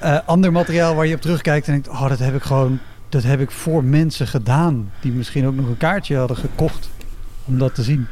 Eh, 0.00 0.18
ander 0.26 0.52
materiaal 0.52 0.94
waar 0.94 1.06
je 1.06 1.14
op 1.14 1.20
terugkijkt 1.20 1.66
en 1.66 1.72
denkt... 1.72 1.88
oh, 1.88 2.08
dat 2.08 2.18
heb 2.18 2.34
ik 2.34 2.42
gewoon... 2.42 2.78
dat 3.08 3.22
heb 3.22 3.40
ik 3.40 3.50
voor 3.50 3.84
mensen 3.84 4.26
gedaan... 4.26 4.92
die 5.00 5.12
misschien 5.12 5.46
ook 5.46 5.54
nog 5.54 5.66
een 5.66 5.76
kaartje 5.76 6.16
hadden 6.16 6.36
gekocht... 6.36 6.90
om 7.44 7.58
dat 7.58 7.74
te 7.74 7.82
zien. 7.82 8.06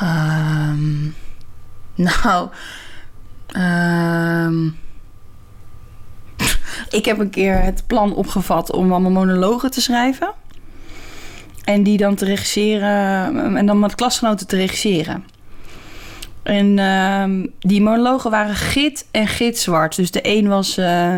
Ehm, 0.00 1.04
nou, 1.94 2.48
ehm, 3.46 4.66
ik 6.98 7.04
heb 7.04 7.18
een 7.18 7.30
keer 7.30 7.62
het 7.62 7.84
plan 7.86 8.14
opgevat 8.14 8.72
om 8.72 8.92
allemaal 8.92 9.10
monologen 9.10 9.70
te 9.70 9.80
schrijven. 9.80 10.32
En 11.64 11.82
die 11.82 11.96
dan 11.96 12.14
te 12.14 12.24
regisseren 12.24 13.56
en 13.56 13.66
dan 13.66 13.78
met 13.78 13.94
klasgenoten 13.94 14.46
te 14.46 14.56
regisseren. 14.56 15.24
En 16.42 16.78
ehm, 16.78 17.46
die 17.58 17.82
monologen 17.82 18.30
waren 18.30 18.54
git 18.54 19.06
en 19.10 19.26
gitzwart. 19.26 19.96
Dus 19.96 20.10
de 20.10 20.20
een 20.22 20.48
was, 20.48 20.76
eh, 20.76 21.14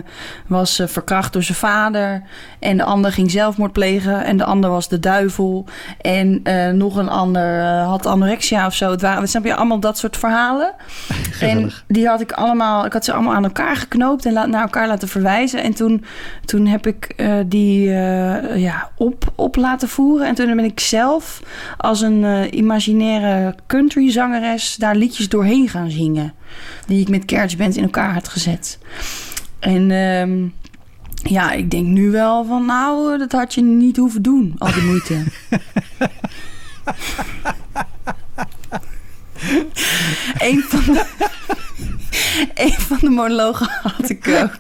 was 0.47 0.79
eh, 0.79 0.87
verkracht 0.87 1.33
door 1.33 1.43
zijn 1.43 1.59
vader. 1.59 2.23
En 2.59 2.77
de 2.77 2.85
ander 2.85 3.13
ging 3.13 3.31
zelfmoord 3.31 3.73
plegen. 3.73 4.25
En 4.25 4.37
de 4.37 4.45
ander 4.45 4.71
was 4.71 4.89
de 4.89 5.01
duivel. 5.01 5.65
En 6.01 6.41
eh, 6.43 6.71
nog 6.71 6.97
een 6.97 7.09
ander 7.09 7.63
had 7.65 8.07
anorexia 8.07 8.67
of 8.67 8.75
zo. 8.75 8.91
Het 8.91 9.01
waren, 9.01 9.29
snap 9.29 9.45
je, 9.45 9.55
allemaal 9.55 9.81
dat 9.81 9.99
soort 9.99 10.17
verhalen. 10.17 10.73
Gezellig. 11.31 11.85
En 11.87 11.95
die 11.95 12.09
had 12.09 12.21
ik 12.21 12.33
allemaal, 12.33 12.85
ik 12.85 12.93
had 12.93 13.05
ze 13.05 13.13
allemaal 13.13 13.35
aan 13.35 13.45
elkaar 13.45 13.77
geknoopt 13.77 14.27
en 14.27 14.33
naar 14.33 14.63
elkaar 14.63 14.89
laten 14.89 15.09
verwijzen. 15.09 15.63
En 15.63 15.75
toen, 15.75 16.05
toen 16.45 16.67
heb 16.67 16.87
ik 16.87 17.25
die 17.47 17.91
ja, 18.55 18.91
op, 18.97 19.33
op 19.35 19.57
laten 19.57 19.89
voeren. 19.89 20.27
En 20.27 20.35
toen 20.35 20.57
ben 20.57 20.65
ik 20.65 20.81
zelf 20.81 21.43
als 21.77 22.01
een 22.01 22.57
imaginaire 22.59 23.55
country 23.67 24.11
zangeres 24.11 24.77
daar 24.77 24.95
liedjes 24.95 25.14
doorheen 25.19 25.69
gaan 25.69 25.91
zingen. 25.91 26.35
Die 26.87 27.01
ik 27.01 27.09
met 27.09 27.23
GarageBand 27.27 27.77
in 27.77 27.83
elkaar 27.83 28.13
had 28.13 28.29
gezet. 28.29 28.79
En 29.59 29.91
ehm, 29.91 30.47
ja, 31.33 31.53
ik 31.53 31.71
denk 31.71 31.87
nu 31.87 32.11
wel 32.11 32.45
van 32.45 32.65
nou, 32.65 33.19
dat 33.19 33.33
had 33.33 33.55
je 33.55 33.63
niet 33.63 33.97
hoeven 33.97 34.23
doen, 34.23 34.55
al 34.59 34.73
die 34.73 34.83
moeite. 34.83 35.15
een 40.49 40.63
van 40.69 40.95
de, 40.95 41.05
een 42.65 42.73
van 42.73 42.99
de 43.01 43.11
monologen 43.11 43.69
had 43.83 44.11
ik 44.11 44.29
ook. 44.29 44.59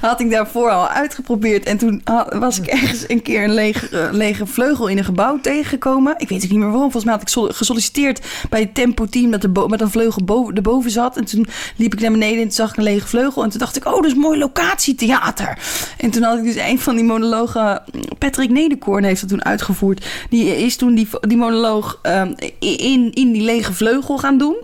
Had 0.00 0.20
ik 0.20 0.30
daarvoor 0.30 0.70
al 0.70 0.88
uitgeprobeerd. 0.88 1.64
En 1.64 1.78
toen 1.78 2.02
was 2.38 2.58
ik 2.58 2.66
ergens 2.66 3.04
een 3.08 3.22
keer 3.22 3.44
een 3.44 3.54
lege, 3.54 4.08
lege 4.12 4.46
vleugel 4.46 4.88
in 4.88 4.98
een 4.98 5.04
gebouw 5.04 5.40
tegengekomen. 5.40 6.14
Ik 6.18 6.28
weet 6.28 6.44
ook 6.44 6.50
niet 6.50 6.58
meer 6.58 6.70
waarom. 6.70 6.80
Volgens 6.80 7.04
mij 7.04 7.12
had 7.12 7.22
ik 7.22 7.28
sol- 7.28 7.48
gesolliciteerd 7.52 8.26
bij 8.50 8.60
het 8.60 8.74
tempo-team 8.74 9.30
dat 9.30 9.42
er 9.42 9.52
bo- 9.52 9.68
met 9.68 9.80
een 9.80 9.90
vleugel 9.90 10.24
boven, 10.24 10.54
erboven 10.54 10.90
zat. 10.90 11.16
En 11.16 11.24
toen 11.24 11.46
liep 11.76 11.92
ik 11.92 12.00
naar 12.00 12.10
beneden 12.10 12.36
en 12.36 12.42
toen 12.42 12.52
zag 12.52 12.70
ik 12.70 12.76
een 12.76 12.82
lege 12.82 13.06
vleugel. 13.06 13.42
En 13.42 13.50
toen 13.50 13.58
dacht 13.58 13.76
ik, 13.76 13.86
oh, 13.86 13.94
dat 13.94 14.04
is 14.04 14.14
mooi 14.14 14.38
locatietheater. 14.38 15.58
En 15.98 16.10
toen 16.10 16.22
had 16.22 16.38
ik 16.38 16.44
dus 16.44 16.56
een 16.56 16.80
van 16.80 16.94
die 16.94 17.04
monologen... 17.04 17.82
Patrick 18.18 18.50
Nederkoorn 18.50 19.04
heeft 19.04 19.20
dat 19.20 19.30
toen 19.30 19.44
uitgevoerd. 19.44 20.06
Die 20.30 20.56
is 20.56 20.76
toen 20.76 20.94
die, 20.94 21.08
die 21.20 21.36
monoloog 21.36 21.98
ehm, 22.02 22.32
in, 22.58 23.12
in 23.12 23.32
die 23.32 23.42
lege 23.42 23.72
vleugel 23.72 24.18
gaan 24.18 24.38
doen. 24.38 24.56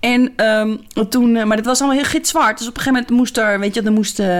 En 0.00 0.32
ehm, 0.36 0.76
toen, 1.08 1.36
eh, 1.36 1.44
maar 1.44 1.56
dat 1.56 1.66
was 1.66 1.78
allemaal 1.80 1.98
heel 1.98 2.08
gitzwart. 2.08 2.58
Dus 2.58 2.68
op 2.68 2.76
een 2.76 2.82
gegeven 2.82 3.00
moment 3.00 3.18
moest 3.18 3.38
er, 3.38 3.60
weet 3.60 3.74
je, 3.74 3.82
er 3.82 3.92
moest, 3.92 4.18
eh, 4.18 4.39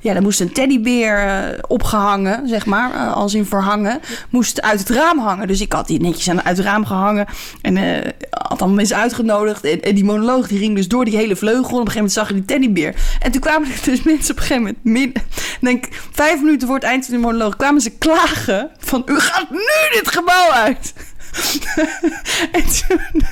ja, 0.00 0.14
er 0.14 0.22
moest 0.22 0.40
een 0.40 0.52
teddybeer 0.52 1.18
eh, 1.18 1.58
opgehangen, 1.68 2.48
zeg 2.48 2.66
maar, 2.66 2.94
eh, 2.94 3.12
als 3.12 3.34
in 3.34 3.46
verhangen, 3.46 4.00
moest 4.30 4.62
uit 4.62 4.78
het 4.78 4.88
raam 4.88 5.18
hangen. 5.18 5.46
Dus 5.46 5.60
ik 5.60 5.72
had 5.72 5.86
die 5.86 6.00
netjes 6.00 6.30
aan, 6.30 6.42
uit 6.42 6.56
het 6.56 6.66
raam 6.66 6.84
gehangen 6.86 7.26
en 7.62 7.76
eh, 7.76 8.12
had 8.30 8.60
allemaal 8.60 8.76
mensen 8.76 8.96
uitgenodigd. 8.96 9.64
En, 9.64 9.94
die 9.94 10.04
monoloog 10.04 10.48
die 10.48 10.58
ging 10.58 10.76
dus 10.76 10.88
door 10.88 11.04
die 11.04 11.16
hele 11.16 11.36
vleugel. 11.36 11.74
En 11.74 11.80
op 11.80 11.86
een 11.86 11.92
gegeven 11.92 11.94
moment 11.94 12.12
zag 12.12 12.28
je 12.28 12.34
die 12.34 12.44
teddybeer. 12.44 12.94
En 13.20 13.30
toen 13.30 13.40
kwamen 13.40 13.68
er 13.68 13.80
dus 13.84 14.02
mensen 14.12 14.30
op 14.30 14.40
een 14.40 14.46
gegeven 14.46 14.76
moment, 14.82 15.16
denk 15.60 15.88
vijf 16.12 16.40
minuten 16.40 16.66
voor 16.66 16.76
het 16.76 16.84
eind 16.84 17.04
van 17.04 17.14
de 17.14 17.20
monoloog, 17.20 17.56
kwamen 17.56 17.80
ze 17.80 17.90
klagen 17.90 18.70
van, 18.78 19.02
u 19.06 19.18
gaat 19.18 19.50
nu 19.50 19.58
dit 19.92 20.08
gebouw 20.08 20.50
uit. 20.50 20.92
en 22.52 22.62
toen, 22.62 23.22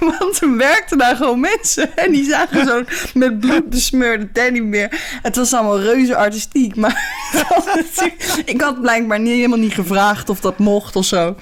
want 0.18 0.38
toen 0.38 0.56
werkten 0.56 0.98
daar 0.98 1.16
gewoon 1.16 1.40
mensen. 1.40 1.96
En 1.96 2.12
die 2.12 2.24
zagen 2.24 2.66
zo'n 2.66 2.86
met 3.14 3.40
bloed 3.40 3.70
besmeurde 3.70 4.32
teddybeer. 4.32 5.18
Het 5.22 5.36
was 5.36 5.52
allemaal 5.52 5.80
reuze 5.80 6.16
artistiek. 6.16 6.76
Maar 6.76 7.02
ik 8.44 8.60
had 8.60 8.80
blijkbaar 8.80 9.20
niet, 9.20 9.32
helemaal 9.32 9.58
niet 9.58 9.74
gevraagd 9.74 10.28
of 10.28 10.40
dat 10.40 10.58
mocht 10.58 10.96
of 10.96 11.04
zo. 11.04 11.36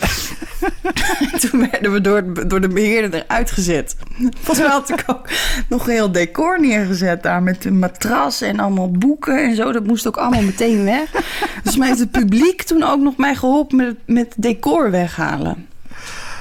En 1.32 1.40
toen 1.40 1.68
werden 1.70 1.92
we 1.92 2.00
door, 2.00 2.48
door 2.48 2.60
de 2.60 2.68
beheerder 2.68 3.24
eruit 3.24 3.50
gezet. 3.50 3.96
Volgens 4.34 4.58
mij 4.58 4.68
had 4.68 4.90
ik 4.90 5.04
ook 5.06 5.28
nog 5.68 5.86
een 5.86 5.92
heel 5.92 6.12
decor 6.12 6.60
neergezet 6.60 7.22
daar. 7.22 7.42
Met 7.42 7.64
een 7.64 7.78
matras 7.78 8.40
en 8.40 8.60
allemaal 8.60 8.90
boeken 8.90 9.42
en 9.42 9.54
zo. 9.54 9.72
Dat 9.72 9.86
moest 9.86 10.06
ook 10.06 10.16
allemaal 10.16 10.42
meteen 10.42 10.84
weg. 10.84 11.10
Dus 11.62 11.76
mij 11.76 11.88
heeft 11.88 12.00
het 12.00 12.10
publiek 12.10 12.62
toen 12.62 12.82
ook 12.82 13.00
nog 13.00 13.16
mij 13.16 13.34
geholpen 13.34 13.76
met, 13.76 13.96
met 14.06 14.34
decor 14.36 14.90
weghalen. 14.90 15.68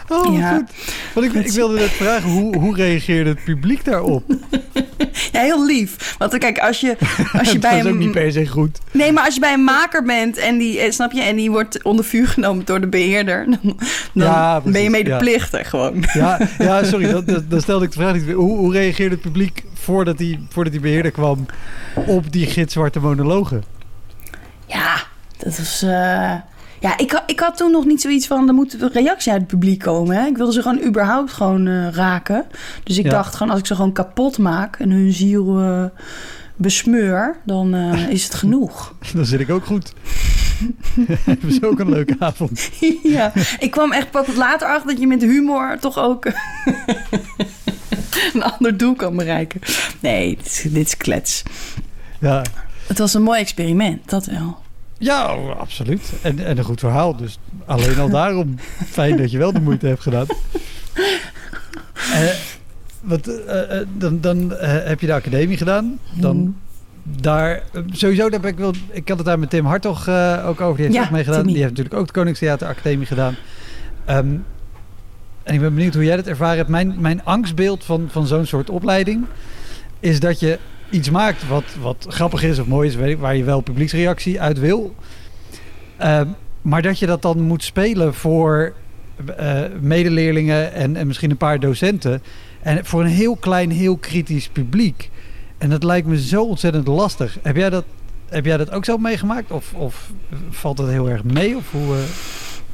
Oh, 0.10 0.38
Ja. 0.38 0.56
goed. 0.56 0.72
Want 1.14 1.26
ik, 1.26 1.34
ik 1.46 1.52
wilde 1.52 1.76
net 1.80 1.90
vragen, 1.90 2.30
hoe, 2.30 2.58
hoe 2.58 2.76
reageerde 2.76 3.30
het 3.30 3.44
publiek 3.44 3.86
daarop? 3.86 4.24
Ja, 5.32 5.40
heel 5.42 5.66
lief. 5.66 6.16
Want 6.18 6.38
kijk, 6.38 6.58
als 6.60 6.80
je, 6.80 6.98
als 7.34 7.52
je 7.52 7.60
bij 7.70 7.78
is 7.80 7.86
ook 7.86 7.92
een... 7.92 7.98
niet 7.98 8.12
per 8.12 8.32
se 8.32 8.48
goed. 8.48 8.80
Nee, 8.92 9.12
maar 9.12 9.26
als 9.26 9.34
je 9.34 9.40
bij 9.40 9.54
een 9.54 9.64
maker 9.64 10.04
bent 10.04 10.38
en 10.38 10.58
die, 10.58 10.80
eh, 10.80 10.92
snap 10.92 11.12
je, 11.12 11.22
en 11.22 11.36
die 11.36 11.52
wordt 11.52 11.84
onder 11.84 12.06
vuur 12.06 12.28
genomen 12.28 12.66
door 12.66 12.82
de 12.82 12.88
beheerder, 12.88 13.46
dan, 13.50 13.60
dan 14.14 14.28
Ja, 14.28 14.62
ben 14.62 14.82
je 14.82 14.90
medeplichtig 14.90 15.70
gewoon. 15.70 16.04
Ja, 16.14 16.40
ja 16.58 16.84
sorry, 16.92 17.12
dat, 17.12 17.28
dat, 17.28 17.50
dan 17.50 17.62
stelde 17.62 17.86
ik 17.86 17.92
de 17.92 18.00
vraag 18.00 18.14
niet. 18.14 18.32
Hoe, 18.32 18.58
hoe 18.58 18.74
reageerde 18.74 19.14
het 19.16 19.24
publiek 19.24 19.64
voordat 19.74 20.18
die, 20.18 20.46
voordat 20.50 20.74
die 20.74 20.82
beheerder 20.82 21.12
kwam 21.12 21.46
op 21.96 22.32
die 22.32 22.46
gitzwarte 22.46 23.00
monologen? 23.00 23.64
Ja, 24.66 24.96
dat 25.38 25.58
was. 25.58 25.82
eh, 25.82 26.34
Ja, 26.80 26.98
ik, 26.98 27.22
ik 27.26 27.40
had 27.40 27.58
toen 27.58 27.72
nog 27.72 27.86
niet 27.86 28.02
zoiets 28.02 28.28
van, 28.28 28.48
er 28.48 28.54
moet 28.54 28.82
een 28.82 28.92
reactie 28.92 29.32
uit 29.32 29.42
het 29.42 29.50
publiek 29.50 29.80
komen. 29.80 30.16
Hè? 30.16 30.26
Ik 30.28 30.38
wilde 30.38 30.54
ze 30.54 30.62
gewoon 30.62 30.84
überhaupt 30.84 31.32
gewoon 31.32 31.68
eh, 31.68 31.88
raken. 31.92 32.46
Dus 32.84 32.98
ik 32.98 33.04
Ja. 33.06 33.10
dacht 33.12 33.36
gewoon, 33.36 33.52
als 33.52 33.60
ik 33.60 33.66
ze 33.66 33.76
gewoon 33.76 33.92
kapot 33.94 34.38
maak 34.38 34.80
en 34.80 34.90
hun 34.90 35.14
ziel 35.14 35.60
eh, 35.60 35.84
besmeur, 36.56 37.36
dan 37.46 37.74
eh, 37.74 38.10
is 38.10 38.24
het 38.24 38.34
genoeg. 38.34 38.94
Dan 39.16 39.26
zit 39.26 39.40
ik 39.40 39.50
ook 39.50 39.66
goed. 39.66 39.94
Hebben 41.26 41.52
ze 41.54 41.68
ook 41.68 41.80
een 41.80 41.90
leuke 41.90 42.16
avond. 42.20 42.70
ja, 43.04 43.32
ik 43.60 43.72
kwam 43.72 43.92
echt 43.92 44.12
pas 44.12 44.36
later 44.36 44.68
achter 44.68 44.88
dat 44.90 45.00
je 45.00 45.08
met 45.08 45.22
humor 45.22 45.78
toch 45.80 45.98
ook 46.00 46.26
een 48.34 48.44
ander 48.44 48.78
doel 48.78 48.96
kan 48.96 49.16
bereiken. 49.16 49.62
Nee, 50.00 50.36
dit 50.38 50.46
is, 50.46 50.62
dit 50.62 50.86
is 50.88 50.98
klets. 50.98 51.44
Ja, 52.20 52.42
Het 52.88 52.98
was 52.98 53.14
een 53.14 53.22
mooi 53.24 53.40
experiment, 53.40 54.10
dat 54.10 54.26
wel. 54.26 54.58
Ja, 55.02 55.36
oh, 55.36 55.60
absoluut. 55.60 56.14
En, 56.22 56.46
en 56.46 56.58
een 56.58 56.64
goed 56.64 56.80
verhaal. 56.80 57.16
Dus 57.16 57.40
alleen 57.66 58.00
al 58.00 58.10
daarom 58.10 58.56
fijn 58.98 59.18
dat 59.18 59.32
je 59.32 59.38
wel 59.38 59.54
de 59.54 59.62
moeite 59.62 59.88
hebt 59.88 60.02
gedaan. 60.02 60.26
Eh, 62.14 62.24
wat, 63.02 63.28
eh, 63.28 63.80
eh, 63.80 63.88
dan 63.98 64.22
dan 64.22 64.52
heb 64.60 65.00
je 65.00 65.08
de 65.08 65.14
academie 65.14 65.58
gedaan. 65.58 66.00
Dan 66.14 66.38
Mm. 66.38 66.56
daar, 67.22 67.64
sowieso, 67.92 68.30
daar 68.30 68.40
ben 68.40 68.52
ik 68.52 68.58
wel. 68.58 68.74
Ik 68.92 69.08
had 69.08 69.18
het 69.18 69.26
daar 69.26 69.40
met 69.40 69.50
Tim 69.50 69.66
Hartog 69.66 70.10
ook 70.46 70.62
over. 70.62 70.76
Die 70.76 70.86
heeft 70.86 70.94
Ja, 70.98 71.04
ook 71.04 71.10
mee 71.12 71.24
gedaan. 71.24 71.38
Timmy. 71.38 71.54
Die 71.54 71.62
heeft 71.62 71.76
natuurlijk 71.76 72.00
ook 72.00 72.08
de 72.08 72.14
Koningstheater 72.14 72.68
Academie 72.68 73.06
gedaan. 73.06 73.36
Ehm, 74.06 74.36
en 75.44 75.54
ik 75.54 75.60
ben 75.60 75.74
benieuwd 75.74 75.94
hoe 75.94 76.04
jij 76.04 76.16
dat 76.16 76.28
ervaren 76.28 76.58
hebt. 76.58 76.70
Mijn, 76.70 76.96
mijn 76.98 77.24
angstbeeld 77.24 77.84
van, 77.84 78.08
van 78.12 78.28
zo'n 78.28 78.46
soort 78.46 78.70
opleiding 78.70 79.26
is 80.00 80.20
dat 80.20 80.40
je 80.40 80.60
iets 80.90 81.10
maakt 81.10 81.48
wat, 81.48 81.64
wat 81.82 82.06
grappig 82.10 82.44
is 82.44 82.60
of 82.60 82.68
mooi 82.68 82.88
is, 82.90 83.16
waar 83.16 83.36
je 83.36 83.44
wel 83.44 83.62
publieksreactie 83.62 84.42
uit 84.42 84.60
wil. 84.60 84.96
Ehm, 85.98 86.28
maar 86.62 86.82
dat 86.82 87.00
je 87.00 87.06
dat 87.06 87.22
dan 87.22 87.42
moet 87.42 87.64
spelen 87.64 88.14
voor 88.14 88.74
eh, 89.38 89.62
medeleerlingen 89.82 90.74
en, 90.74 90.96
en 90.96 91.08
misschien 91.08 91.32
een 91.32 91.38
paar 91.38 91.60
docenten. 91.60 92.22
En 92.62 92.86
voor 92.86 93.02
een 93.02 93.08
heel 93.08 93.36
klein, 93.36 93.72
heel 93.72 93.98
kritisch 93.98 94.48
publiek. 94.48 95.10
En 95.58 95.70
dat 95.70 95.84
lijkt 95.84 96.08
me 96.08 96.22
zo 96.22 96.44
ontzettend 96.44 96.88
lastig. 96.88 97.38
Heb 97.42 97.56
jij 97.56 97.70
dat, 97.70 97.84
heb 98.30 98.46
jij 98.46 98.58
dat 98.58 98.72
ook 98.72 98.86
zo 98.86 98.98
meegemaakt? 98.98 99.52
Of, 99.52 99.74
of 99.74 100.12
valt 100.50 100.78
dat 100.78 100.88
heel 100.88 101.10
erg 101.10 101.24
mee? 101.24 101.56
Of 101.56 101.72
hoe, 101.72 101.96
eh, 101.96 102.02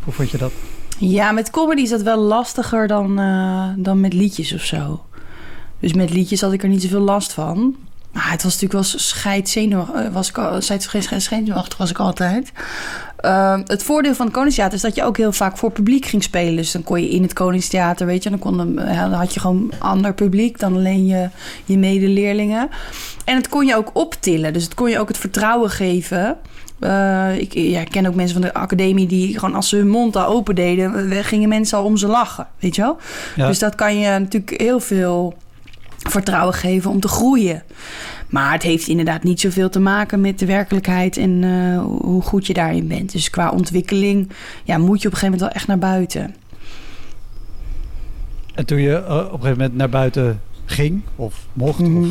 hoe 0.03 0.13
vond 0.13 0.29
je 0.29 0.37
dat? 0.37 0.51
Ja, 0.97 1.31
met 1.31 1.49
comedy 1.49 1.81
is 1.81 1.89
dat 1.89 2.01
wel 2.01 2.19
lastiger 2.19 2.87
dan, 2.87 3.19
eh, 3.19 3.69
dan 3.77 3.99
met 3.99 4.13
liedjes 4.13 4.53
of 4.53 4.61
zo. 4.61 5.05
Dus 5.79 5.93
met 5.93 6.09
liedjes 6.09 6.41
had 6.41 6.53
ik 6.53 6.63
er 6.63 6.69
niet 6.69 6.81
zoveel 6.81 6.99
last 6.99 7.33
van. 7.33 7.75
Maar 8.15 8.31
het 8.31 8.43
was 8.43 8.53
natuurlijk 8.53 8.73
wel 8.73 8.99
scheidzenuwachtig. 8.99 10.11
Was 10.11 10.29
ik 10.29 10.37
al, 10.37 10.61
scheidzenuwachtig 10.61 11.77
was 11.77 11.89
ik 11.89 11.99
altijd. 11.99 12.51
Ehm, 13.17 13.61
het 13.65 13.83
voordeel 13.83 14.15
van 14.15 14.25
het 14.25 14.35
Koningstheater 14.35 14.75
is 14.75 14.81
dat 14.81 14.95
je 14.95 15.03
ook 15.03 15.17
heel 15.17 15.31
vaak 15.31 15.57
voor 15.57 15.71
publiek 15.71 16.05
ging 16.05 16.23
spelen. 16.23 16.55
Dus 16.55 16.71
dan 16.71 16.83
kon 16.83 17.01
je 17.01 17.09
in 17.09 17.21
het 17.21 17.33
Koningstheater, 17.33 18.05
weet 18.05 18.23
je, 18.23 18.29
dan, 18.29 18.39
kon, 18.39 18.57
dan 18.57 19.13
had 19.13 19.33
je 19.33 19.39
gewoon 19.39 19.71
ander 19.79 20.13
publiek 20.13 20.59
dan 20.59 20.75
alleen 20.75 21.05
je, 21.05 21.29
je 21.65 21.77
medeleerlingen. 21.77 22.69
En 23.25 23.35
het 23.35 23.49
kon 23.49 23.65
je 23.65 23.75
ook 23.75 23.89
optillen. 23.93 24.53
Dus 24.53 24.63
het 24.63 24.73
kon 24.73 24.89
je 24.89 24.99
ook 24.99 25.07
het 25.07 25.17
vertrouwen 25.17 25.69
geven. 25.69 26.37
Eh, 26.79 27.37
ik, 27.37 27.53
ja, 27.53 27.79
ik 27.79 27.89
ken 27.89 28.05
ook 28.05 28.15
mensen 28.15 28.41
van 28.41 28.47
de 28.47 28.53
academie 28.53 29.07
die 29.07 29.39
gewoon 29.39 29.55
als 29.55 29.69
ze 29.69 29.75
hun 29.75 29.89
mond 29.89 30.15
al 30.15 30.25
open 30.25 30.55
deden, 30.55 31.11
eh, 31.11 31.23
gingen 31.23 31.49
mensen 31.49 31.77
al 31.77 31.83
om 31.83 31.97
ze 31.97 32.07
lachen. 32.07 32.47
Weet 32.59 32.75
je 32.75 32.81
wel? 32.81 32.97
Ja. 33.35 33.47
Dus 33.47 33.59
dat 33.59 33.75
kan 33.75 33.99
je 33.99 34.19
natuurlijk 34.19 34.61
heel 34.61 34.79
veel 34.79 35.33
vertrouwen 36.09 36.53
geven 36.53 36.91
om 36.91 36.99
te 36.99 37.07
groeien. 37.07 37.63
Maar 38.29 38.51
het 38.53 38.63
heeft 38.63 38.87
inderdaad 38.87 39.23
niet 39.23 39.39
zoveel 39.39 39.69
te 39.69 39.79
maken 39.79 40.21
met 40.21 40.39
de 40.39 40.45
werkelijkheid 40.45 41.17
en 41.17 41.43
eh, 41.43 41.83
hoe 42.01 42.21
goed 42.21 42.47
je 42.47 42.53
daarin 42.53 42.87
bent. 42.87 43.11
Dus 43.11 43.29
qua 43.29 43.49
ontwikkeling 43.51 44.29
ja, 44.63 44.77
moet 44.77 45.01
je 45.01 45.07
op 45.07 45.13
een 45.13 45.19
gegeven 45.19 45.23
moment 45.23 45.41
wel 45.41 45.49
echt 45.49 45.67
naar 45.67 45.77
buiten. 45.91 46.35
En 48.55 48.65
toen 48.65 48.81
je 48.81 48.95
eh, 48.95 49.15
op 49.15 49.19
een 49.23 49.29
gegeven 49.39 49.49
moment 49.57 49.75
naar 49.75 49.89
buiten 49.89 50.41
ging, 50.65 51.01
of 51.15 51.45
mocht, 51.53 51.79
Mhm. 51.79 51.97
of 51.97 52.05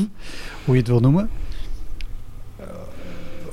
hoe 0.65 0.75
je 0.75 0.81
het 0.81 0.89
wil 0.89 1.01
noemen. 1.01 1.31
eh, 2.61 2.67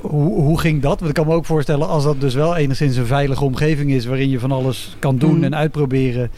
Hoe, 0.00 0.40
hoe 0.40 0.60
ging 0.60 0.82
dat? 0.82 0.98
Want 0.98 1.08
ik 1.10 1.14
kan 1.16 1.26
me 1.26 1.34
ook 1.34 1.46
voorstellen, 1.46 1.88
als 1.88 2.04
dat 2.04 2.20
dus 2.20 2.34
wel 2.34 2.56
enigszins 2.56 2.96
een 2.96 3.06
veilige 3.06 3.44
omgeving 3.44 3.90
is 3.90 4.04
waarin 4.06 4.28
je 4.30 4.38
van 4.38 4.52
alles 4.52 4.96
kan 4.98 5.18
doen 5.18 5.34
Mhm. 5.34 5.44
en 5.44 5.54
uitproberen. 5.54 6.30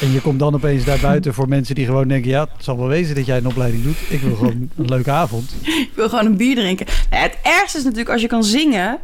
En 0.00 0.12
je 0.12 0.20
komt 0.20 0.38
dan 0.38 0.54
opeens 0.54 0.84
daar 0.84 0.98
buiten 0.98 1.34
voor 1.34 1.48
mensen 1.48 1.74
die 1.74 1.86
gewoon 1.86 2.08
denken: 2.08 2.30
ja, 2.30 2.40
het 2.40 2.64
zal 2.64 2.78
wel 2.78 2.88
wezen 2.88 3.14
dat 3.14 3.26
jij 3.26 3.36
een 3.36 3.46
opleiding 3.46 3.82
doet. 3.82 3.96
Ik 4.08 4.20
wil 4.20 4.36
gewoon 4.36 4.70
een 4.76 4.88
leuke 4.88 5.10
avond. 5.10 5.54
Ik 5.62 5.90
wil 5.94 6.08
gewoon 6.08 6.26
een 6.26 6.36
bier 6.36 6.54
drinken. 6.54 6.86
Nou 7.10 7.22
het 7.22 7.36
ergste 7.42 7.78
is 7.78 7.84
natuurlijk 7.84 8.10
als 8.10 8.20
je 8.20 8.28
kan 8.28 8.44
zingen, 8.44 8.98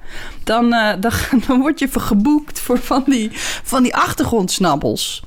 dan, 0.44 0.72
eh, 0.72 0.94
dan, 1.00 1.12
dan 1.46 1.60
word 1.60 1.78
je 1.78 1.88
geboekt 1.92 2.60
voor 2.60 2.78
van 2.78 3.02
die, 3.06 3.30
van 3.62 3.82
die 3.82 3.96
achtergrondsnabbels. 3.96 5.22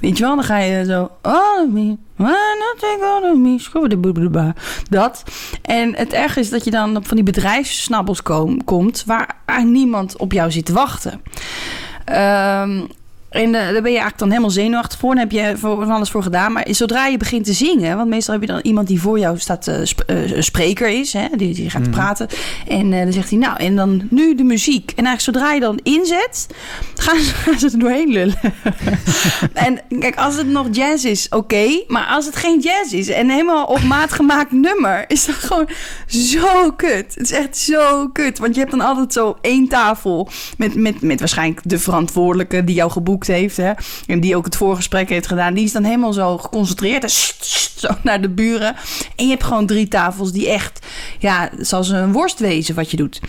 Weet 0.00 0.18
je 0.18 0.24
wel, 0.24 0.34
dan 0.34 0.44
ga 0.44 0.58
je 0.58 0.84
zo. 0.84 1.10
Oh, 1.22 1.72
me, 1.72 1.96
all 2.16 3.30
of 3.30 3.36
me. 3.36 4.52
Dat. 4.88 5.22
En 5.62 5.96
het 5.96 6.12
ergste 6.12 6.40
is 6.40 6.50
dat 6.50 6.64
je 6.64 6.70
dan 6.70 6.96
op 6.96 7.06
van 7.06 7.16
die 7.16 7.24
bedrijfssnabbels 7.24 8.22
kom- 8.22 8.64
komt 8.64 9.04
waar, 9.06 9.64
niemand 9.64 10.16
op 10.16 10.32
jou 10.32 10.50
zit 10.50 10.64
te 10.64 10.72
wachten. 10.72 11.22
Ehm, 12.04 12.80
en 13.32 13.54
eh, 13.54 13.60
daar 13.72 13.72
ben 13.72 13.80
je 13.82 13.86
eigenlijk 13.98 14.18
dan 14.18 14.28
helemaal 14.28 14.50
zenuwachtig 14.50 14.98
voor. 14.98 15.10
Dan 15.14 15.18
heb 15.18 15.30
je 15.30 15.52
voor 15.56 15.76
van 15.76 15.90
alles 15.90 16.10
voor 16.10 16.22
gedaan. 16.22 16.52
Maar 16.52 16.66
zodra 16.70 17.06
je 17.06 17.16
begint 17.16 17.44
te 17.44 17.52
zingen... 17.52 17.96
want 17.96 18.08
meestal 18.08 18.34
heb 18.34 18.42
je 18.42 18.48
dan 18.48 18.60
iemand 18.62 18.86
die 18.88 19.00
voor 19.00 19.18
jou 19.18 19.38
staat... 19.38 19.70
sp- 19.82 20.02
een 20.06 20.42
spreker 20.44 20.88
is, 20.88 21.12
hè, 21.12 21.26
die, 21.36 21.54
die 21.54 21.70
gaat 21.70 21.80
Mhm. 21.82 21.90
praten. 21.90 22.28
En 22.68 22.90
dan 22.90 23.12
zegt 23.12 23.30
hij... 23.30 23.38
nou, 23.38 23.56
en 23.58 23.76
dan 23.76 24.02
nu 24.10 24.34
de 24.34 24.42
muziek. 24.44 24.90
En 24.96 25.04
eigenlijk 25.06 25.20
zodra 25.20 25.52
je 25.52 25.60
dan 25.60 25.78
inzet... 25.82 26.46
gaan 26.94 27.18
ze, 27.18 27.34
gaan 27.44 27.58
ze 27.58 27.66
er 27.72 27.78
doorheen 27.78 28.08
lullen. 28.12 28.38
en 29.52 29.80
kijk, 29.98 30.16
als 30.16 30.36
het 30.36 30.46
nog 30.46 30.66
jazz 30.70 31.04
is, 31.04 31.26
oké. 31.30 31.82
maar 31.86 32.06
als 32.06 32.26
het 32.26 32.36
geen 32.36 32.60
jazz 32.60 32.92
is... 32.92 33.08
en 33.08 33.28
helemaal 33.30 33.64
op 33.64 33.82
maat 33.82 34.12
gemaakt 34.12 34.52
nummer... 34.52 35.04
is 35.08 35.24
dat 35.26 35.34
gewoon 35.34 35.68
zo 36.06 36.70
kut. 36.76 37.14
Het 37.14 37.30
is 37.30 37.32
echt 37.32 37.56
zo 37.56 38.08
kut. 38.08 38.38
Want 38.38 38.54
je 38.54 38.60
hebt 38.60 38.72
dan 38.72 38.80
altijd 38.80 39.12
zo 39.12 39.36
één 39.40 39.68
tafel... 39.68 40.28
met, 40.56 40.74
met, 40.74 41.00
met 41.02 41.18
waarschijnlijk 41.18 41.60
de 41.64 41.78
verantwoordelijke... 41.78 42.64
die 42.64 42.74
jou 42.74 42.90
geboekt 42.90 43.21
heeft. 43.26 43.56
Hè, 43.56 43.72
en 44.06 44.20
die 44.20 44.36
ook 44.36 44.44
het 44.44 44.56
voorgesprek 44.56 45.08
heeft 45.08 45.26
gedaan. 45.26 45.54
Die 45.54 45.64
is 45.64 45.72
dan 45.72 45.84
helemaal 45.84 46.12
zo 46.12 46.38
geconcentreerd. 46.38 47.04
En 47.04 47.10
zo 47.76 47.88
naar 48.02 48.20
de 48.20 48.28
buren. 48.28 48.74
En 49.16 49.24
je 49.24 49.30
hebt 49.30 49.44
gewoon 49.44 49.66
drie 49.66 49.88
tafels 49.88 50.32
die 50.32 50.48
echt... 50.48 50.86
ja, 51.18 51.50
zoals 51.58 51.88
een 51.88 52.12
worst 52.12 52.38
wezen 52.38 52.74
wat 52.74 52.90
je 52.90 52.96
doet. 52.96 53.20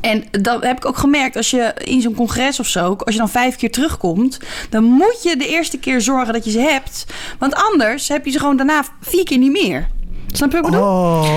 En 0.00 0.24
dat 0.30 0.62
heb 0.62 0.76
ik 0.76 0.86
ook 0.86 0.98
gemerkt. 0.98 1.36
Als 1.36 1.50
je 1.50 1.74
in 1.84 2.00
zo'n 2.00 2.14
congres 2.14 2.60
of 2.60 2.66
zo, 2.66 2.94
als 2.98 3.14
je 3.14 3.20
dan 3.20 3.28
vijf 3.28 3.56
keer 3.56 3.70
terugkomt, 3.70 4.38
dan 4.70 4.84
moet 4.84 5.20
je 5.22 5.36
de 5.36 5.48
eerste 5.48 5.78
keer 5.78 6.00
zorgen 6.00 6.32
dat 6.32 6.44
je 6.44 6.50
ze 6.50 6.60
hebt. 6.60 7.06
Want 7.38 7.54
anders 7.54 8.08
heb 8.08 8.24
je 8.24 8.30
ze 8.30 8.38
gewoon 8.38 8.56
daarna 8.56 8.84
vier 9.00 9.24
keer 9.24 9.38
niet 9.38 9.52
meer. 9.62 9.88
Snap 10.26 10.50
je 10.50 10.56
wat 10.56 10.66
ik 10.66 10.70
bedoel? 10.70 10.86
Oh, 10.86 11.36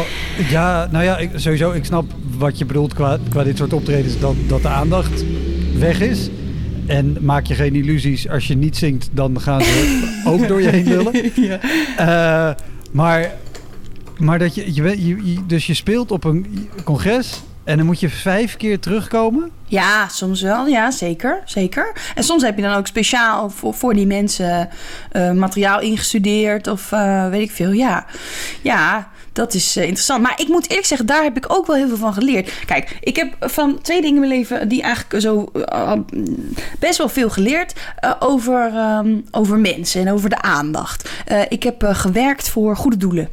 ja, 0.49 0.87
nou 0.91 1.03
ja, 1.03 1.19
sowieso, 1.35 1.71
ik 1.71 1.85
snap 1.85 2.05
wat 2.37 2.57
je 2.57 2.65
bedoelt 2.65 2.93
qua, 2.93 3.17
qua 3.29 3.43
dit 3.43 3.57
soort 3.57 3.73
optredens, 3.73 4.19
dat, 4.19 4.35
dat 4.47 4.61
de 4.61 4.67
aandacht 4.67 5.23
weg 5.73 5.99
is. 6.01 6.29
En 6.89 7.17
maak 7.21 7.45
je 7.45 7.53
geen 7.55 7.75
illusies, 7.75 8.29
als 8.29 8.47
je 8.47 8.55
niet 8.55 8.77
zingt, 8.77 9.09
dan 9.11 9.41
gaan 9.41 9.61
ze 9.61 10.07
ook 10.31 10.47
door 10.47 10.61
je 10.61 10.69
heen 10.69 10.87
lullen. 10.87 11.31
ja. 11.35 11.59
Eh, 11.97 12.55
maar, 12.91 13.31
maar 14.17 14.39
dat 14.39 14.55
je, 14.55 14.73
je, 14.73 14.81
weet- 14.81 14.97
je, 15.05 15.31
je- 15.33 15.45
dus 15.47 15.67
je 15.67 15.73
speelt 15.73 16.11
op 16.11 16.23
een 16.23 16.69
congres 16.83 17.41
en 17.63 17.77
dan 17.77 17.85
moet 17.85 17.99
je 17.99 18.09
vijf 18.09 18.57
keer 18.57 18.79
terugkomen. 18.79 19.49
Ja, 19.65 20.07
soms 20.07 20.41
wel. 20.41 20.67
Ja, 20.67 20.91
zeker. 20.91 21.41
zeker. 21.45 21.93
En 22.15 22.23
soms 22.23 22.43
heb 22.43 22.55
je 22.55 22.61
dan 22.63 22.73
ook 22.75 22.87
speciaal 22.87 23.49
voor, 23.49 23.73
voor 23.73 23.93
die 23.93 24.07
mensen 24.07 24.69
eh, 25.11 25.31
materiaal 25.31 25.81
ingestudeerd 25.81 26.67
of 26.67 26.91
eh, 26.91 27.29
weet 27.29 27.41
ik 27.41 27.51
veel. 27.51 27.71
Ja, 27.71 28.05
ja 28.61 29.09
dat 29.33 29.53
is 29.53 29.75
eh, 29.75 29.83
interessant. 29.83 30.21
Maar 30.21 30.41
ik 30.41 30.47
moet 30.47 30.69
eerlijk 30.69 30.87
zeggen, 30.87 31.07
daar 31.07 31.23
heb 31.23 31.37
ik 31.37 31.45
ook 31.47 31.67
wel 31.67 31.75
heel 31.75 31.87
veel 31.87 31.97
van 31.97 32.13
geleerd. 32.13 32.51
Kijk, 32.65 32.97
ik 33.01 33.15
heb 33.15 33.35
van 33.39 33.81
twee 33.81 34.01
dingen 34.01 34.23
in 34.23 34.27
mijn 34.27 34.39
leven 34.39 34.67
die 34.67 34.81
eigenlijk 34.81 35.21
zo 35.23 35.49
eh, 35.65 35.93
best 36.79 36.97
wel 36.97 37.09
veel 37.09 37.29
geleerd 37.29 37.73
eh, 37.99 38.11
over, 38.19 38.71
ehm, 38.73 39.19
over 39.31 39.57
mensen 39.57 40.01
en 40.01 40.13
over 40.13 40.29
de 40.29 40.41
aandacht. 40.41 41.09
Eh, 41.25 41.41
ik 41.49 41.63
heb 41.63 41.83
eh, 41.83 41.95
gewerkt 41.95 42.49
voor 42.49 42.75
goede 42.75 42.97
doelen. 42.97 43.29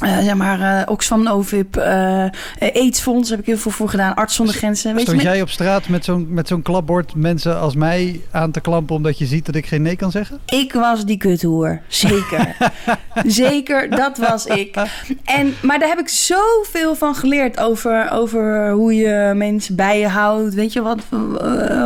Eh, 0.00 0.18
zeg 0.18 0.34
maar, 0.34 0.60
eh 0.80 0.90
Oxfam 0.92 1.22
Novib, 1.22 1.76
eh 1.76 2.24
AIDS-fonds 2.58 3.30
heb 3.30 3.38
ik 3.38 3.46
heel 3.46 3.56
veel 3.56 3.70
voor 3.70 3.88
gedaan. 3.88 4.14
Arts 4.14 4.34
zonder 4.34 4.54
grenzen. 4.54 4.90
Weet 4.90 4.98
je, 5.00 5.06
Stond 5.06 5.22
met- 5.24 5.32
jij 5.32 5.42
op 5.42 5.48
straat 5.50 5.88
met 5.88 6.04
zo'n, 6.04 6.26
met 6.30 6.48
zo'n 6.48 6.62
klapbord 6.62 7.14
mensen 7.14 7.60
als 7.60 7.74
mij 7.74 8.20
aan 8.30 8.50
te 8.50 8.60
klampen 8.60 8.94
omdat 8.96 9.18
je 9.18 9.26
ziet 9.26 9.46
dat 9.46 9.54
ik 9.54 9.66
geen 9.66 9.82
nee 9.82 9.96
kan 9.96 10.10
zeggen? 10.10 10.38
Ik 10.46 10.72
was 10.72 11.04
die 11.04 11.16
kuthoer. 11.16 11.80
Zeker. 11.88 12.56
Zeker, 13.26 13.90
dat 13.90 14.18
was 14.18 14.46
ik. 14.46 14.76
En, 15.24 15.54
maar 15.62 15.78
daar 15.78 15.88
heb 15.88 15.98
ik 15.98 16.08
zoveel 16.08 16.94
van 16.94 17.14
geleerd 17.14 17.60
over, 17.60 18.10
over 18.10 18.70
hoe 18.70 18.94
je 18.94 19.32
mensen 19.34 19.76
bij 19.76 19.98
je 20.00 20.08
houdt. 20.08 20.54
Weet 20.54 20.72
je 20.72 20.82
wat? 20.82 20.98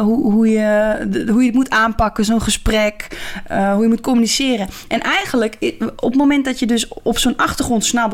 hoe, 0.00 0.32
hoe, 0.32 0.48
je, 0.48 0.96
de- 1.08 1.26
hoe 1.30 1.40
je 1.40 1.46
het 1.46 1.54
moet 1.54 1.70
aanpakken, 1.70 2.24
zo'n 2.24 2.42
gesprek. 2.42 3.06
hoe 3.48 3.82
je 3.82 3.88
moet 3.88 4.00
communiceren. 4.00 4.68
En 4.88 5.00
eigenlijk, 5.00 5.56
op 5.96 6.08
het 6.10 6.14
moment 6.16 6.44
dat 6.44 6.58
je 6.58 6.66
dus 6.66 6.88
op 7.02 7.18
zo'n 7.18 7.36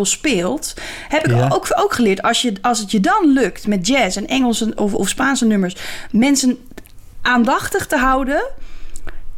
speelt, 0.05 0.75
heb 1.09 1.25
ik 1.27 1.31
Ja. 1.37 1.49
ook, 1.53 1.67
ook 1.75 1.93
geleerd. 1.93 2.23
Als, 2.23 2.43
je, 2.43 2.53
als 2.61 2.79
het 2.79 2.91
je 2.91 3.01
dan 3.01 3.33
lukt 3.33 3.67
met 3.67 3.87
jazz 3.87 4.17
en 4.17 4.27
Engelse 4.27 4.73
of, 4.75 4.95
of 4.95 5.09
Spaanse 5.09 5.45
nummers, 5.47 5.77
mensen 6.11 6.59
aandachtig 7.23 7.87
te 7.87 7.97
houden, 7.97 8.47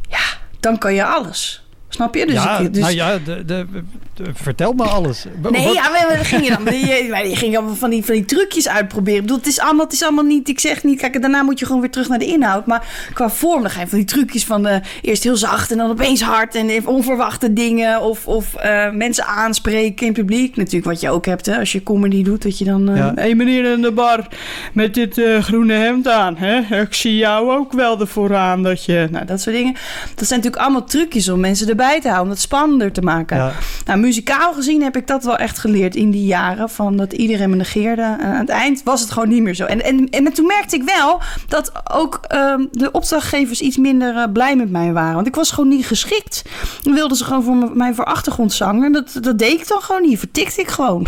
ja, 0.09 0.23
dan 0.59 0.77
kan 0.77 0.93
je 0.93 1.05
alles. 1.05 1.66
Snap 1.89 2.15
je? 2.15 2.25
Dus 2.25 2.35
ja, 2.35 2.57
ik, 2.57 2.73
dus... 2.73 2.81
nou 2.83 2.95
ja, 2.95 3.17
de, 3.25 3.45
de, 3.45 3.65
de- 4.13 4.23
vertel 4.33 4.73
me 4.73 4.83
alles. 4.83 5.25
Nee, 5.51 5.63
wat- 5.65 5.73
ja, 5.73 5.91
we, 5.91 6.15
we 6.17 6.23
gingen 6.23 6.63
dan. 6.65 6.73
Je, 6.73 7.25
je 7.29 7.35
ging 7.35 7.57
allemaal 7.57 7.75
van 7.75 7.89
die, 7.89 8.05
van 8.05 8.13
die 8.13 8.25
trucjes 8.25 8.67
uitproberen. 8.67 9.15
Ik 9.15 9.21
bedoel, 9.21 9.37
het 9.37 9.47
is, 9.47 9.59
allemaal, 9.59 9.85
het 9.85 9.93
is 9.93 10.03
allemaal 10.03 10.23
niet. 10.23 10.49
Ik 10.49 10.59
zeg 10.59 10.83
niet. 10.83 10.99
Kijk, 10.99 11.21
daarna 11.21 11.43
moet 11.43 11.59
je 11.59 11.65
gewoon 11.65 11.81
weer 11.81 11.89
terug 11.89 12.07
naar 12.09 12.19
de 12.19 12.25
inhoud. 12.25 12.65
Maar 12.65 13.09
qua 13.13 13.29
vorm, 13.29 13.61
dan 13.61 13.71
ga 13.71 13.79
je 13.79 13.87
van 13.87 13.97
die 13.97 14.07
trucjes 14.07 14.45
van 14.45 14.67
eh, 14.67 14.77
eerst 15.01 15.23
heel 15.23 15.35
zacht 15.37 15.71
en 15.71 15.77
dan 15.77 15.89
opeens 15.89 16.21
hard. 16.21 16.55
En 16.55 16.69
even 16.69 16.91
onverwachte 16.91 17.53
dingen. 17.53 18.01
Of, 18.01 18.27
of 18.27 18.55
eh, 18.55 18.91
mensen 18.91 19.25
aanspreken 19.25 20.05
in 20.07 20.13
publiek. 20.13 20.55
Natuurlijk, 20.55 20.85
wat 20.85 21.01
je 21.01 21.09
ook 21.09 21.25
hebt 21.25 21.45
hè, 21.45 21.57
als 21.59 21.71
je 21.71 21.83
comedy 21.83 22.23
doet. 22.23 22.41
Dat 22.43 22.57
je 22.57 22.65
dan. 22.65 22.89
eh 22.89 22.97
Ja. 22.97 23.11
hey 23.15 23.35
meneer 23.35 23.71
in 23.73 23.81
de 23.81 23.91
bar 23.91 24.27
met 24.73 24.93
dit 24.93 25.21
groene 25.39 25.73
hemd 25.73 26.07
aan. 26.07 26.37
Hè? 26.37 26.79
Ik 26.81 26.93
zie 26.93 27.15
jou 27.15 27.51
ook 27.51 27.73
wel 27.73 27.99
ervoor 27.99 28.35
aan 28.35 28.63
dat 28.63 28.85
je. 28.85 29.07
Nou, 29.11 29.25
dat 29.25 29.41
soort 29.41 29.55
dingen. 29.55 29.73
Dat 30.15 30.27
zijn 30.27 30.39
natuurlijk 30.39 30.63
allemaal 30.65 30.83
trucjes 30.85 31.29
om 31.29 31.39
mensen 31.39 31.67
erbij 31.79 32.01
te 32.01 32.07
houden. 32.07 32.23
Om 32.25 32.29
het 32.29 32.39
spannender 32.39 32.91
te 32.91 33.01
maken. 33.01 33.37
Ja. 33.37 33.51
Nou, 33.85 33.99
muzikaal 33.99 34.53
gezien 34.53 34.81
heb 34.83 34.95
ik 34.97 35.07
dat 35.07 35.23
wel 35.23 35.37
echt 35.37 35.59
geleerd 35.59 35.95
in 35.95 36.11
die 36.11 36.25
jaren. 36.25 36.69
Van 36.69 36.97
dat 36.97 37.13
iedereen 37.13 37.49
me 37.49 37.55
negeerde. 37.55 38.01
En 38.01 38.19
aan 38.25 38.39
het 38.39 38.49
eind 38.49 38.83
was 38.83 39.01
het 39.01 39.11
gewoon 39.11 39.29
niet 39.29 39.41
meer 39.43 39.53
zo. 39.53 39.65
En, 39.65 39.83
en, 39.83 40.09
en 40.09 40.33
toen 40.33 40.45
merkte 40.47 40.75
ik 40.75 40.83
wel 40.83 41.21
dat 41.47 41.71
ook 41.91 42.19
ehm, 42.27 42.61
de 42.71 42.91
opdrachtgevers 42.91 43.61
iets 43.61 43.77
minder 43.77 44.15
eh, 44.15 44.23
blij 44.33 44.55
met 44.55 44.69
mij 44.71 44.91
waren. 44.93 45.15
Want 45.15 45.27
ik 45.27 45.35
was 45.35 45.51
gewoon 45.51 45.69
niet 45.69 45.85
geschikt. 45.85 46.41
Dan 46.83 46.93
wilden 46.93 47.17
ze 47.17 47.23
gewoon 47.23 47.43
voor 47.43 47.55
me- 47.55 47.71
mij 47.73 47.93
voor 47.93 48.05
achtergrondzanger. 48.05 48.85
En 48.85 48.91
dat, 48.91 49.17
dat 49.21 49.39
deed 49.39 49.59
ik 49.61 49.67
dan 49.67 49.81
gewoon 49.81 50.01
niet. 50.01 50.19
Vertikte 50.19 50.61
ik 50.61 50.67
gewoon. 50.69 51.07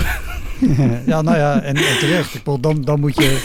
ja, 1.05 1.21
nou 1.21 1.37
ja, 1.37 1.61
en, 1.61 1.75
en 1.75 1.97
terecht. 1.99 2.33
Ik 2.33 2.43
bedoel, 2.43 2.59
dan, 2.59 2.81
dan 2.81 2.99
moet 2.99 3.15
je 3.15 3.39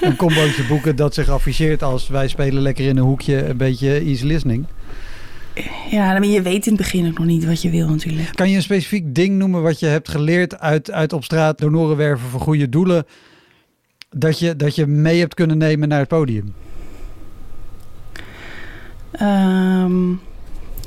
een 0.00 0.16
combootje 0.16 0.62
boeken 0.68 0.96
dat 0.96 1.14
zich 1.14 1.28
afficheert 1.28 1.82
als 1.82 2.08
wij 2.08 2.28
spelen 2.28 2.62
lekker 2.62 2.86
in 2.88 2.96
een 2.96 3.02
hoekje 3.04 3.48
een 3.48 3.56
beetje 3.56 4.00
easy 4.00 4.24
listening. 4.24 4.66
Ja, 5.90 6.12
maar 6.12 6.26
je 6.26 6.42
weet 6.42 6.66
in 6.66 6.72
het 6.72 6.82
begin 6.82 7.06
ook 7.06 7.18
nog 7.18 7.26
niet 7.26 7.44
wat 7.44 7.62
je 7.62 7.70
wil 7.70 7.88
natuurlijk. 7.88 8.34
Kan 8.34 8.50
je 8.50 8.56
een 8.56 8.62
specifiek 8.62 9.14
ding 9.14 9.38
noemen 9.38 9.62
wat 9.62 9.80
je 9.80 9.86
hebt 9.86 10.08
geleerd 10.08 10.58
uit, 10.58 10.90
uit 10.90 11.12
op 11.12 11.24
straat 11.24 11.58
donoren 11.58 11.96
werven 11.96 12.28
voor 12.28 12.40
goede 12.40 12.68
doelen? 12.68 13.06
Dat 14.10 14.38
je, 14.38 14.56
dat 14.56 14.74
je 14.74 14.86
mee 14.86 15.18
hebt 15.18 15.34
kunnen 15.34 15.58
nemen 15.58 15.88
naar 15.88 15.98
het 15.98 16.08
podium? 16.08 16.54
Ehm, 19.10 20.12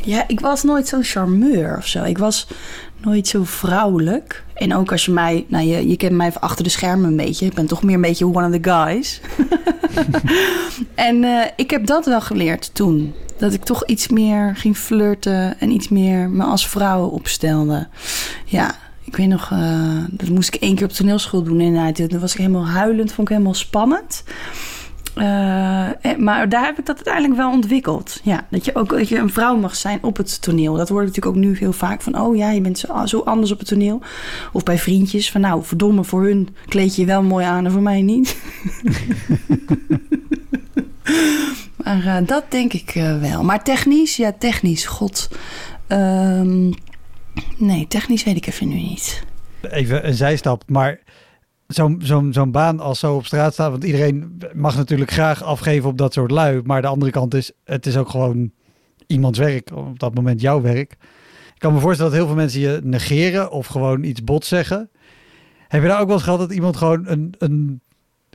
ja, 0.04 0.24
ik 0.28 0.40
was 0.40 0.64
nooit 0.64 0.88
zo'n 0.88 1.04
charmeur 1.04 1.78
of 1.78 1.88
zo. 1.88 2.04
Ik 2.04 2.18
was 2.18 2.48
nooit 3.02 3.28
zo 3.28 3.44
vrouwelijk. 3.44 4.44
En 4.54 4.76
ook 4.76 4.92
als 4.92 5.06
je 5.06 5.12
mij... 5.12 5.46
Nou, 5.48 5.66
je, 5.66 5.88
je 5.88 5.98
kent 5.98 6.12
mij 6.12 6.32
van 6.32 6.42
achter 6.42 6.64
de 6.64 6.70
schermen 6.70 7.10
een 7.10 7.16
beetje. 7.16 7.46
Ik 7.46 7.54
ben 7.54 7.66
toch 7.66 7.84
meer 7.84 7.96
een 7.96 8.02
beetje 8.02 8.26
one 8.26 8.48
of 8.48 8.62
the 8.62 8.70
guys. 8.70 9.22
en 10.96 11.24
eh, 11.24 11.48
ik 11.56 11.70
heb 11.70 11.86
dat 11.86 12.06
wel 12.06 12.22
geleerd 12.22 12.76
toen. 12.76 13.14
Dat 13.38 13.54
ik 13.54 13.64
toch 13.64 13.86
iets 13.86 14.08
meer 14.08 14.56
ging 14.56 14.78
flirten... 14.78 15.60
en 15.60 15.72
iets 15.72 15.90
meer 15.90 16.30
me 16.30 16.44
als 16.44 16.68
vrouw 16.68 17.06
opstelde. 17.06 17.88
Ja, 18.46 18.76
ik 19.04 19.16
weet 19.16 19.28
nog... 19.28 19.52
eh, 19.52 19.98
dat 20.10 20.30
moest 20.30 20.54
ik 20.54 20.62
één 20.62 20.76
keer 20.76 20.86
op 20.86 20.92
toneelschool 20.92 21.44
doen. 21.44 21.60
En 21.60 21.94
toen 21.94 22.20
was 22.20 22.32
ik 22.32 22.38
helemaal 22.40 22.68
huilend. 22.68 23.12
Vond 23.12 23.28
ik 23.28 23.34
helemaal 23.34 23.54
spannend. 23.54 24.24
Eh, 25.16 26.06
eh, 26.06 26.18
maar 26.18 26.50
daar 26.50 26.66
heb 26.66 26.80
ik 26.80 26.86
dat 26.86 26.96
uiteindelijk 26.96 27.36
wel 27.36 27.52
ontwikkeld. 27.52 28.20
Ja, 28.24 28.46
dat 28.50 28.66
je 28.66 28.76
ook 28.76 28.90
dat 28.90 29.10
je 29.10 29.18
een 29.18 29.30
vrouw 29.30 29.58
mag 29.58 29.76
zijn 29.76 30.04
op 30.04 30.18
het 30.18 30.42
toneel. 30.42 30.74
Dat 30.74 30.90
ik 30.90 30.96
natuurlijk 30.96 31.26
ook 31.26 31.36
nu 31.36 31.58
heel 31.58 31.74
vaak 31.74 32.02
van... 32.02 32.20
oh 32.20 32.36
ja, 32.36 32.50
je 32.50 32.62
bent 32.62 32.86
zo, 33.06 33.20
anders 33.20 33.52
op 33.52 33.60
het 33.60 33.68
toneel. 33.68 34.02
Of 34.52 34.64
bij 34.64 34.78
vriendjes 34.78 35.32
van... 35.32 35.42
nou, 35.42 35.64
verdomme, 35.64 36.04
voor 36.04 36.24
hun 36.24 36.50
kleed 36.66 36.96
je 36.96 37.06
wel 37.06 37.24
mooi 37.24 37.46
aan 37.46 37.66
en 37.66 37.72
voor 37.72 37.82
mij 37.82 38.02
niet. 38.02 38.38
maar 41.84 42.06
eh, 42.06 42.28
dat 42.28 42.44
denk 42.50 42.74
ik 42.74 42.92
wel. 43.20 43.44
Maar 43.44 43.64
technisch, 43.64 44.16
ja, 44.16 44.34
technisch, 44.40 44.86
god. 44.86 45.30
Ehm, 45.88 46.72
nee, 47.58 47.88
technisch 47.88 48.24
weet 48.24 48.36
ik 48.36 48.48
even 48.48 48.68
nu 48.68 48.76
niet. 48.76 49.24
Even 49.62 50.08
een 50.08 50.14
zijstap, 50.14 50.64
maar 50.68 51.00
zo'n 51.68 52.02
zo'n 52.04 52.34
zo'n 52.34 52.52
baan 52.52 52.80
als 52.80 53.00
zo 53.00 53.16
op 53.16 53.26
straat 53.26 53.54
staat, 53.54 53.72
want 53.72 53.84
iedereen 53.84 54.42
mag 54.54 54.76
natuurlijk 54.76 55.12
graag 55.12 55.44
afgeven 55.44 55.90
op 55.90 55.98
dat 55.98 56.14
soort 56.14 56.32
lui, 56.32 56.62
maar 56.64 56.82
de 56.82 56.88
andere 56.88 57.12
kant 57.12 57.34
is, 57.34 57.52
het 57.64 57.86
is 57.86 57.98
ook 57.98 58.10
gewoon 58.10 58.52
iemands 59.08 59.40
werk, 59.40 59.72
op 59.74 60.00
dat 60.00 60.14
moment 60.14 60.42
jouw 60.42 60.62
werk. 60.62 60.92
Ik 61.54 61.60
kan 61.60 61.74
me 61.74 61.80
voorstellen 61.80 62.12
dat 62.12 62.20
heel 62.20 62.30
veel 62.30 62.40
mensen 62.40 62.60
je 62.62 62.80
negeren 62.84 63.52
of 63.52 63.68
gewoon 63.68 64.04
iets 64.04 64.24
bot 64.24 64.46
zeggen. 64.46 64.90
Heb 65.68 65.82
je 65.82 65.88
daar 65.88 66.00
ook 66.00 66.06
wel 66.06 66.16
eens 66.16 66.24
gehad 66.24 66.40
dat 66.40 66.54
iemand 66.54 66.78
gewoon 66.78 67.08
een, 67.08 67.34
een, 67.38 67.82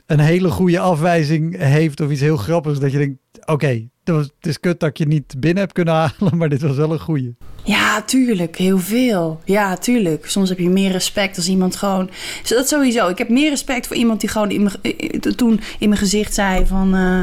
een 0.05 0.19
hele 0.19 0.49
goede 0.49 0.79
afwijzing 0.79 1.57
heeft 1.57 2.01
of 2.01 2.09
iets 2.09 2.21
heel 2.21 2.37
grappigs, 2.37 2.79
dat 2.79 2.91
je 2.91 2.97
denkt, 2.97 3.19
oké, 3.51 3.87
was- 4.03 4.29
het 4.37 4.47
is 4.47 4.59
kut 4.59 4.79
dat 4.79 4.89
ik 4.89 4.97
je 4.97 5.07
niet 5.07 5.33
binnen 5.37 5.63
heb 5.63 5.73
kunnen 5.73 5.93
halen, 5.93 6.37
maar 6.37 6.49
dit 6.49 6.61
was 6.61 6.75
wel 6.75 6.91
een 6.91 6.99
goeie. 6.99 7.35
Ja, 7.63 8.01
tuurlijk. 8.01 8.57
Heel 8.57 8.79
veel. 8.79 9.41
Ja, 9.45 9.77
tuurlijk. 9.77 10.29
Soms 10.29 10.49
heb 10.49 10.59
je 10.59 10.69
meer 10.69 10.91
respect 10.91 11.37
als 11.37 11.47
iemand 11.47 11.75
gewoon... 11.75 12.09
Dat 12.47 12.67
sowieso. 12.67 13.07
Ik 13.07 13.17
heb 13.17 13.29
meer 13.29 13.49
respect 13.49 13.87
voor 13.87 13.95
iemand 13.95 14.19
die 14.19 14.29
gewoon 14.29 14.51
in 14.51 14.63
mijn, 14.63 15.35
toen 15.35 15.59
in 15.79 15.89
mijn 15.89 16.01
gezicht 16.01 16.33
zei 16.33 16.65
van... 16.65 16.95
eh, 16.95 17.21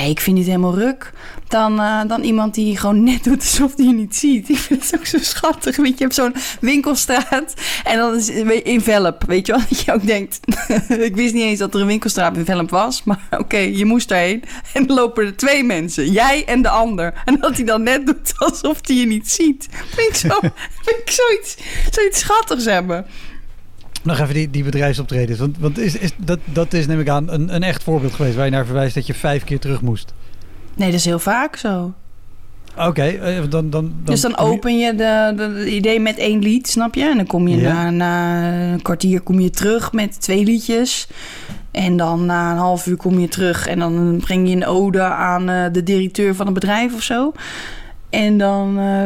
nee, 0.00 0.10
ik 0.10 0.20
vind 0.20 0.36
dit 0.36 0.46
helemaal 0.46 0.74
ruk. 0.74 1.12
Dan, 1.48 1.80
eh, 1.80 2.00
dan 2.06 2.22
iemand 2.22 2.54
die 2.54 2.76
gewoon 2.76 3.04
net 3.04 3.24
doet 3.24 3.40
alsof 3.40 3.76
hij 3.76 3.86
je 3.86 3.92
niet 3.92 4.16
ziet. 4.16 4.48
Ik 4.48 4.56
vind 4.56 4.82
het 4.90 5.00
ook 5.00 5.06
zo 5.06 5.18
schattig. 5.18 5.76
Weet 5.76 5.86
je, 5.86 5.92
je 5.96 6.02
hebt 6.02 6.14
zo'n 6.14 6.34
winkelstraat 6.60 7.54
en 7.84 7.98
dan 7.98 8.16
is 8.16 8.28
in 8.62 8.80
Velp. 8.80 9.24
Weet 9.26 9.46
je 9.46 9.52
wel? 9.52 9.60
Dat 9.70 9.80
je 9.80 9.92
ook 9.92 10.06
denkt... 10.06 10.40
ik 11.08 11.16
wist 11.16 11.34
niet 11.34 11.42
eens 11.42 11.58
dat 11.58 11.74
er 11.74 11.80
een 11.80 11.86
winkelstraat 11.86 12.36
in 12.36 12.68
was. 12.68 13.04
Maar 13.04 13.26
oké, 13.38 13.56
je 13.58 13.84
moest 13.84 14.08
daarheen. 14.08 14.42
En 14.72 14.86
dan 14.86 14.96
lopen 14.96 15.24
er 15.26 15.36
twee 15.36 15.51
mensen. 15.60 16.10
Jij 16.10 16.44
en 16.44 16.62
de 16.62 16.68
ander. 16.68 17.22
En 17.24 17.36
dat 17.40 17.56
hij 17.56 17.64
dan 17.64 17.82
net 17.82 18.06
doet 18.06 18.32
alsof 18.38 18.78
hij 18.82 18.96
je 18.96 19.06
niet 19.06 19.30
ziet. 19.30 19.68
Vind 19.70 20.08
ik, 20.08 20.14
zo, 20.14 20.38
vind 20.84 20.98
ik 21.04 21.10
zoiets, 21.10 21.56
zoiets 21.90 22.18
schattigs 22.18 22.64
hebben. 22.64 23.06
Nog 24.02 24.18
even 24.18 24.34
die, 24.34 24.50
die 24.50 24.64
bedrijfsoptredens. 24.64 25.38
Want, 25.38 25.58
want 25.58 25.78
is, 25.78 25.96
is, 25.96 26.10
dat, 26.16 26.38
dat 26.44 26.72
is, 26.72 26.86
neem 26.86 27.00
ik 27.00 27.08
aan, 27.08 27.30
een, 27.30 27.54
een 27.54 27.62
echt 27.62 27.82
voorbeeld 27.82 28.12
geweest 28.12 28.36
waar 28.36 28.44
je 28.44 28.50
naar 28.50 28.66
verwijst 28.66 28.94
dat 28.94 29.06
je 29.06 29.14
vijf 29.14 29.44
keer 29.44 29.58
terug 29.58 29.80
moest. 29.80 30.12
Nee, 30.74 30.90
dat 30.90 30.98
is 30.98 31.04
heel 31.04 31.18
vaak 31.18 31.56
zo. 31.56 31.94
Oké, 32.76 33.02
eh, 33.02 33.36
dan, 33.36 33.50
dan, 33.50 33.70
dan. 33.70 33.92
dus 34.04 34.20
dan 34.20 34.38
open 34.38 34.78
je 34.78 34.94
de 34.94 35.70
idee 35.74 36.00
met 36.00 36.18
één 36.18 36.42
lied, 36.42 36.68
snap 36.68 36.94
je? 36.94 37.04
En 37.04 37.16
dan 37.16 37.26
kom 37.26 37.48
je 37.48 37.56
na, 37.56 37.90
na 37.90 38.42
een 38.72 38.82
kwartier 38.82 39.20
kom 39.20 39.40
je 39.40 39.50
terug 39.50 39.92
met 39.92 40.20
twee 40.20 40.44
liedjes. 40.44 41.08
En 41.70 41.96
dan 41.96 42.26
na 42.26 42.50
een 42.50 42.56
half 42.56 42.86
uur 42.86 42.96
kom 42.96 43.18
je 43.18 43.28
terug 43.28 43.66
en 43.66 43.78
dan 43.78 44.20
breng 44.24 44.48
je 44.48 44.56
een 44.56 44.66
ode 44.66 45.02
aan 45.02 45.48
eh, 45.48 45.64
de 45.72 45.82
directeur 45.82 46.34
van 46.34 46.46
een 46.46 46.52
bedrijf 46.52 46.94
of 46.94 47.02
zo. 47.02 47.32
En 48.10 48.38
dan 48.38 48.78
eh, 48.78 49.04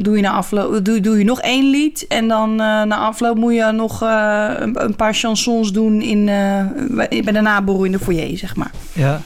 doe 0.00 0.16
je 0.16 0.22
na 0.22 0.30
afloop 0.30 0.84
doe, 0.84 1.00
doe 1.00 1.18
je 1.18 1.24
nog 1.24 1.40
één 1.40 1.70
lied. 1.70 2.06
En 2.06 2.28
dan 2.28 2.54
na 2.54 2.96
afloop 2.96 3.36
moet 3.36 3.54
je 3.54 3.72
nog 3.72 4.00
een, 4.00 4.84
een 4.84 4.96
paar 4.96 5.14
chansons 5.14 5.72
doen 5.72 6.02
in, 6.02 6.24
bij 6.24 7.32
de 7.32 7.40
naborrel 7.40 7.84
in 7.84 7.92
de 7.92 7.98
foyer, 7.98 8.38
zeg 8.38 8.56
maar. 8.56 8.70
Ja. 8.92 9.20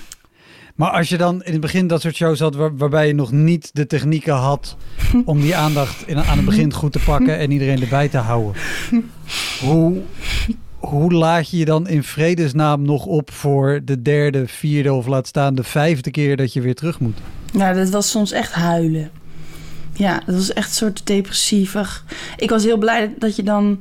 Maar 0.75 0.91
als 0.91 1.09
je 1.09 1.17
dan 1.17 1.43
in 1.45 1.53
het 1.53 1.61
begin 1.61 1.87
dat 1.87 2.01
soort 2.01 2.15
shows 2.17 2.41
had 2.41 2.55
waar- 2.55 2.77
waarbij 2.77 3.07
je 3.07 3.15
nog 3.15 3.33
niet 3.33 3.71
de 3.73 3.87
technieken 3.87 4.35
had 4.35 4.77
om 5.25 5.41
die 5.41 5.57
aandacht 5.57 6.07
in, 6.09 6.19
aan 6.19 6.37
het 6.37 6.45
begin 6.47 6.73
goed 6.73 6.93
te 6.93 6.99
pakken 7.05 7.39
en 7.39 7.51
iedereen 7.51 7.81
erbij 7.83 8.09
te 8.09 8.19
houden. 8.19 8.63
Hoe, 9.61 10.01
hoe 10.79 11.13
laat 11.13 11.51
je 11.51 11.57
je 11.57 11.65
dan 11.65 11.89
in 11.89 12.03
vredesnaam 12.03 12.83
nog 12.83 13.05
op 13.07 13.31
voor 13.33 13.81
de 13.85 14.03
derde, 14.03 14.47
vierde 14.49 14.93
of 14.93 15.07
laat 15.07 15.27
staan 15.27 15.55
de 15.55 15.65
vijfde 15.65 16.11
keer 16.11 16.37
dat 16.37 16.53
je 16.53 16.61
weer 16.61 16.75
terug 16.75 17.01
moet? 17.01 17.19
Ja, 17.53 17.73
dat 17.73 17.91
was 17.91 18.11
soms 18.11 18.33
echt 18.33 18.53
huilen. 18.53 19.11
Ja, 19.95 20.23
dat 20.27 20.35
was 20.35 20.53
echt 20.53 20.69
een 20.69 20.75
soort 20.75 21.07
depressievig. 21.07 22.05
Ik 22.37 22.51
was 22.51 22.65
heel 22.65 22.77
blij 22.77 23.15
dat 23.19 23.37
je 23.37 23.43
dan 23.43 23.81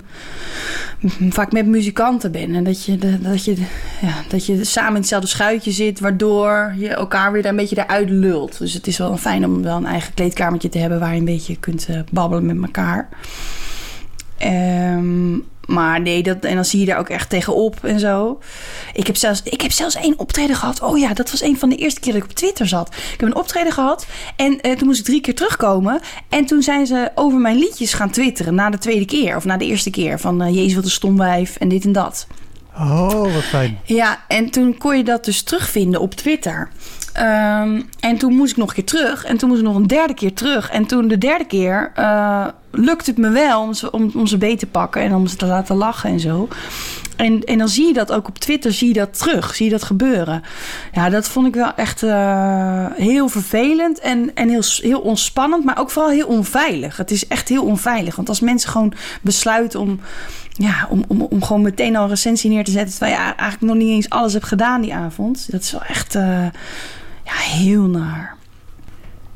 vaak 1.30 1.52
met 1.52 1.66
muzikanten 1.66 2.32
bent. 2.32 2.56
En 2.56 2.64
dat 2.64 2.86
je, 2.86 2.98
dat 3.20 3.46
je, 3.46 3.56
ja, 4.02 4.14
dat 4.28 4.46
je 4.46 4.64
samen 4.64 4.94
in 4.94 5.00
hetzelfde 5.00 5.28
schuitje 5.28 5.72
zit. 5.72 6.00
Waardoor 6.00 6.74
je 6.78 6.90
elkaar 6.90 7.32
weer 7.32 7.46
een 7.46 7.56
beetje 7.56 7.84
eruit 7.84 8.10
lult. 8.10 8.58
Dus 8.58 8.74
het 8.74 8.88
is 8.88 8.98
wel 8.98 9.18
fijn 9.18 9.46
om 9.46 9.64
wel 9.64 9.78
een 9.78 9.86
eigen 9.86 10.14
kleedkamertje 10.14 10.70
te 10.70 10.78
hebben... 10.78 11.00
waar 11.00 11.14
je 11.14 11.20
een 11.20 11.26
beetje 11.26 11.58
kunt 11.58 11.86
eh, 11.90 12.00
babbelen 12.12 12.46
met 12.46 12.62
elkaar. 12.62 13.10
Ehm, 14.42 15.38
maar 15.68 16.02
nee, 16.02 16.24
dat, 16.24 16.38
en 16.46 16.56
dan 16.56 16.66
zie 16.66 16.80
je 16.80 16.86
daar 16.86 17.00
ook 17.00 17.10
echt 17.10 17.30
tegenop 17.30 17.84
en 17.84 18.00
zo. 18.00 18.40
Ik 18.94 19.08
heb, 19.08 19.16
zelfs, 19.16 19.42
ik 19.44 19.62
heb 19.62 19.72
zelfs 19.72 19.96
één 19.96 20.20
optreden 20.20 20.56
gehad. 20.56 20.82
Oh 20.82 20.98
ja, 20.98 21.14
dat 21.14 21.32
was 21.32 21.42
een 21.42 21.60
van 21.60 21.70
de 21.70 21.76
eerste 21.76 22.00
keer 22.00 22.14
dat 22.14 22.24
ik 22.24 22.30
op 22.30 22.36
Twitter 22.36 22.68
zat. 22.68 22.88
Ik 22.88 23.20
heb 23.20 23.30
een 23.30 23.36
optreden 23.36 23.72
gehad 23.72 24.06
en 24.36 24.62
eh, 24.62 24.78
toen 24.78 24.88
moest 24.88 25.00
ik 25.00 25.06
drie 25.06 25.22
keer 25.22 25.36
terugkomen. 25.36 26.00
En 26.30 26.46
toen 26.46 26.62
zijn 26.62 26.86
ze 26.86 27.12
over 27.16 27.40
mijn 27.40 27.58
liedjes 27.58 27.94
gaan 27.94 28.10
twitteren 28.10 28.56
na 28.56 28.70
de 28.70 28.78
tweede 28.78 29.06
keer. 29.06 29.36
Of 29.36 29.46
na 29.46 29.58
de 29.58 29.66
eerste 29.66 29.90
keer. 29.90 30.20
Van 30.20 30.42
eh, 30.42 30.56
Jezus 30.56 30.76
wat 30.76 30.84
een 30.84 30.90
stomwijf 30.90 31.56
en 31.56 31.70
dit 31.70 31.84
en 31.84 31.92
dat. 31.92 32.28
Oh, 32.76 33.34
wat 33.34 33.44
fijn. 33.44 33.80
Ja, 33.84 34.20
en 34.28 34.50
toen 34.50 34.78
kon 34.78 34.98
je 34.98 35.04
dat 35.04 35.26
dus 35.26 35.42
terugvinden 35.42 36.02
op 36.02 36.16
Twitter. 36.16 36.70
Ehm, 37.14 37.82
en 38.00 38.18
toen 38.18 38.36
moest 38.36 38.52
ik 38.52 38.58
nog 38.58 38.68
een 38.68 38.76
keer 38.76 38.84
terug. 38.86 39.26
En 39.26 39.38
toen 39.38 39.50
moest 39.50 39.62
ik 39.62 39.68
nog 39.68 39.76
een 39.76 39.88
derde 39.88 40.14
keer 40.14 40.34
terug. 40.34 40.70
En 40.70 40.86
toen 40.86 41.08
de 41.08 41.18
derde 41.18 41.46
keer 41.46 41.92
eh, 41.96 42.48
lukte 42.72 43.10
het 43.10 43.20
me 43.20 43.30
wel 43.30 43.62
om 43.62 43.74
ze, 43.74 43.92
om, 43.92 44.28
ze 44.28 44.38
beet 44.38 44.60
te 44.60 44.66
pakken 44.66 45.02
en 45.02 45.14
om 45.14 45.28
ze 45.28 45.36
te 45.36 45.46
laten 45.46 45.76
lachen 45.76 46.10
en 46.10 46.20
zo. 46.20 46.48
en, 47.16 47.44
en 47.44 47.58
dan 47.58 47.70
zie 47.70 47.88
je 47.88 47.94
dat 47.94 48.12
ook 48.12 48.28
op 48.28 48.38
Twitter, 48.38 48.72
zie 48.74 48.88
je 48.88 48.94
dat 48.94 49.18
terug, 49.20 49.56
zie 49.56 49.66
je 49.66 49.72
dat 49.72 49.84
gebeuren. 49.84 50.44
Ja, 50.94 51.10
dat 51.10 51.28
vond 51.30 51.48
ik 51.48 51.54
wel 51.54 51.76
echt 51.76 52.02
uh, 52.02 52.86
heel 52.94 53.28
vervelend 53.28 54.00
en, 54.00 54.36
en 54.36 54.50
heel, 54.50 54.64
heel 54.78 55.00
ontspannend, 55.00 55.64
maar 55.64 55.80
ook 55.80 55.92
vooral 55.92 56.12
heel 56.12 56.28
onveilig. 56.28 56.98
Het 56.98 57.12
is 57.12 57.28
echt 57.28 57.50
heel 57.50 57.64
onveilig, 57.64 58.16
want 58.16 58.30
als 58.30 58.40
mensen 58.40 58.70
gewoon 58.70 58.94
besluiten 59.22 59.80
om, 59.80 60.00
ja, 60.52 60.88
om, 60.90 61.04
om, 61.08 61.22
om 61.22 61.44
gewoon 61.44 61.62
meteen 61.62 61.96
al 61.96 62.04
een 62.04 62.10
recensie 62.10 62.50
neer 62.50 62.64
te 62.64 62.72
zetten, 62.72 62.92
terwijl 62.92 63.18
je 63.18 63.24
eigenlijk 63.24 63.62
nog 63.62 63.76
niet 63.76 63.90
eens 63.90 64.10
alles 64.10 64.34
hebt 64.34 64.46
gedaan 64.46 64.82
die 64.82 64.94
avond, 64.94 65.52
dat 65.52 65.62
is 65.62 65.72
wel 65.72 65.84
echt 65.84 66.16
uh, 66.16 66.46
ja, 67.24 67.34
heel 67.34 67.84
naar. 67.84 68.36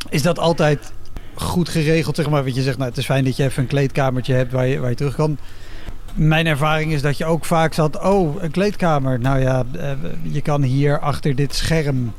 Is 0.09 0.21
dat 0.21 0.39
altijd 0.39 0.91
goed 1.33 1.69
geregeld, 1.69 2.15
zeg 2.15 2.29
maar? 2.29 2.43
Want 2.43 2.55
je 2.55 2.61
zegt, 2.61 2.77
nou, 2.77 2.89
het 2.89 2.99
is 2.99 3.05
fijn 3.05 3.23
dat 3.23 3.35
je 3.35 3.43
even 3.43 3.61
een 3.61 3.69
kleedkamertje 3.69 4.33
hebt 4.33 4.51
waar 4.51 4.67
je, 4.67 4.79
waar 4.79 4.89
je 4.89 4.95
terug 4.95 5.15
kan 5.15 5.37
mijn 6.15 6.47
ervaring 6.47 6.91
is 6.91 7.01
dat 7.01 7.17
je 7.17 7.25
ook 7.25 7.45
vaak 7.45 7.73
zat, 7.73 8.03
oh, 8.03 8.43
een 8.43 8.51
kleedkamer. 8.51 9.19
Nou 9.19 9.39
ja, 9.39 9.63
eh, 9.79 9.91
je 10.21 10.41
kan 10.41 10.61
hier 10.61 10.99
achter 10.99 11.35
dit 11.35 11.55
scherm 11.55 12.13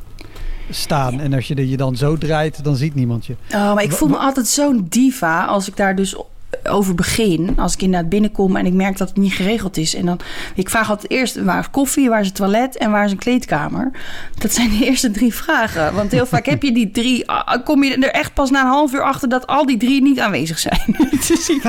staan. 0.70 1.20
En 1.20 1.32
als 1.32 1.48
je 1.48 1.68
je 1.68 1.76
dan 1.76 1.96
zo 1.96 2.16
draait, 2.18 2.64
dan 2.64 2.76
ziet 2.76 2.94
niemand 2.94 3.26
je. 3.26 3.36
Oh, 3.54 3.74
maar 3.74 3.82
ik 3.82 3.92
voel 3.92 4.08
me 4.08 4.16
altijd 4.16 4.46
zo'n 4.46 4.86
diva 4.88 5.44
als 5.44 5.68
ik 5.68 5.76
daar 5.76 5.96
dus 5.96 6.16
over 6.68 6.94
begin. 6.94 7.54
Als 7.58 7.74
ik 7.74 7.82
inderdaad 7.82 8.08
binnenkom 8.08 8.56
en 8.56 8.66
ik 8.66 8.72
merk 8.72 8.96
dat 8.96 9.08
het 9.08 9.16
niet 9.16 9.32
geregeld 9.32 9.76
is. 9.76 9.94
En 9.94 10.06
dan, 10.06 10.20
ik 10.54 10.70
vraag 10.70 10.90
altijd 10.90 11.10
eerst 11.10 11.42
waar 11.42 11.58
is 11.58 11.70
koffie, 11.70 12.08
waar 12.08 12.20
is 12.20 12.26
het 12.26 12.36
toilet 12.36 12.76
en 12.76 12.90
waar 12.90 13.04
is 13.04 13.10
een 13.10 13.18
kleedkamer. 13.18 13.90
Dat 14.38 14.52
zijn 14.52 14.70
de 14.70 14.84
eerste 14.84 15.10
drie 15.10 15.34
vragen. 15.34 15.94
Want 15.94 16.12
heel 16.12 16.26
vaak 16.26 16.46
heb 16.46 16.62
je 16.62 16.72
die 16.72 16.90
drie, 16.90 17.30
ah, 17.30 17.64
kom 17.64 17.84
je 17.84 17.96
er 17.96 18.10
echt 18.10 18.34
pas 18.34 18.50
na 18.50 18.60
een 18.60 18.66
half 18.66 18.92
uur 18.92 19.02
achter 19.02 19.28
dat 19.28 19.46
al 19.46 19.66
die 19.66 19.76
drie 19.76 20.02
niet 20.02 20.20
aanwezig 20.20 20.58
zijn. 20.58 20.96
dus 21.28 21.48
ik, 21.48 21.62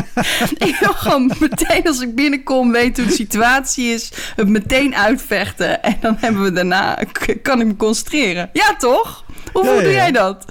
ik 0.58 0.78
wil 0.80 0.94
gewoon 0.94 1.32
meteen 1.40 1.88
als 1.88 2.02
ik 2.02 2.16
binnenkom 2.16 2.72
weten 2.72 3.04
hoe 3.04 3.12
de 3.12 3.18
situatie 3.18 3.94
is. 3.94 4.12
Het 4.36 4.48
meteen 4.48 4.96
uitvechten. 4.96 5.84
En 5.84 5.98
dan 6.02 6.18
hebben 6.20 6.44
we 6.44 6.52
daarna, 6.52 6.98
kan 7.42 7.62
ik 7.62 7.68
me 7.68 7.76
concentreren. 7.76 8.50
Ja 8.54 8.76
toch? 8.76 9.26
Hoe, 9.54 9.66
ja, 9.66 9.82
doe 9.82 9.92
jij 9.92 10.12
dat? 10.12 10.46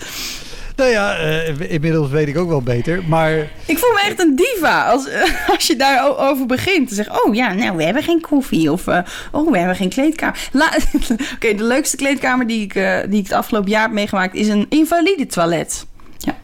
Nou 0.77 0.91
ja, 0.91 1.21
uh, 1.21 1.71
inmiddels 1.71 2.11
weet 2.11 2.29
ik 2.29 2.37
ook 2.37 2.49
wel 2.49 2.63
beter, 2.63 3.03
maar... 3.09 3.33
Ik 3.67 3.79
voel 3.79 3.93
me 3.93 4.03
echt 4.05 4.21
een 4.21 4.37
diva 4.37 4.91
als, 4.91 5.07
uh, 5.09 5.49
als 5.55 5.67
je 5.67 5.77
daarover 5.77 6.47
begint. 6.47 6.89
Te 6.89 6.95
zeggen, 6.95 7.25
oh 7.25 7.35
ja, 7.35 7.53
nou, 7.53 7.77
we 7.77 7.85
hebben 7.85 8.03
geen 8.03 8.21
koffie. 8.21 8.73
Of, 8.73 8.87
uh, 8.87 8.99
oh, 9.33 9.51
we 9.51 9.59
hebben 9.59 9.77
geen 9.77 9.89
kleedkamer. 9.89 10.39
Oké, 10.93 11.17
okay, 11.35 11.55
de 11.55 11.63
leukste 11.63 11.97
kleedkamer 11.97 12.47
die 12.47 12.63
ik, 12.63 12.73
die 13.11 13.19
ik 13.19 13.27
het 13.27 13.33
afgelopen 13.33 13.71
jaar 13.71 13.83
heb 13.83 13.93
meegemaakt... 13.93 14.35
is 14.35 14.49
een 14.49 14.67
invalide 14.69 15.27
toilet. 15.27 15.87
Ja. 16.19 16.37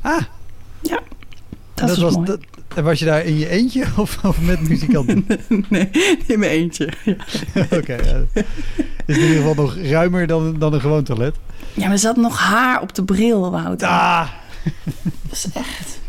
Ah. 0.00 0.22
Ja. 0.80 1.00
Dat, 1.74 1.88
dat 1.88 1.98
was 1.98 2.14
mooi. 2.14 2.26
Dat, 2.26 2.40
en 2.74 2.84
was 2.84 2.98
je 2.98 3.04
daar 3.04 3.24
in 3.24 3.38
je 3.38 3.48
eentje 3.48 3.84
of, 3.96 4.24
of 4.24 4.40
met 4.40 4.68
muzikanten? 4.68 5.26
nee, 5.68 5.90
in 6.26 6.38
mijn 6.38 6.50
eentje. 6.50 6.88
Ja. 7.04 7.16
Oké. 7.62 7.76
Okay, 7.76 8.04
ja. 8.04 8.42
Is 9.06 9.16
in 9.16 9.22
ieder 9.22 9.36
geval 9.36 9.54
nog 9.54 9.76
ruimer 9.76 10.26
dan, 10.26 10.58
dan 10.58 10.72
een 10.72 10.80
gewoon 10.80 11.04
toilet. 11.04 11.36
Ja, 11.74 11.82
maar 11.82 11.92
er 11.92 11.98
zat 11.98 12.16
nog 12.16 12.38
haar 12.38 12.82
op 12.82 12.94
de 12.94 13.04
bril, 13.04 13.50
Wouter. 13.50 13.88
Ah. 13.88 14.28
Dat 15.02 15.32
is 15.32 15.46
echt... 15.54 16.02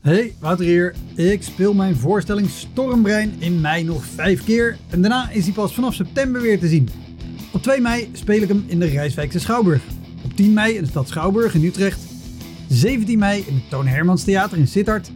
Hey, 0.00 0.34
Wouter 0.40 0.64
hier. 0.64 0.94
Ik 1.14 1.42
speel 1.42 1.74
mijn 1.74 1.96
voorstelling 1.96 2.50
Stormbrein 2.50 3.34
in 3.38 3.60
mei 3.60 3.84
nog 3.84 4.04
vijf 4.04 4.44
keer. 4.44 4.76
En 4.90 5.00
daarna 5.00 5.30
is 5.30 5.44
hij 5.44 5.52
pas 5.52 5.74
vanaf 5.74 5.94
september 5.94 6.40
weer 6.40 6.58
te 6.58 6.68
zien. 6.68 6.88
Op 7.52 7.62
2 7.62 7.80
mei 7.80 8.10
speel 8.12 8.42
ik 8.42 8.48
hem 8.48 8.64
in 8.66 8.78
de 8.78 8.86
Rijswijkse 8.86 9.40
Schouwburg. 9.40 9.82
Op 10.24 10.36
10 10.36 10.52
mei 10.52 10.74
in 10.74 10.82
de 10.82 10.88
stad 10.88 11.08
Schouwburg 11.08 11.54
in 11.54 11.64
Utrecht. 11.64 12.00
17 12.68 13.18
mei 13.18 13.44
in 13.46 13.54
het 13.54 13.70
Toon 13.70 13.86
Hermans 13.86 14.24
Theater 14.24 14.58
in 14.58 14.68
Sittard. 14.68 15.10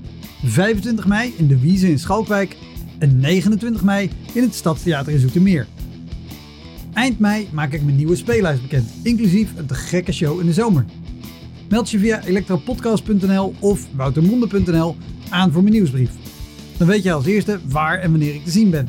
25 0.44 1.06
mei 1.06 1.34
in 1.36 1.46
de 1.46 1.58
Wiese 1.58 1.90
in 1.90 1.98
Schalkwijk. 1.98 2.56
En 2.98 3.20
29 3.20 3.82
mei 3.82 4.10
in 4.32 4.42
het 4.42 4.54
Stadstheater 4.54 5.12
in 5.12 5.18
Zoetermeer. 5.18 5.66
Eind 6.92 7.18
mei 7.18 7.48
maak 7.52 7.72
ik 7.72 7.82
mijn 7.82 7.96
nieuwe 7.96 8.16
speellijst 8.16 8.62
bekend, 8.62 8.90
inclusief 9.02 9.50
een 9.56 9.66
te 9.66 9.74
gekke 9.74 10.12
show 10.12 10.40
in 10.40 10.46
de 10.46 10.52
zomer. 10.52 10.84
Meld 11.68 11.90
je 11.90 11.98
via 11.98 12.24
elektropodcast.nl 12.24 13.54
of 13.58 13.86
woutermonde.nl 13.94 14.96
aan 15.28 15.52
voor 15.52 15.62
mijn 15.62 15.74
nieuwsbrief. 15.74 16.10
Dan 16.76 16.86
weet 16.86 17.02
je 17.02 17.12
als 17.12 17.26
eerste 17.26 17.60
waar 17.68 17.98
en 17.98 18.10
wanneer 18.10 18.34
ik 18.34 18.44
te 18.44 18.50
zien 18.50 18.70
ben. 18.70 18.88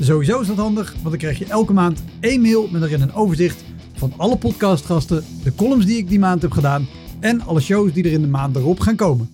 Sowieso 0.00 0.40
is 0.40 0.46
dat 0.46 0.56
handig, 0.56 0.92
want 0.92 1.04
dan 1.04 1.18
krijg 1.18 1.38
je 1.38 1.46
elke 1.46 1.72
maand 1.72 2.02
één 2.20 2.40
mail 2.40 2.68
met 2.72 2.82
erin 2.82 3.00
een 3.00 3.14
overzicht 3.14 3.64
van 3.94 4.12
alle 4.16 4.36
podcastgasten, 4.36 5.24
de 5.42 5.54
columns 5.54 5.86
die 5.86 5.96
ik 5.96 6.08
die 6.08 6.18
maand 6.18 6.42
heb 6.42 6.52
gedaan 6.52 6.86
en 7.24 7.40
alle 7.40 7.60
shows 7.60 7.92
die 7.92 8.04
er 8.04 8.12
in 8.12 8.20
de 8.20 8.28
maand 8.28 8.56
erop 8.56 8.80
gaan 8.80 8.96
komen. 8.96 9.30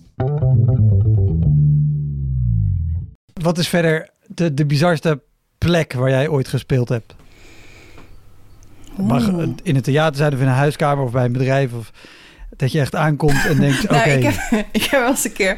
Wat 3.33 3.57
is 3.57 3.67
verder 3.67 4.09
de, 4.27 4.53
de 4.53 4.65
bizarste 4.65 5.21
plek 5.57 5.93
waar 5.93 6.09
jij 6.09 6.27
ooit 6.27 6.47
gespeeld 6.47 6.89
hebt? 6.89 7.15
Mag 8.97 9.27
in 9.63 9.75
het 9.75 9.83
theater 9.83 10.15
zijn 10.15 10.33
of 10.33 10.39
in 10.39 10.47
een 10.47 10.53
huiskamer 10.53 11.03
of 11.03 11.11
bij 11.11 11.25
een 11.25 11.31
bedrijf 11.31 11.73
of 11.73 11.91
dat 12.57 12.71
je 12.71 12.79
echt 12.79 12.95
aankomt 12.95 13.45
en 13.45 13.59
denkt, 13.59 13.83
nou, 13.89 14.01
oké. 14.01 14.09
ik, 14.09 14.23
heb, 14.23 14.65
ik 14.71 14.83
heb 14.83 14.99
wel 14.99 15.09
eens 15.09 15.25
een 15.25 15.33
keer... 15.33 15.57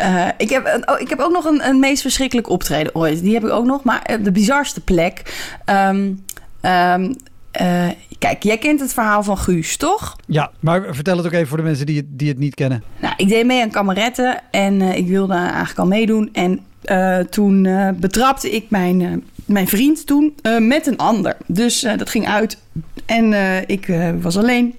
Uh, 0.00 0.28
ik, 0.38 0.50
heb, 0.50 0.84
oh, 0.86 1.00
ik 1.00 1.08
heb 1.08 1.18
ook 1.18 1.32
nog 1.32 1.44
een, 1.44 1.68
een 1.68 1.78
meest 1.78 2.02
verschrikkelijk 2.02 2.48
optreden 2.48 2.94
ooit. 2.94 3.20
Die 3.20 3.34
heb 3.34 3.44
ik 3.44 3.50
ook 3.50 3.64
nog. 3.64 3.84
Maar 3.84 4.02
eh, 4.02 4.24
de 4.24 4.32
bizarste 4.32 4.80
plek... 4.80 5.22
Um, 5.66 6.24
um, 6.62 7.16
uh, 7.60 7.88
kijk, 8.18 8.42
jij 8.42 8.58
kent 8.58 8.80
het 8.80 8.94
verhaal 8.94 9.22
van 9.22 9.38
Guus, 9.38 9.76
toch? 9.76 10.16
Ja, 10.26 10.50
maar 10.60 10.94
vertel 10.94 11.16
het 11.16 11.26
ook 11.26 11.32
even 11.32 11.46
voor 11.46 11.56
de 11.56 11.62
mensen 11.62 11.86
die 11.86 11.96
het, 11.96 12.06
die 12.08 12.28
het 12.28 12.38
niet 12.38 12.54
kennen. 12.54 12.82
Nou, 13.00 13.14
ik 13.16 13.28
deed 13.28 13.46
mee 13.46 13.62
aan 13.62 13.70
kameretten 13.70 14.40
en 14.50 14.80
uh, 14.80 14.96
ik 14.96 15.06
wilde 15.06 15.34
eigenlijk 15.34 15.78
al 15.78 15.86
meedoen. 15.86 16.28
En 16.32 16.60
uh, 16.84 17.18
toen 17.18 17.68
betrapte 18.00 18.50
ik 18.50 18.70
mijn, 18.70 19.24
mijn 19.44 19.68
vriend 19.68 20.06
toen 20.06 20.34
met 20.58 20.86
een 20.86 20.98
ander. 20.98 21.36
Dus 21.46 21.80
dat 21.80 22.10
ging 22.10 22.28
uit 22.28 22.58
en 23.06 23.34
ik 23.66 23.94
was 24.20 24.36
alleen. 24.36 24.74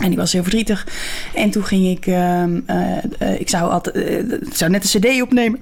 En 0.00 0.10
ik 0.10 0.16
was 0.16 0.32
heel 0.32 0.42
verdrietig. 0.42 0.86
En 1.34 1.50
toen 1.50 1.64
ging 1.64 1.86
ik... 1.86 2.06
Ehm, 2.06 2.56
ik 3.38 3.48
zou, 3.48 3.70
altijd, 3.70 4.24
zou 4.52 4.70
net 4.70 4.94
een 4.94 5.00
cd 5.00 5.22
opnemen 5.22 5.60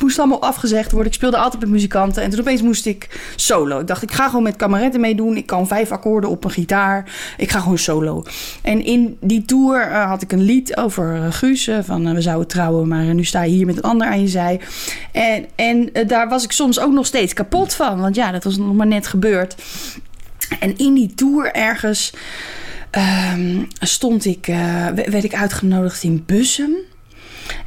moest 0.00 0.18
allemaal 0.18 0.42
afgezegd 0.42 0.90
worden. 0.90 1.08
Ik 1.08 1.16
speelde 1.16 1.36
altijd 1.36 1.62
met 1.62 1.70
muzikanten. 1.70 2.22
En 2.22 2.30
toen 2.30 2.40
opeens 2.40 2.62
moest 2.62 2.86
ik 2.86 3.20
solo. 3.36 3.80
Ik 3.80 3.86
dacht, 3.86 4.02
ik 4.02 4.12
ga 4.12 4.26
gewoon 4.26 4.42
met 4.42 4.56
kameretten 4.56 5.00
meedoen. 5.00 5.36
Ik 5.36 5.46
kan 5.46 5.66
vijf 5.66 5.92
akkoorden 5.92 6.30
op 6.30 6.44
een 6.44 6.50
gitaar. 6.50 7.12
Ik 7.36 7.50
ga 7.50 7.60
gewoon 7.60 7.78
solo. 7.78 8.24
En 8.62 8.84
in 8.84 9.16
die 9.20 9.44
tour 9.44 9.88
uh, 9.88 10.06
had 10.08 10.22
ik 10.22 10.32
een 10.32 10.42
lied 10.42 10.76
over 10.76 11.16
uh, 11.16 11.26
Guus. 11.30 11.68
Uh, 11.68 11.78
van 11.82 12.14
we 12.14 12.20
zouden 12.20 12.48
trouwen, 12.48 12.88
maar 12.88 13.14
nu 13.14 13.24
sta 13.24 13.42
je 13.42 13.54
hier 13.54 13.66
met 13.66 13.76
een 13.76 13.82
ander 13.82 14.06
aan 14.06 14.20
je 14.20 14.28
zij. 14.28 14.60
En, 15.12 15.46
en 15.54 15.90
daar 16.06 16.28
was 16.28 16.44
ik 16.44 16.52
soms 16.52 16.78
ook 16.80 16.92
nog 16.92 17.06
steeds 17.06 17.32
kapot 17.32 17.74
van. 17.74 18.00
Want 18.00 18.14
ja, 18.14 18.30
dat 18.30 18.44
was 18.44 18.56
nog 18.56 18.74
maar 18.74 18.86
net 18.86 19.06
gebeurd. 19.06 19.54
En 20.60 20.76
in 20.76 20.94
die 20.94 21.14
tour 21.14 21.52
ergens... 21.52 22.12
Um, 23.34 23.66
stond 23.80 24.24
ik, 24.24 24.46
werd 24.94 25.24
ik 25.24 25.34
uitgenodigd 25.34 26.02
in 26.02 26.22
Bussum. 26.26 26.74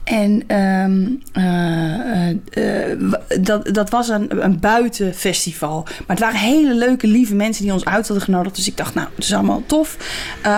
En 0.04 0.56
um, 0.58 1.22
uh, 1.38 2.30
uh, 2.30 3.14
dat, 3.42 3.74
dat 3.74 3.90
was 3.90 4.10
een, 4.10 4.44
een 4.44 4.60
buitenfestival. 4.60 5.84
Maar 5.84 6.04
het 6.08 6.20
waren 6.20 6.40
hele 6.40 6.76
leuke, 6.76 7.08
lieve 7.08 7.36
mensen 7.36 7.64
die 7.64 7.74
ons 7.74 7.86
uit 7.86 8.08
hadden 8.08 8.26
genodigd. 8.26 8.56
Dus 8.56 8.68
ik 8.68 8.78
dacht, 8.78 8.94
nou, 8.94 9.08
het 9.16 9.24
is 9.24 9.34
allemaal 9.34 9.64
tof. 9.66 9.98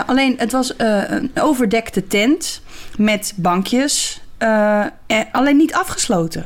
Alleen, 0.05 0.35
het 0.37 0.51
was 0.51 0.73
een 0.77 1.31
overdekte 1.35 2.07
tent 2.07 2.61
met 2.97 3.33
bankjes. 3.35 4.21
Uh, 4.43 4.85
alleen 5.31 5.57
niet 5.57 5.73
afgesloten. 5.73 6.45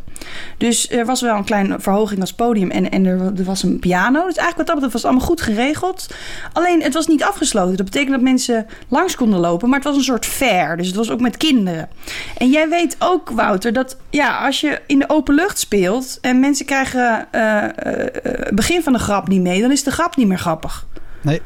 Dus 0.58 0.92
er 0.92 1.06
was 1.06 1.22
wel 1.22 1.36
een 1.36 1.44
kleine 1.44 1.80
verhoging 1.80 2.22
als 2.22 2.34
podium 2.34 2.72
en, 2.72 2.92
en 2.92 3.06
er, 3.06 3.20
er, 3.38 3.44
was 3.44 3.64
een 3.64 3.80
piano. 3.80 4.26
Dus 4.26 4.36
eigenlijk 4.36 4.58
wat 4.58 4.66
dat 4.66 4.76
betreft 4.76 4.94
was 4.94 5.02
het 5.02 5.12
allemaal 5.12 5.28
goed 5.28 5.42
geregeld. 5.42 6.08
Alleen 6.54 6.82
het 6.82 6.94
was 6.94 7.08
niet 7.08 7.24
afgesloten. 7.24 7.78
Dat 7.78 7.86
betekent 7.86 8.12
dat 8.12 8.22
mensen 8.22 8.68
langs 8.88 9.16
konden 9.16 9.40
lopen, 9.40 9.70
maar 9.70 9.80
het 9.80 9.88
was 9.88 9.98
een 9.98 10.04
soort 10.04 10.26
fair. 10.26 10.78
Dus 10.78 10.88
het 10.88 10.96
was 10.96 11.10
ook 11.10 11.20
met 11.20 11.38
kinderen. 11.38 11.90
En 12.38 12.50
jij 12.50 12.70
weet 12.70 12.96
ook, 13.00 13.30
Wouter, 13.30 13.74
dat 13.74 13.98
ja, 14.10 14.46
als 14.46 14.62
je 14.62 14.82
in 14.88 15.00
de 15.00 15.10
open 15.10 15.36
lucht 15.36 15.60
speelt 15.60 16.18
en 16.22 16.40
mensen 16.40 16.66
krijgen 16.66 17.28
uh, 17.32 17.64
uh, 17.64 18.06
begin 18.54 18.84
van 18.84 18.94
de 18.94 19.00
grap 19.00 19.28
niet 19.28 19.42
mee, 19.42 19.62
dan 19.62 19.72
is 19.72 19.84
de 19.84 19.92
grap 19.92 20.16
niet 20.16 20.28
meer 20.28 20.40
grappig. 20.40 20.86
Nee. 21.22 21.42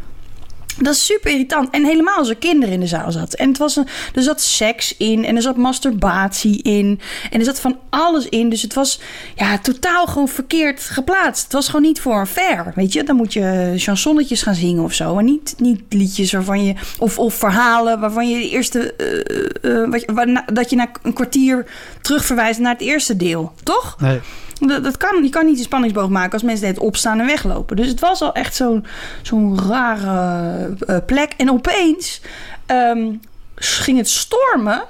Dat 0.78 0.94
is 0.94 1.06
super 1.06 1.32
irritant. 1.32 1.70
En 1.70 1.86
helemaal 1.86 2.18
als 2.18 2.30
er 2.30 2.36
kinderen 2.36 2.74
in 2.74 2.80
de 2.80 2.88
zaal 2.88 3.12
zaten. 3.12 3.40
En 3.40 3.48
het 3.48 3.58
was 3.58 3.76
een, 3.76 3.88
er 4.16 4.22
zat 4.22 4.42
seks 4.42 4.98
in. 4.98 5.26
En 5.26 5.36
er 5.36 5.42
zat 5.42 5.58
masturbatie 5.58 6.62
in. 6.62 7.00
En 7.32 7.40
er 7.40 7.46
zat 7.46 7.60
van 7.60 7.78
alles 7.90 8.30
in. 8.30 8.50
Dus 8.50 8.62
het 8.62 8.74
was 8.74 9.00
ja, 9.36 9.58
totaal 9.58 10.08
gewoon 10.08 10.28
verkeerd 10.28 10.82
geplaatst. 10.82 11.44
Het 11.44 11.54
was 11.54 11.66
gewoon 11.66 11.82
niet 11.82 12.00
voor 12.00 12.20
een 12.20 12.28
fair. 12.28 12.72
Weet 12.76 12.94
je, 12.94 13.04
dan 13.04 13.16
moet 13.16 13.34
je 13.34 13.74
chansonnetjes 13.76 14.42
gaan 14.42 14.56
zingen 14.56 14.84
of 14.84 14.94
zo. 14.94 15.18
En 15.18 15.26
niet, 15.26 15.56
niet 15.58 15.82
liedjes 15.90 16.32
waarvan 16.32 16.64
je. 16.64 16.74
Of, 17.00 17.20
of 17.20 17.34
verhalen 17.34 18.00
waarvan 18.00 18.30
je 18.30 18.40
de 18.40 18.50
eerste. 18.50 18.94
Uh, 18.98 19.72
uh, 19.72 19.90
wat, 19.90 20.04
waar, 20.06 20.44
dat 20.54 20.70
je 20.70 20.76
na 20.76 20.92
een 21.02 21.14
kwartier 21.14 21.66
terugverwijst 22.02 22.60
naar 22.60 22.74
het 22.74 22.82
eerste 22.82 23.16
deel. 23.16 23.54
Toch? 23.64 23.96
Nee. 24.00 24.20
Dat, 24.68 24.84
dat, 24.84 24.98
kan, 24.98 25.24
je 25.24 25.30
kan 25.30 25.46
niet 25.46 25.58
een 25.58 25.64
spanningsboog 25.64 26.10
maken 26.10 26.34
als 26.34 26.44
mensen 26.44 26.68
net 26.68 26.80
opstaan 26.80 27.20
en 27.20 27.26
weglopen. 27.26 27.76
Dus 27.76 27.88
het 27.88 28.00
was 28.00 28.22
al 28.22 28.34
echt 28.34 28.56
zo'n 28.56 28.86
zo'n 29.22 29.60
rare 29.70 30.76
uh, 30.88 30.98
plek. 31.06 31.34
En 31.38 31.52
opeens 31.52 32.22
um, 32.68 33.20
ging 33.56 33.98
het 33.98 34.10
stormen. 34.10 34.84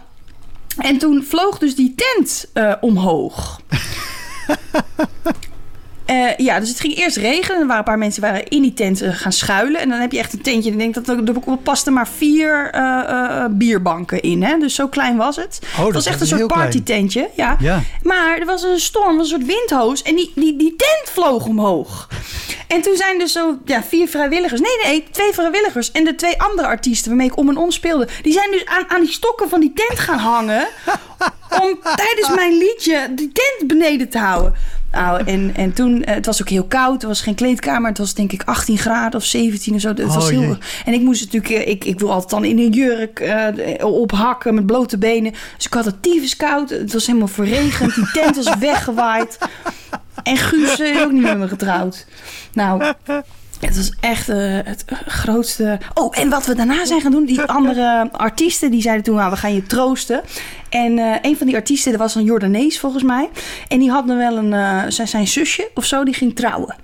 En 0.78 0.98
toen 0.98 1.24
vloog 1.24 1.58
dus 1.58 1.76
die 1.76 1.96
tent 1.96 2.50
eh, 2.54 2.74
omhoog. 2.82 3.60
Eh, 6.12 6.38
ja, 6.38 6.60
dus 6.60 6.70
het 6.70 6.80
ging 6.80 6.98
eerst 6.98 7.18
regenen. 7.18 7.62
Er 7.62 7.68
waren 7.68 7.78
een 7.78 7.84
paar 7.84 7.98
mensen 7.98 8.22
waren 8.22 8.48
in 8.48 8.62
die 8.62 8.74
tent 8.74 9.02
eh, 9.02 9.14
gaan 9.14 9.32
schuilen. 9.32 9.82
En 9.82 9.90
dan 9.90 10.00
heb 10.00 10.12
je 10.12 10.20
echt 10.20 10.34
een 10.34 10.42
tentje. 10.42 10.72
En 10.72 10.80
ik 10.80 10.80
denk 10.80 11.06
dat 11.06 11.08
er, 11.08 11.24
er 11.24 11.58
pasten 11.58 11.94
maar 11.94 12.08
vier 12.08 12.70
eh, 12.72 13.46
bierbanken 13.50 14.22
in. 14.22 14.44
Hè? 14.44 14.58
Dus 14.58 14.76
zo 14.76 14.88
klein 14.88 15.18
was 15.18 15.36
het. 15.36 15.60
Oh, 15.78 15.86
het 15.86 15.94
was 15.94 16.06
echt 16.06 16.22
een 16.22 16.28
soort 16.28 16.48
partytentje. 16.48 17.30
Ja. 17.36 17.58
Ja. 17.60 17.82
Maar 18.04 18.38
er 18.38 18.46
was 18.46 18.64
een 18.64 18.80
storm, 18.80 19.20
een 19.20 19.26
soort 19.26 19.46
windhoos. 19.46 20.02
En 20.02 20.16
die, 20.16 20.32
die, 20.36 20.58
die 20.58 20.76
tent 20.76 21.10
vloog 21.10 21.46
omhoog. 21.46 22.10
En 22.68 22.82
toen 22.82 22.96
zijn 22.96 23.20
dus 23.20 23.32
zo 23.32 23.58
ja, 23.66 23.84
vier 23.84 24.08
vrijwilligers. 24.08 24.62
Nee, 24.62 24.78
nee, 24.84 25.04
twee 25.12 25.32
vrijwilligers. 25.32 25.92
En 25.92 26.04
de 26.04 26.16
twee 26.16 26.42
andere 26.42 26.68
artiesten 26.68 27.08
waarmee 27.08 27.28
ik 27.28 27.38
om 27.38 27.50
en 27.50 27.58
om 27.58 27.72
speelde. 27.72 28.08
Die 28.22 28.34
zijn 28.34 28.52
dus 28.52 28.66
aan, 28.66 28.90
aan 28.90 29.02
die 29.02 29.12
stokken 29.12 29.50
van 29.50 29.60
die 29.60 29.74
tent 29.74 30.00
gaan 30.00 30.20
hangen. 30.20 30.68
om 31.62 31.80
tijdens 32.06 32.30
mijn 32.36 32.58
liedje 32.58 33.08
die 33.12 33.32
tent 33.32 33.68
beneden 33.68 34.10
te 34.10 34.18
houden. 34.18 34.80
Nou, 34.92 35.24
en, 35.26 35.56
en 35.56 35.74
toen, 35.74 36.04
eh, 36.04 36.16
het 36.16 36.26
was 36.26 36.42
ook 36.42 36.50
heel 36.50 36.64
koud. 36.64 37.02
Er 37.02 37.08
was 37.08 37.22
geen 37.22 37.36
kleedkamer. 37.36 37.90
Het 37.90 37.98
was 37.98 38.14
denk 38.14 38.32
ik 38.32 38.44
18 38.46 38.78
graden 38.78 39.20
of 39.20 39.26
17 39.26 39.74
of 39.74 39.82
zo. 39.82 39.88
Het 39.88 40.04
was 40.14 40.24
Oh, 40.24 40.30
heel... 40.30 40.42
jee. 40.42 40.58
En 40.86 40.94
ik 40.94 41.02
moest 41.02 41.24
natuurlijk, 41.24 41.54
eh, 41.54 41.68
ik, 41.68 41.86
ik 41.86 42.00
wil 42.00 42.12
altijd 42.12 42.30
dan 42.30 42.46
in 42.46 42.60
een 42.60 42.72
jurk 42.72 43.20
eh, 43.20 43.86
ophakken 43.86 44.54
met 44.54 44.66
blote 44.66 44.98
benen. 44.98 45.32
Dus 45.56 45.66
ik 45.66 45.74
had 45.74 45.86
het 45.86 46.04
tyfus 46.04 46.36
koud. 46.36 46.70
Het 46.70 46.94
was 46.94 47.06
helemaal 47.08 47.28
verregend. 47.28 47.96
Die 47.96 48.12
tent 48.12 48.36
was 48.36 48.58
weggewaaid. 48.70 49.38
En 50.24 50.38
Guus 50.38 50.80
is 50.80 51.02
ook 51.02 51.12
niet 51.12 51.22
met 51.22 51.38
me 51.38 51.48
getrouwd. 51.48 52.06
Nou, 52.54 52.84
het 53.60 53.76
was 53.76 53.92
echt 54.00 54.28
het 54.28 54.86
grootste. 55.08 55.80
Oh, 55.94 56.18
en 56.20 56.30
wat 56.30 56.46
we 56.46 56.56
daarna 56.56 56.86
zijn 56.86 57.02
gaan 57.02 57.12
doen, 57.12 57.26
die 57.26 57.42
andere 57.42 58.10
artiesten 58.12 58.72
die 58.72 58.82
zeiden 58.82 59.04
toen: 59.04 59.16
nou, 59.16 59.32
we 59.32 59.38
gaan 59.38 59.54
je 59.54 59.64
troosten. 59.64 60.22
En 60.72 61.00
eh, 61.00 61.16
een 61.22 61.38
van 61.38 61.48
die 61.48 61.56
artiesten, 61.56 61.92
dat 61.92 62.02
was 62.02 62.16
een 62.16 62.24
Jordanees 62.24 62.80
volgens 62.80 63.04
mij. 63.04 63.30
En 63.68 63.80
die 63.80 63.90
had 63.90 64.08
dan 64.08 64.18
wel 64.18 64.38
een, 64.38 64.54
eh, 64.54 64.84
zijn, 64.88 65.08
zijn 65.08 65.28
zusje 65.28 65.70
of 65.74 65.86
zo, 65.86 66.04
die 66.04 66.14
ging 66.14 66.36
trouwen. 66.36 66.76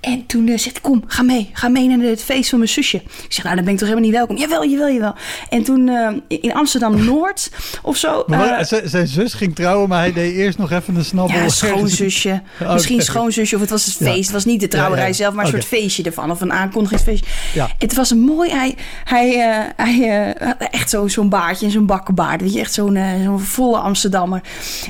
En 0.00 0.26
toen 0.26 0.48
eh, 0.48 0.58
zei 0.58 0.70
hij, 0.72 0.80
kom, 0.82 1.04
ga 1.06 1.22
mee. 1.22 1.50
Ga 1.52 1.68
mee 1.68 1.88
naar 1.88 2.06
het 2.06 2.22
feest 2.22 2.48
van 2.48 2.58
mijn 2.58 2.70
zusje. 2.70 2.96
Ik 2.96 3.32
zeg, 3.32 3.44
nou, 3.44 3.56
dan 3.56 3.64
ben 3.64 3.72
ik 3.74 3.78
toch 3.78 3.88
helemaal 3.88 4.10
niet 4.10 4.18
welkom. 4.18 4.36
Jawel, 4.36 4.66
jawel, 4.66 4.90
jawel. 4.92 5.14
En 5.48 5.62
toen 5.62 5.90
in 6.28 6.54
Amsterdam-Noord 6.54 7.50
of 7.82 7.96
zo. 7.96 8.24
Maar 8.26 8.66
zijn 8.84 9.06
zus 9.06 9.34
ging 9.34 9.54
trouwen, 9.54 9.88
maar 9.88 9.98
hij 9.98 10.12
deed 10.12 10.34
eerst 10.34 10.58
nog 10.58 10.70
even 10.70 10.96
een 10.96 11.04
snabbel. 11.04 11.36
ja, 11.36 11.48
schoonzusje. 11.48 12.42
Oké. 12.62 12.72
Misschien 12.72 13.02
schoonzusje 13.02 13.54
of 13.54 13.60
het 13.60 13.70
was 13.70 13.84
het 13.84 13.96
Ja. 13.98 14.06
feest. 14.06 14.22
Het 14.24 14.32
was 14.32 14.44
niet 14.44 14.60
de 14.60 14.68
trouwerij 14.68 15.02
Ja, 15.02 15.08
ja. 15.08 15.14
zelf, 15.14 15.34
maar 15.34 15.44
een 15.44 15.50
soort 15.50 15.64
feestje 15.64 16.02
ervan. 16.02 16.30
Of 16.30 16.40
een 16.40 16.52
aankondigingsfeestje. 16.52 17.26
Ja. 17.54 17.70
Het 17.78 17.94
was 17.94 18.10
een 18.10 18.20
mooi... 18.20 18.50
Hij, 18.50 18.74
hij, 19.04 19.28
hij 19.76 20.34
had 20.38 20.56
echt 20.70 20.90
zo, 20.90 21.08
zo'n 21.08 21.28
baardje 21.28 21.66
en 21.66 21.72
zo'n 21.72 21.86
bakkenbaard. 21.86 22.40
Weet 22.40 22.52
je, 22.52 22.60
echt 22.60 22.72
zo'n 22.72 22.96
zo'n 23.38 23.46
volle 23.46 23.78
Amsterdammer. 23.78 24.40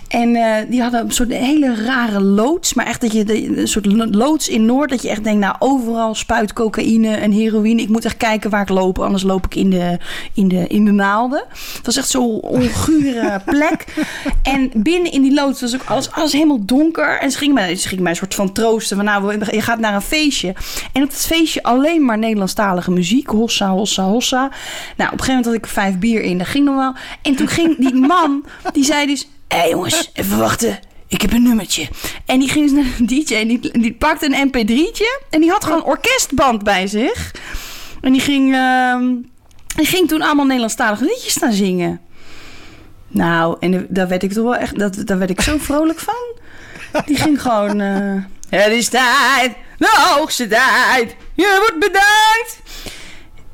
En 0.09 0.35
eh, 0.37 0.55
die 0.69 0.83
hadden 0.83 1.01
een 1.01 1.11
soort 1.11 1.33
hele 1.33 1.85
rare 1.85 2.21
loods. 2.21 2.75
Maar 2.75 2.87
echt 2.87 3.01
dat 3.01 3.13
je... 3.13 3.25
de- 3.25 3.59
een 3.59 3.69
soort 3.69 3.87
lo- 3.87 4.07
loods 4.11 4.49
in 4.49 4.65
Noord. 4.65 4.91
Dat 4.91 5.03
je 5.03 5.09
echt 5.11 5.25
denkt, 5.25 5.41
nou 5.41 5.55
overal 5.59 6.15
spuit 6.15 6.53
cocaïne 6.53 7.15
en 7.15 7.31
heroïne. 7.33 7.83
Ik 7.83 7.89
moet 7.89 8.05
echt 8.05 8.17
kijken 8.17 8.51
waar 8.51 8.63
ik 8.63 8.69
loop. 8.69 8.99
Anders 8.99 9.23
loop 9.23 9.45
ik 9.47 9.55
in 9.55 9.71
de, 9.71 9.99
in 10.35 10.49
de, 10.49 10.67
in 10.67 10.85
de 10.85 10.91
naalden. 10.91 11.45
Het 11.77 11.87
was 11.87 11.97
echt 11.97 12.09
zo'n 12.09 12.41
ongure 12.41 13.41
plek. 13.53 13.85
En 14.43 14.71
binnen 14.75 15.13
in 15.13 15.23
die 15.23 15.35
loods 15.35 15.61
was 15.61 15.75
ook 15.75 15.85
alles, 15.85 16.11
alles 16.13 16.33
helemaal 16.33 16.65
donker. 16.65 17.19
En 17.21 17.31
ze 17.31 17.39
gingen 17.39 17.55
mij, 17.55 17.77
ze 17.77 17.89
gingen 17.89 18.03
mij 18.03 18.13
een 18.13 18.19
soort 18.19 18.35
van 18.35 18.53
troosten. 18.53 18.97
Van 18.97 19.05
nou, 19.05 19.39
je 19.51 19.61
gaat 19.61 19.79
naar 19.79 19.95
een 19.95 20.01
feestje. 20.03 20.55
En 20.93 21.03
op 21.03 21.09
het 21.09 21.27
feestje 21.27 21.63
alleen 21.63 22.05
maar 22.05 22.19
Nederlandstalige 22.19 22.91
muziek. 22.91 23.29
Hossa, 23.29 23.69
hossa, 23.71 24.03
hossa. 24.05 24.41
Nou, 24.41 24.49
op 25.13 25.19
een 25.19 25.25
gegeven 25.25 25.27
moment 25.27 25.45
had 25.45 25.55
ik 25.55 25.67
vijf 25.67 25.99
bier 25.99 26.23
in. 26.23 26.39
Dat 26.39 26.47
ging 26.47 26.65
nog 26.65 26.77
wel. 26.77 26.95
En 27.23 27.35
toen 27.37 27.49
ging 27.49 27.77
die 27.79 27.95
man, 27.95 28.30
die 28.73 28.85
zei 28.85 29.07
dus... 29.07 29.29
Hé 29.49 29.57
hey 29.57 29.71
jongens, 29.71 30.11
even 30.15 30.39
wachten. 30.39 30.79
Ik 31.11 31.23
heb 31.23 31.33
een 31.33 31.43
nummertje. 31.43 31.89
En 32.27 32.39
die 32.39 32.49
ging 32.49 32.71
dus 32.71 32.85
naar 32.85 32.95
een 32.99 33.07
DJ 33.07 33.35
en 33.35 33.81
die, 33.81 33.93
pakte 33.93 34.27
een 34.27 34.49
mp3'tje. 34.49 35.27
En 35.31 35.41
die 35.41 35.51
had 35.51 35.65
gewoon 35.65 35.85
orkestband 35.85 36.63
bij 36.63 36.87
zich. 36.87 37.35
En 38.01 38.13
die 38.13 38.21
ging, 38.21 38.55
ehm, 38.55 39.15
die 39.77 39.87
ging 39.87 40.09
toen 40.09 40.23
allemaal 40.23 40.45
Nederlandstalige 40.45 41.05
liedjes 41.05 41.33
staan 41.33 41.53
zingen. 41.53 42.01
Nou, 43.09 43.57
en 43.61 43.87
daar 43.89 44.09
werd 44.09 44.23
ik 44.23 44.33
toch 44.33 44.45
wel 44.45 44.57
echt, 44.57 44.79
dat, 44.79 45.03
daar 45.05 45.19
werd 45.19 45.31
ik 45.31 45.41
zo 45.41 45.59
vrolijk 45.59 45.99
van. 45.99 46.39
Die 47.07 47.17
ging 47.17 47.43
gewoon, 47.43 47.81
eh, 47.81 48.23
het 48.49 48.73
is 48.73 48.89
tijd, 48.89 49.53
de 49.79 50.15
hoogste 50.17 50.47
tijd, 50.49 51.17
je 51.35 51.57
wordt 51.59 51.79
bedankt. 51.79 52.61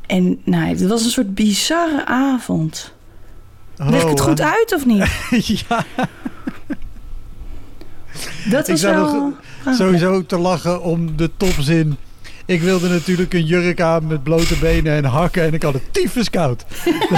En 0.07 0.41
nou, 0.45 0.69
het 0.69 0.87
was 0.87 1.05
een 1.05 1.11
soort 1.11 1.35
bizarre 1.35 2.05
avond. 2.05 2.95
Leg 3.77 4.03
ik 4.03 4.09
het 4.09 4.21
goed 4.21 4.41
uit 4.41 4.75
of 4.75 4.87
niet? 4.87 5.07
ja, 5.69 5.85
Dat 8.51 8.69
Ik 8.69 8.71
was 8.73 8.81
zou 8.81 9.33
wel... 9.65 9.75
sowieso 9.75 10.27
te 10.27 10.39
lachen 10.39 10.83
om 10.83 11.17
de 11.17 11.31
topzin. 11.37 11.97
Ik 12.47 12.61
wilde 12.61 12.89
natuurlijk 12.89 13.35
een 13.35 13.45
jurk 13.45 13.81
aan 13.81 14.07
met 14.07 14.23
blote 14.23 14.57
benen 14.57 14.93
en 14.93 15.05
hakken 15.05 15.43
en 15.43 15.55
ik 15.55 15.63
had 15.63 15.73
het 15.73 15.93
tyfus 15.93 16.31
koud. 16.31 16.65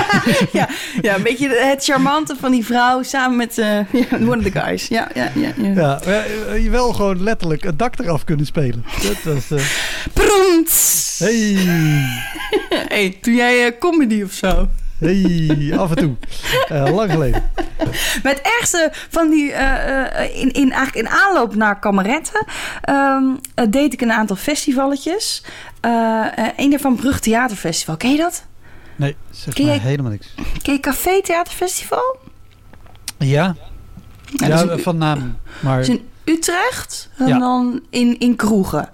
ja, 0.53 0.69
ja, 1.01 1.15
een 1.17 1.23
beetje 1.23 1.49
het 1.49 1.85
charmante 1.85 2.37
van 2.41 2.51
die 2.51 2.65
vrouw 2.65 3.03
samen 3.03 3.37
met 3.37 3.55
ja, 3.55 3.87
one 4.21 4.37
of 4.37 4.43
the 4.43 4.51
guys. 4.61 4.89
Ja, 4.89 5.09
ja, 5.15 5.31
ja. 5.35 5.53
ja. 5.57 5.69
Ja, 5.75 6.01
eh, 6.01 6.63
je 6.63 6.71
wel 6.71 6.93
gewoon 6.93 7.23
letterlijk 7.23 7.63
het 7.65 7.79
dak 7.79 7.99
eraf 7.99 8.25
kunnen 8.25 8.47
spelen. 8.47 8.85
Dat 9.03 9.35
was... 9.35 9.51
eh, 9.51 9.65
Proemt! 10.13 11.17
hey, 11.19 11.57
Hey, 12.89 13.19
doe 13.21 13.35
jij 13.35 13.79
comedy 13.79 14.23
of 14.23 14.33
zo? 14.33 14.69
Hey, 14.99 15.73
af 15.79 15.91
en 15.91 15.97
toe. 15.97 16.15
Eh, 16.69 16.95
lang 16.95 17.11
geleden. 17.11 17.51
Maar 18.23 18.33
het 18.33 18.41
ergste 18.59 18.91
van 18.93 19.31
die, 19.31 19.53
eh, 19.53 20.25
eh, 20.25 20.37
in, 20.41 20.53
in, 20.53 20.73
eigenlijk 20.73 21.09
in 21.09 21.15
aanloop 21.19 21.55
naar 21.55 21.79
kameretten, 21.79 22.47
ehm, 22.83 23.25
eh, 23.55 23.65
deed 23.71 23.93
ik 23.93 24.01
een 24.01 24.13
aantal 24.13 24.37
festivalletjes. 24.37 25.45
Een 26.57 26.71
daarvan 26.71 26.97
Brug 26.97 27.21
Theaterfestival. 27.21 27.97
Ken 27.97 28.11
je 28.11 28.17
dat? 28.17 28.45
Nee, 28.97 29.17
zeg 29.31 29.55
Ken 29.55 29.67
maar 29.67 29.75
jij- 29.75 29.85
helemaal 29.85 30.11
niks. 30.11 30.35
Ken 30.63 30.73
je 30.75 30.81
Café 30.81 31.21
Theaterfestival? 31.23 32.17
Ja? 33.19 33.55
Ja, 34.33 34.79
van 34.79 34.97
naam. 34.99 35.39
Maar 35.61 35.87
Utrecht 36.29 37.09
en 37.17 37.27
Ja. 37.27 37.39
dan 37.39 37.81
in, 37.91 38.19
in 38.19 38.37
Kroegen. 38.37 38.89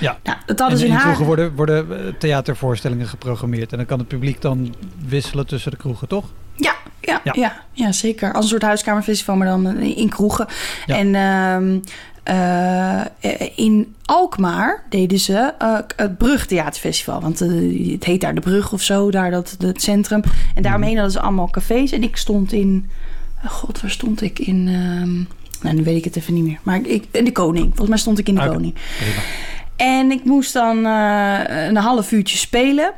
ja. 0.00 0.18
Nou, 0.22 0.36
dat 0.46 0.56
En 0.56 0.60
hadden 0.62 0.78
ze 0.78 0.84
in 0.84 0.90
in 0.90 0.96
haar... 0.96 1.04
kroegen 1.04 1.24
worden, 1.26 1.54
worden 1.54 2.06
eh, 2.06 2.12
theatervoorstellingen 2.18 3.06
geprogrammeerd. 3.06 3.70
En 3.72 3.76
dan 3.76 3.86
kan 3.86 3.98
het 3.98 4.08
publiek 4.08 4.40
dan 4.40 4.74
wisselen 5.06 5.46
tussen 5.46 5.70
de 5.70 5.76
kroegen, 5.76 6.08
toch? 6.08 6.24
Ja, 6.56 6.74
ja, 7.00 7.20
Ja. 7.24 7.32
ja. 7.36 7.60
Ja, 7.72 7.92
zeker. 7.92 8.32
Als 8.32 8.44
een 8.44 8.50
soort 8.50 8.62
huiskamerfestival, 8.62 9.36
maar 9.36 9.46
dan 9.46 9.66
eh, 9.66 9.96
in 9.96 10.08
kroegen. 10.08 10.46
Ja. 10.86 10.96
En 10.96 11.14
ehm, 11.14 11.78
eh, 12.22 13.48
in 13.54 13.94
Alkmaar 14.04 14.84
deden 14.88 15.18
ze 15.18 15.52
het 15.96 16.18
Brugtheaterfestival. 16.18 17.20
Want 17.20 17.38
het 17.38 18.04
heet 18.04 18.20
daar 18.20 18.34
de 18.34 18.40
Brug 18.40 18.72
of 18.72 18.82
zo, 18.82 19.10
daar 19.10 19.30
dat, 19.30 19.56
het 19.58 19.82
centrum. 19.82 20.22
En 20.54 20.62
daaromheen 20.62 20.94
hadden 20.94 21.12
ze 21.12 21.20
allemaal 21.20 21.50
cafés. 21.50 21.92
En 21.92 22.02
ik 22.02 22.16
stond 22.16 22.52
in... 22.52 22.90
oh 23.44 23.50
God, 23.50 23.80
waar 23.80 23.90
stond 23.90 24.22
ik? 24.22 24.38
In... 24.38 24.68
ehm, 24.68 25.36
nou, 25.62 25.74
nu 25.76 25.82
weet 25.84 25.96
ik 25.96 26.04
het 26.04 26.16
even 26.16 26.34
niet 26.34 26.44
meer. 26.44 26.58
Maar 26.62 26.80
ik, 26.86 27.04
in 27.10 27.24
de 27.24 27.32
Koning. 27.32 27.66
Volgens 27.66 27.88
mij 27.88 27.98
stond 27.98 28.18
ik 28.18 28.28
in 28.28 28.34
de 28.34 28.40
Oké. 28.40 28.50
Koning. 28.50 28.74
En 29.76 30.10
ik 30.10 30.24
moest 30.24 30.52
dan 30.52 30.86
eh, 30.86 31.66
een 31.66 31.76
half 31.76 32.12
uurtje 32.12 32.36
spelen. 32.36 32.92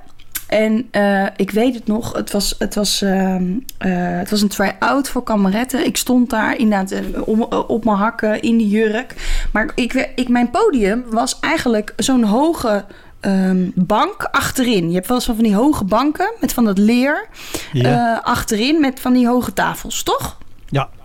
En 0.49 0.89
eh, 0.91 1.27
ik 1.37 1.51
weet 1.51 1.75
het 1.75 1.87
nog, 1.87 2.13
het 2.13 2.31
was, 2.33 2.55
het 2.59 2.75
was, 2.75 3.03
ehm, 3.03 3.45
eh, 3.79 3.91
het 4.19 4.31
was 4.31 4.43
een 4.43 4.49
try-out 4.49 5.09
voor 5.09 5.23
kameretten. 5.23 5.87
Ik 5.87 5.97
stond 5.97 6.31
daar 6.31 6.57
inderdaad 6.57 6.91
eh, 6.91 6.99
eh, 6.99 7.69
op 7.69 7.85
mijn 7.85 7.97
hakken 7.97 8.41
in 8.43 8.57
die 8.57 8.69
jurk. 8.69 9.15
Maar 9.53 9.71
ik, 9.75 10.11
ik, 10.15 10.29
mijn 10.29 10.51
podium 10.51 11.05
was 11.11 11.39
eigenlijk 11.41 11.93
zo'n 11.97 12.25
hoge 12.25 12.85
ehm, 13.21 13.69
bank 13.75 14.29
achterin. 14.33 14.89
Je 14.89 14.95
hebt 14.95 15.07
wel 15.07 15.17
eens 15.17 15.27
van 15.27 15.37
die 15.37 15.55
hoge 15.55 15.85
banken 15.85 16.33
met 16.41 16.53
van 16.53 16.65
dat 16.65 16.79
leer 16.79 17.29
Ja. 17.73 18.17
eh, 18.17 18.25
achterin 18.25 18.81
met 18.81 19.01
van 19.01 19.13
die 19.13 19.27
hoge 19.29 19.53
tafels, 19.53 20.03
toch? 20.03 20.39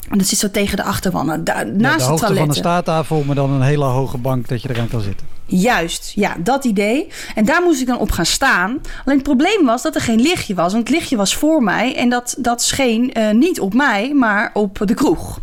En 0.09 0.17
dat 0.17 0.27
zit 0.27 0.39
zo 0.39 0.51
tegen 0.51 0.77
de 0.77 0.83
achterwand, 0.83 1.27
nou, 1.27 1.43
daar, 1.43 1.65
Ja, 1.67 1.71
naast 1.73 1.97
de 1.97 2.03
de, 2.03 2.09
hoogte 2.09 2.25
van 2.25 2.35
toiletten. 2.35 2.47
een 2.47 2.55
staattafel, 2.69 3.23
maar 3.23 3.35
dan 3.35 3.51
een 3.51 3.61
hele 3.61 3.85
hoge 3.85 4.17
bank 4.17 4.47
dat 4.47 4.61
je 4.61 4.69
eraan 4.69 4.87
kan 4.87 5.01
zitten. 5.01 5.27
Juist, 5.45 6.11
ja, 6.15 6.35
dat 6.39 6.65
idee. 6.65 7.07
En 7.35 7.45
daar 7.45 7.61
moest 7.63 7.81
ik 7.81 7.87
dan 7.87 7.97
op 7.97 8.11
gaan 8.11 8.25
staan. 8.25 8.69
Alleen 9.05 9.17
het 9.17 9.23
probleem 9.23 9.65
was 9.65 9.81
dat 9.81 9.95
er 9.95 10.01
geen 10.01 10.21
lichtje 10.21 10.53
was. 10.55 10.73
Want 10.73 10.87
het 10.87 10.97
lichtje 10.97 11.15
was 11.17 11.35
voor 11.35 11.63
mij 11.63 11.95
en 11.95 12.09
dat, 12.09 12.35
dat 12.37 12.61
scheen 12.63 13.13
eh, 13.13 13.31
niet 13.33 13.59
op 13.59 13.73
mij, 13.73 14.13
maar 14.13 14.49
op 14.53 14.81
de 14.85 14.93
kroeg. 14.93 15.39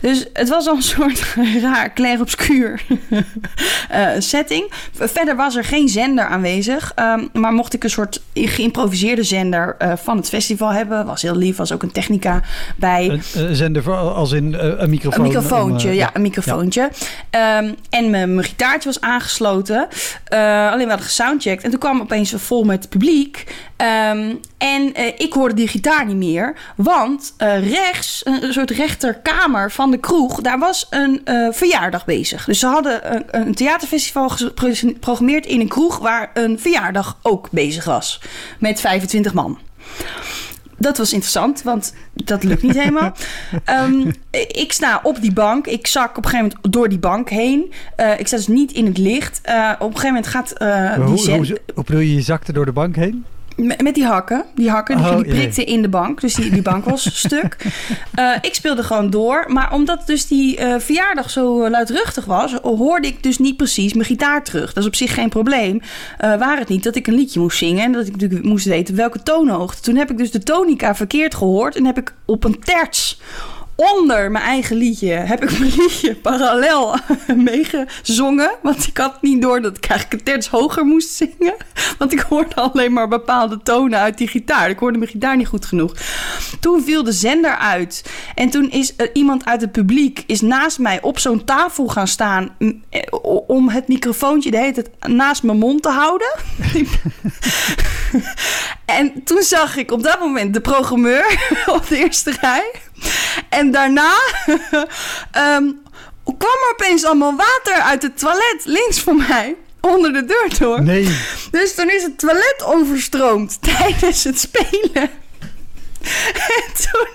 Dus 0.00 0.26
het 0.32 0.48
was 0.48 0.66
al 0.66 0.76
een 0.76 0.82
soort 0.96 1.34
raar, 1.60 1.92
clair 1.92 2.20
obscuur 2.20 2.82
uh, 3.10 4.08
setting. 4.18 4.70
Verder 4.92 5.36
was 5.36 5.56
er 5.56 5.64
geen 5.64 5.88
zender 5.88 6.26
aanwezig. 6.26 6.92
Um, 6.98 7.28
maar 7.32 7.52
mocht 7.52 7.74
ik 7.74 7.84
een 7.84 7.90
soort 7.90 8.22
geïmproviseerde 8.34 9.22
zender 9.22 9.76
uh, 9.78 9.92
van 9.96 10.16
het 10.16 10.28
festival 10.28 10.72
hebben... 10.72 11.06
was 11.06 11.22
heel 11.22 11.36
lief, 11.36 11.56
was 11.56 11.72
ook 11.72 11.82
een 11.82 11.92
technica 11.92 12.42
bij. 12.76 13.20
Een, 13.34 13.56
zender 13.56 13.92
als 13.94 14.32
in 14.32 14.52
uh, 14.52 14.60
een 14.60 14.90
microfoon? 14.90 15.24
Een 15.24 15.32
microfoontje, 15.32 15.88
om, 15.88 15.94
ja, 15.94 16.10
een 16.12 16.22
microfoontje. 16.22 16.90
Ja. 17.30 17.58
Um, 17.58 17.74
en 17.90 18.10
mijn, 18.10 18.34
mijn 18.34 18.46
gitaartje 18.46 18.88
was 18.88 19.00
aangesloten. 19.00 19.88
alleen 20.28 20.78
we 20.78 20.88
hadden 20.88 21.06
gesoundcheckt. 21.06 21.64
En 21.64 21.70
toen 21.70 21.80
kwam 21.80 22.00
opeens 22.00 22.34
vol 22.36 22.64
met 22.64 22.88
publiek... 22.88 23.44
Um, 23.76 24.40
en 24.58 25.00
uh, 25.00 25.06
ik 25.06 25.32
hoorde 25.32 25.54
die 25.54 25.68
gitaar 25.68 26.06
niet 26.06 26.16
meer. 26.16 26.54
Want 26.76 27.34
uh, 27.38 27.70
rechts, 27.70 28.20
een, 28.24 28.44
een, 28.44 28.52
soort 28.52 28.70
rechterkamer 28.70 29.43
van 29.52 29.90
de 29.90 29.98
kroeg, 29.98 30.40
daar 30.40 30.58
was 30.58 30.86
een 30.90 31.20
uh, 31.24 31.52
verjaardag 31.52 32.04
bezig. 32.04 32.44
Dus 32.44 32.58
ze 32.58 32.66
hadden 32.66 33.14
een, 33.14 33.24
een 33.30 33.54
theaterfestival 33.54 34.28
geprogrammeerd 34.28 35.46
in 35.46 35.60
een 35.60 35.68
kroeg 35.68 35.98
waar 35.98 36.30
een 36.34 36.58
verjaardag 36.58 37.18
ook 37.22 37.50
bezig 37.50 37.84
was. 37.84 38.20
Met 38.58 38.80
25 38.80 39.34
man. 39.34 39.58
Dat 40.78 40.98
was 40.98 41.12
interessant, 41.12 41.62
want 41.62 41.94
dat 42.12 42.42
lukt 42.42 42.62
niet 42.62 42.78
helemaal. 42.78 43.12
Um, 43.70 44.12
ik 44.64 44.72
sta 44.72 45.00
op 45.02 45.20
die 45.20 45.32
bank. 45.32 45.66
Ik 45.66 45.86
zak 45.86 46.16
op 46.16 46.24
een 46.24 46.30
gegeven 46.30 46.52
moment 46.54 46.72
door 46.72 46.88
die 46.88 46.98
bank 46.98 47.30
heen. 47.30 47.72
Uh, 47.96 48.18
ik 48.18 48.26
sta 48.26 48.36
dus 48.36 48.46
niet 48.46 48.72
in 48.72 48.86
het 48.86 48.98
licht. 48.98 49.40
Uh, 49.48 49.72
op 49.78 49.80
een 49.80 49.98
gegeven 49.98 50.06
moment 50.06 50.26
gaat 50.26 50.54
uh, 50.62 51.06
hoe, 51.06 51.16
die... 51.16 51.34
Hoe, 51.34 51.60
hoe 51.74 51.84
bedoel 51.84 52.00
je, 52.00 52.14
je 52.14 52.22
zakte 52.22 52.52
door 52.52 52.64
de 52.64 52.72
bank 52.72 52.96
heen? 52.96 53.24
Met, 53.56 53.94
die 53.94 54.04
hakken. 54.04 54.44
Die 54.54 54.70
hakken 54.70 54.96
die, 54.96 55.06
Oh, 55.06 55.16
die 55.16 55.24
prikten 55.24 55.66
in 55.66 55.82
de 55.82 55.88
bank. 55.88 56.20
Dus 56.20 56.34
die, 56.34 56.50
die 56.50 56.62
bank 56.62 56.84
was 56.84 57.08
stuk. 57.26 57.56
Uh, 58.18 58.36
ik 58.40 58.54
speelde 58.54 58.82
gewoon 58.82 59.10
door. 59.10 59.44
Maar 59.48 59.72
omdat 59.72 60.06
dus 60.06 60.26
die 60.26 60.60
uh, 60.60 60.74
verjaardag 60.78 61.30
zo 61.30 61.70
luidruchtig 61.70 62.24
was... 62.24 62.52
hoorde 62.52 63.06
ik 63.06 63.22
dus 63.22 63.38
niet 63.38 63.56
precies 63.56 63.92
mijn 63.92 64.06
gitaar 64.06 64.44
terug. 64.44 64.72
Dat 64.72 64.82
is 64.82 64.88
op 64.88 64.94
zich 64.94 65.14
geen 65.14 65.28
probleem. 65.28 65.74
Uh, 65.74 65.82
waar 66.18 66.58
het 66.58 66.68
niet 66.68 66.82
dat 66.82 66.96
ik 66.96 67.06
een 67.06 67.14
liedje 67.14 67.40
moest 67.40 67.58
zingen... 67.58 67.84
en 67.84 67.92
dat 67.92 68.06
ik 68.06 68.12
natuurlijk 68.12 68.44
moest 68.44 68.66
weten 68.66 68.96
welke 68.96 69.22
toonhoogte. 69.22 69.82
Toen 69.82 69.96
heb 69.96 70.10
ik 70.10 70.18
dus 70.18 70.30
de 70.30 70.42
tonica 70.42 70.94
verkeerd 70.94 71.34
gehoord... 71.34 71.76
en 71.76 71.84
heb 71.84 71.98
ik 71.98 72.14
op 72.24 72.44
een 72.44 72.60
terts 72.60 73.20
onder 73.76 74.30
mijn 74.30 74.44
eigen 74.44 74.76
liedje 74.76 75.12
heb 75.12 75.42
ik 75.42 75.58
mijn 75.58 75.72
liedje 75.76 76.14
parallel 76.14 76.96
meegezongen. 77.36 78.50
Want 78.62 78.86
ik 78.86 78.96
had 78.96 79.22
niet 79.22 79.42
door 79.42 79.62
dat 79.62 79.76
ik 79.76 79.86
eigenlijk 79.86 80.20
een 80.20 80.32
terts 80.32 80.48
hoger 80.48 80.84
moest 80.84 81.08
zingen. 81.08 81.54
Want 81.98 82.12
ik 82.12 82.20
hoorde 82.20 82.54
alleen 82.54 82.92
maar 82.92 83.08
bepaalde 83.08 83.60
tonen 83.62 83.98
uit 83.98 84.18
die 84.18 84.28
gitaar. 84.28 84.70
Ik 84.70 84.78
hoorde 84.78 84.98
mijn 84.98 85.10
gitaar 85.10 85.36
niet 85.36 85.46
goed 85.46 85.66
genoeg. 85.66 85.92
Toen 86.60 86.82
viel 86.82 87.04
de 87.04 87.12
zender 87.12 87.56
uit. 87.56 88.04
En 88.34 88.50
toen 88.50 88.70
is 88.70 88.94
uh, 88.96 89.06
iemand 89.12 89.44
uit 89.44 89.60
het 89.60 89.72
publiek 89.72 90.24
is 90.26 90.40
naast 90.40 90.78
mij 90.78 91.02
op 91.02 91.18
zo'n 91.18 91.44
tafel 91.44 91.86
gaan 91.86 92.08
staan... 92.08 92.56
om 93.46 93.68
het 93.68 93.88
microfoontje 93.88 94.50
de 94.50 94.58
hele 94.58 94.72
tijd 94.72 94.90
naast 95.08 95.42
mijn 95.42 95.58
mond 95.58 95.82
te 95.82 95.88
houden. 95.88 96.34
en 98.84 99.24
toen 99.24 99.42
zag 99.42 99.76
ik 99.76 99.90
op 99.90 100.02
dat 100.02 100.20
moment 100.20 100.54
de 100.54 100.60
programmeur 100.60 101.52
op 101.76 101.88
de 101.88 101.96
eerste 101.96 102.32
rij... 102.40 102.70
En 103.48 103.70
daarna 103.70 104.14
um, 105.36 105.82
kwam 106.38 106.58
er 106.66 106.72
opeens 106.72 107.04
allemaal 107.04 107.36
water 107.36 107.82
uit 107.82 108.02
het 108.02 108.18
toilet 108.18 108.62
links 108.64 108.98
van 108.98 109.16
mij. 109.16 109.56
Onder 109.80 110.12
de 110.12 110.24
deur 110.24 110.58
door. 110.58 110.82
Nee. 110.82 111.16
Dus 111.50 111.74
toen 111.74 111.90
is 111.90 112.02
het 112.02 112.18
toilet 112.18 112.62
overstroomd 112.64 113.58
tijdens 113.78 114.24
het 114.24 114.38
spelen. 114.38 115.10
En 116.32 116.72
toen 116.90 117.08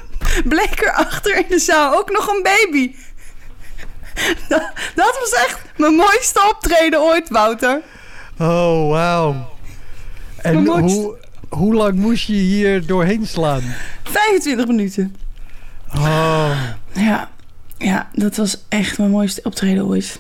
bleek 0.43 0.81
er 0.81 0.91
achter 0.91 1.37
in 1.37 1.45
de 1.49 1.59
zaal 1.59 1.97
ook 1.97 2.11
nog 2.11 2.27
een 2.27 2.43
baby. 2.43 2.95
Dat, 4.49 4.71
dat 4.95 5.17
was 5.19 5.31
echt 5.31 5.59
mijn 5.77 5.93
mooiste 5.93 6.47
optreden 6.49 7.01
ooit, 7.01 7.29
Wouter. 7.29 7.81
Oh, 8.39 8.89
wauw. 8.89 9.49
En 10.37 10.65
hoe, 10.65 11.17
hoe 11.49 11.73
lang 11.73 11.95
moest 11.95 12.27
je 12.27 12.33
hier 12.33 12.85
doorheen 12.85 13.27
slaan? 13.27 13.75
25 14.03 14.67
minuten. 14.67 15.15
Oh. 15.95 16.51
Ja, 16.93 17.29
ja, 17.77 18.09
dat 18.13 18.35
was 18.35 18.65
echt 18.69 18.97
mijn 18.97 19.09
mooiste 19.09 19.41
optreden 19.43 19.85
ooit. 19.85 20.19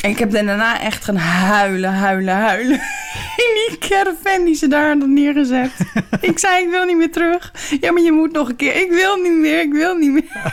En 0.00 0.10
ik 0.10 0.18
heb 0.18 0.30
daarna 0.30 0.80
echt 0.80 1.04
gaan 1.04 1.16
huilen, 1.16 1.92
huilen, 1.92 2.34
huilen. 2.34 2.80
In 3.46 3.68
die 3.68 3.78
caravan 3.78 4.44
die 4.44 4.54
ze 4.54 4.68
daar 4.68 4.88
hadden 4.88 5.12
neergezet. 5.12 5.70
ik 6.30 6.38
zei, 6.38 6.64
ik 6.64 6.70
wil 6.70 6.84
niet 6.84 6.96
meer 6.96 7.12
terug. 7.12 7.52
Ja, 7.80 7.92
maar 7.92 8.02
je 8.02 8.12
moet 8.12 8.32
nog 8.32 8.48
een 8.48 8.56
keer. 8.56 8.76
Ik 8.76 8.90
wil 8.90 9.16
niet 9.16 9.38
meer, 9.38 9.60
ik 9.60 9.72
wil 9.72 9.96
niet 9.96 10.10
meer. 10.10 10.52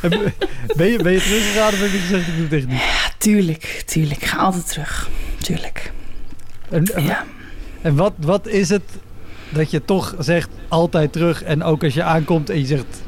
ben, 0.76 0.90
je, 0.90 1.02
ben 1.02 1.12
je 1.12 1.20
teruggegaan 1.20 1.72
of 1.72 1.80
heb 1.80 1.90
je 1.90 1.98
gezegd, 1.98 2.28
ik 2.28 2.34
doe 2.34 2.44
het 2.44 2.52
echt 2.52 2.66
niet? 2.66 2.78
Ja, 2.78 3.10
tuurlijk, 3.18 3.82
tuurlijk. 3.86 4.22
Ik 4.22 4.28
ga 4.28 4.36
altijd 4.36 4.68
terug. 4.68 5.08
Tuurlijk. 5.38 5.92
En, 6.70 6.84
ja. 6.96 7.24
en 7.82 7.96
wat, 7.96 8.12
wat 8.16 8.46
is 8.46 8.68
het 8.68 8.82
dat 9.48 9.70
je 9.70 9.84
toch 9.84 10.14
zegt 10.18 10.48
altijd 10.68 11.12
terug. 11.12 11.42
En 11.42 11.62
ook 11.62 11.84
als 11.84 11.94
je 11.94 12.02
aankomt 12.02 12.50
en 12.50 12.58
je 12.58 12.66
zegt 12.66 13.02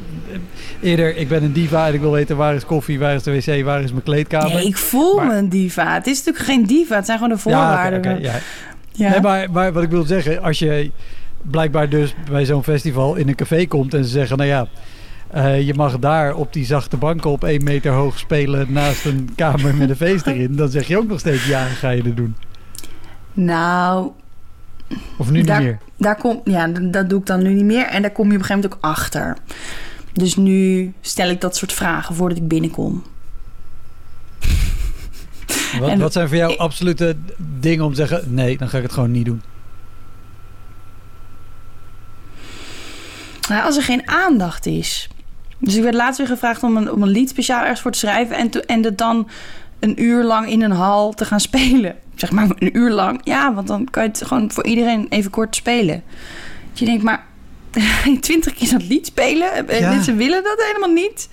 eerder, 0.81 1.17
ik 1.17 1.29
ben 1.29 1.43
een 1.43 1.53
diva 1.53 1.87
en 1.87 1.95
ik 1.95 2.01
wil 2.01 2.13
weten 2.13 2.37
waar 2.37 2.55
is 2.55 2.65
koffie, 2.65 2.99
waar 2.99 3.15
is 3.15 3.23
de 3.23 3.33
wc, 3.33 3.65
waar 3.65 3.83
is 3.83 3.91
mijn 3.91 4.03
kleedkamer. 4.03 4.55
Nee, 4.55 4.67
ik 4.67 4.77
voel 4.77 5.17
maar, 5.17 5.27
me 5.27 5.35
een 5.35 5.49
diva. 5.49 5.95
Het 5.95 6.07
is 6.07 6.17
natuurlijk 6.19 6.45
geen 6.45 6.67
diva, 6.67 6.97
het 6.97 7.07
zijn 7.07 7.19
gewoon 7.19 7.33
de 7.33 7.41
voorwaarden. 7.41 7.93
Ja, 7.93 7.99
okay, 7.99 8.13
okay, 8.13 8.25
ja. 8.25 8.39
ja. 8.93 9.11
Nee, 9.11 9.21
maar, 9.21 9.51
maar 9.51 9.73
wat 9.73 9.83
ik 9.83 9.91
wil 9.91 10.05
zeggen, 10.05 10.43
als 10.43 10.59
je 10.59 10.91
blijkbaar 11.43 11.89
dus 11.89 12.15
bij 12.31 12.45
zo'n 12.45 12.63
festival 12.63 13.15
in 13.15 13.29
een 13.29 13.35
café 13.35 13.67
komt 13.67 13.95
en 13.95 14.05
ze 14.05 14.11
zeggen, 14.11 14.37
nou 14.37 14.49
ja, 14.49 14.67
uh, 15.35 15.67
je 15.67 15.75
mag 15.75 15.99
daar 15.99 16.35
op 16.35 16.53
die 16.53 16.65
zachte 16.65 16.97
banken 16.97 17.31
op 17.31 17.45
één 17.45 17.65
meter 17.65 17.93
hoog 17.93 18.19
spelen 18.19 18.73
naast 18.73 19.05
een 19.05 19.31
kamer 19.35 19.75
met 19.75 19.91
een 19.91 19.97
feest 19.97 20.27
erin. 20.27 20.57
Dan 20.57 20.69
zeg 20.69 20.87
je 20.87 20.99
ook 20.99 21.09
nog 21.09 21.19
steeds 21.19 21.47
ja, 21.47 21.65
ga 21.65 21.91
je 21.91 22.03
er 22.03 22.15
doen. 22.15 22.37
Nou, 23.33 24.11
of 25.17 25.31
nu 25.31 25.43
daar, 25.43 25.59
niet 25.59 25.69
meer? 25.69 25.79
Daar 25.97 26.17
kom, 26.17 26.41
ja, 26.45 26.67
dat 26.67 27.09
doe 27.09 27.21
ik 27.21 27.27
dan 27.27 27.43
nu 27.43 27.53
niet 27.53 27.65
meer. 27.65 27.87
En 27.87 28.03
daar 28.03 28.11
kom 28.11 28.31
je 28.31 28.37
op 28.37 28.41
een 28.41 28.47
gegeven 28.47 28.71
moment 28.71 28.75
ook 28.75 28.91
achter. 28.91 29.37
Dus 30.13 30.37
nu 30.37 30.93
stel 31.01 31.29
ik 31.29 31.41
dat 31.41 31.57
soort 31.57 31.73
vragen 31.73 32.15
voordat 32.15 32.39
ik 32.39 32.49
binnenkom. 32.49 33.03
Wat, 35.79 35.99
wat 35.99 36.13
zijn 36.13 36.29
voor 36.29 36.37
jou 36.37 36.53
ik, 36.53 36.59
absolute 36.59 37.17
dingen 37.37 37.85
om 37.85 37.91
te 37.91 37.97
zeggen... 37.97 38.35
nee, 38.35 38.59
dan 38.59 38.69
ga 38.69 38.77
ik 38.77 38.83
het 38.83 38.93
gewoon 38.93 39.11
niet 39.11 39.25
doen? 39.25 39.43
Nou, 43.49 43.65
als 43.65 43.77
er 43.77 43.83
geen 43.83 44.09
aandacht 44.09 44.67
is. 44.67 45.09
Dus 45.59 45.77
ik 45.77 45.83
werd 45.83 45.95
laatst 45.95 46.19
weer 46.19 46.27
gevraagd 46.27 46.63
om 46.63 46.77
een, 46.77 46.93
om 46.93 47.03
een 47.03 47.09
lied 47.09 47.29
speciaal 47.29 47.61
ergens 47.61 47.81
voor 47.81 47.93
te 47.93 47.99
schrijven... 47.99 48.37
en, 48.37 48.51
en 48.67 48.85
het 48.85 48.99
dan 48.99 49.29
een 49.79 50.03
uur 50.03 50.25
lang 50.25 50.49
in 50.49 50.63
een 50.63 50.71
hal 50.71 51.13
te 51.13 51.25
gaan 51.25 51.41
spelen. 51.51 51.97
Zeg 52.21 52.31
maar 52.31 52.49
een 52.59 52.77
uur 52.77 52.91
lang. 52.91 53.21
Ja, 53.25 53.55
want 53.55 53.67
dan 53.67 53.91
kan 53.91 54.03
je 54.03 54.09
het 54.09 54.23
gewoon 54.25 54.53
voor 54.53 54.67
iedereen 54.67 55.07
even 55.09 55.31
kort 55.31 55.57
spelen. 55.57 56.03
Dat 56.71 56.79
je 56.79 56.85
denkt, 56.85 57.03
maar 57.03 57.27
twintig 58.21 58.55
keer 58.55 58.71
dat 58.71 58.83
lied 58.89 59.07
spelen? 59.07 59.67
Ja. 59.69 59.89
Mensen 59.89 60.17
willen 60.17 60.43
dat 60.43 60.63
helemaal 60.67 60.93
niet. 60.93 61.29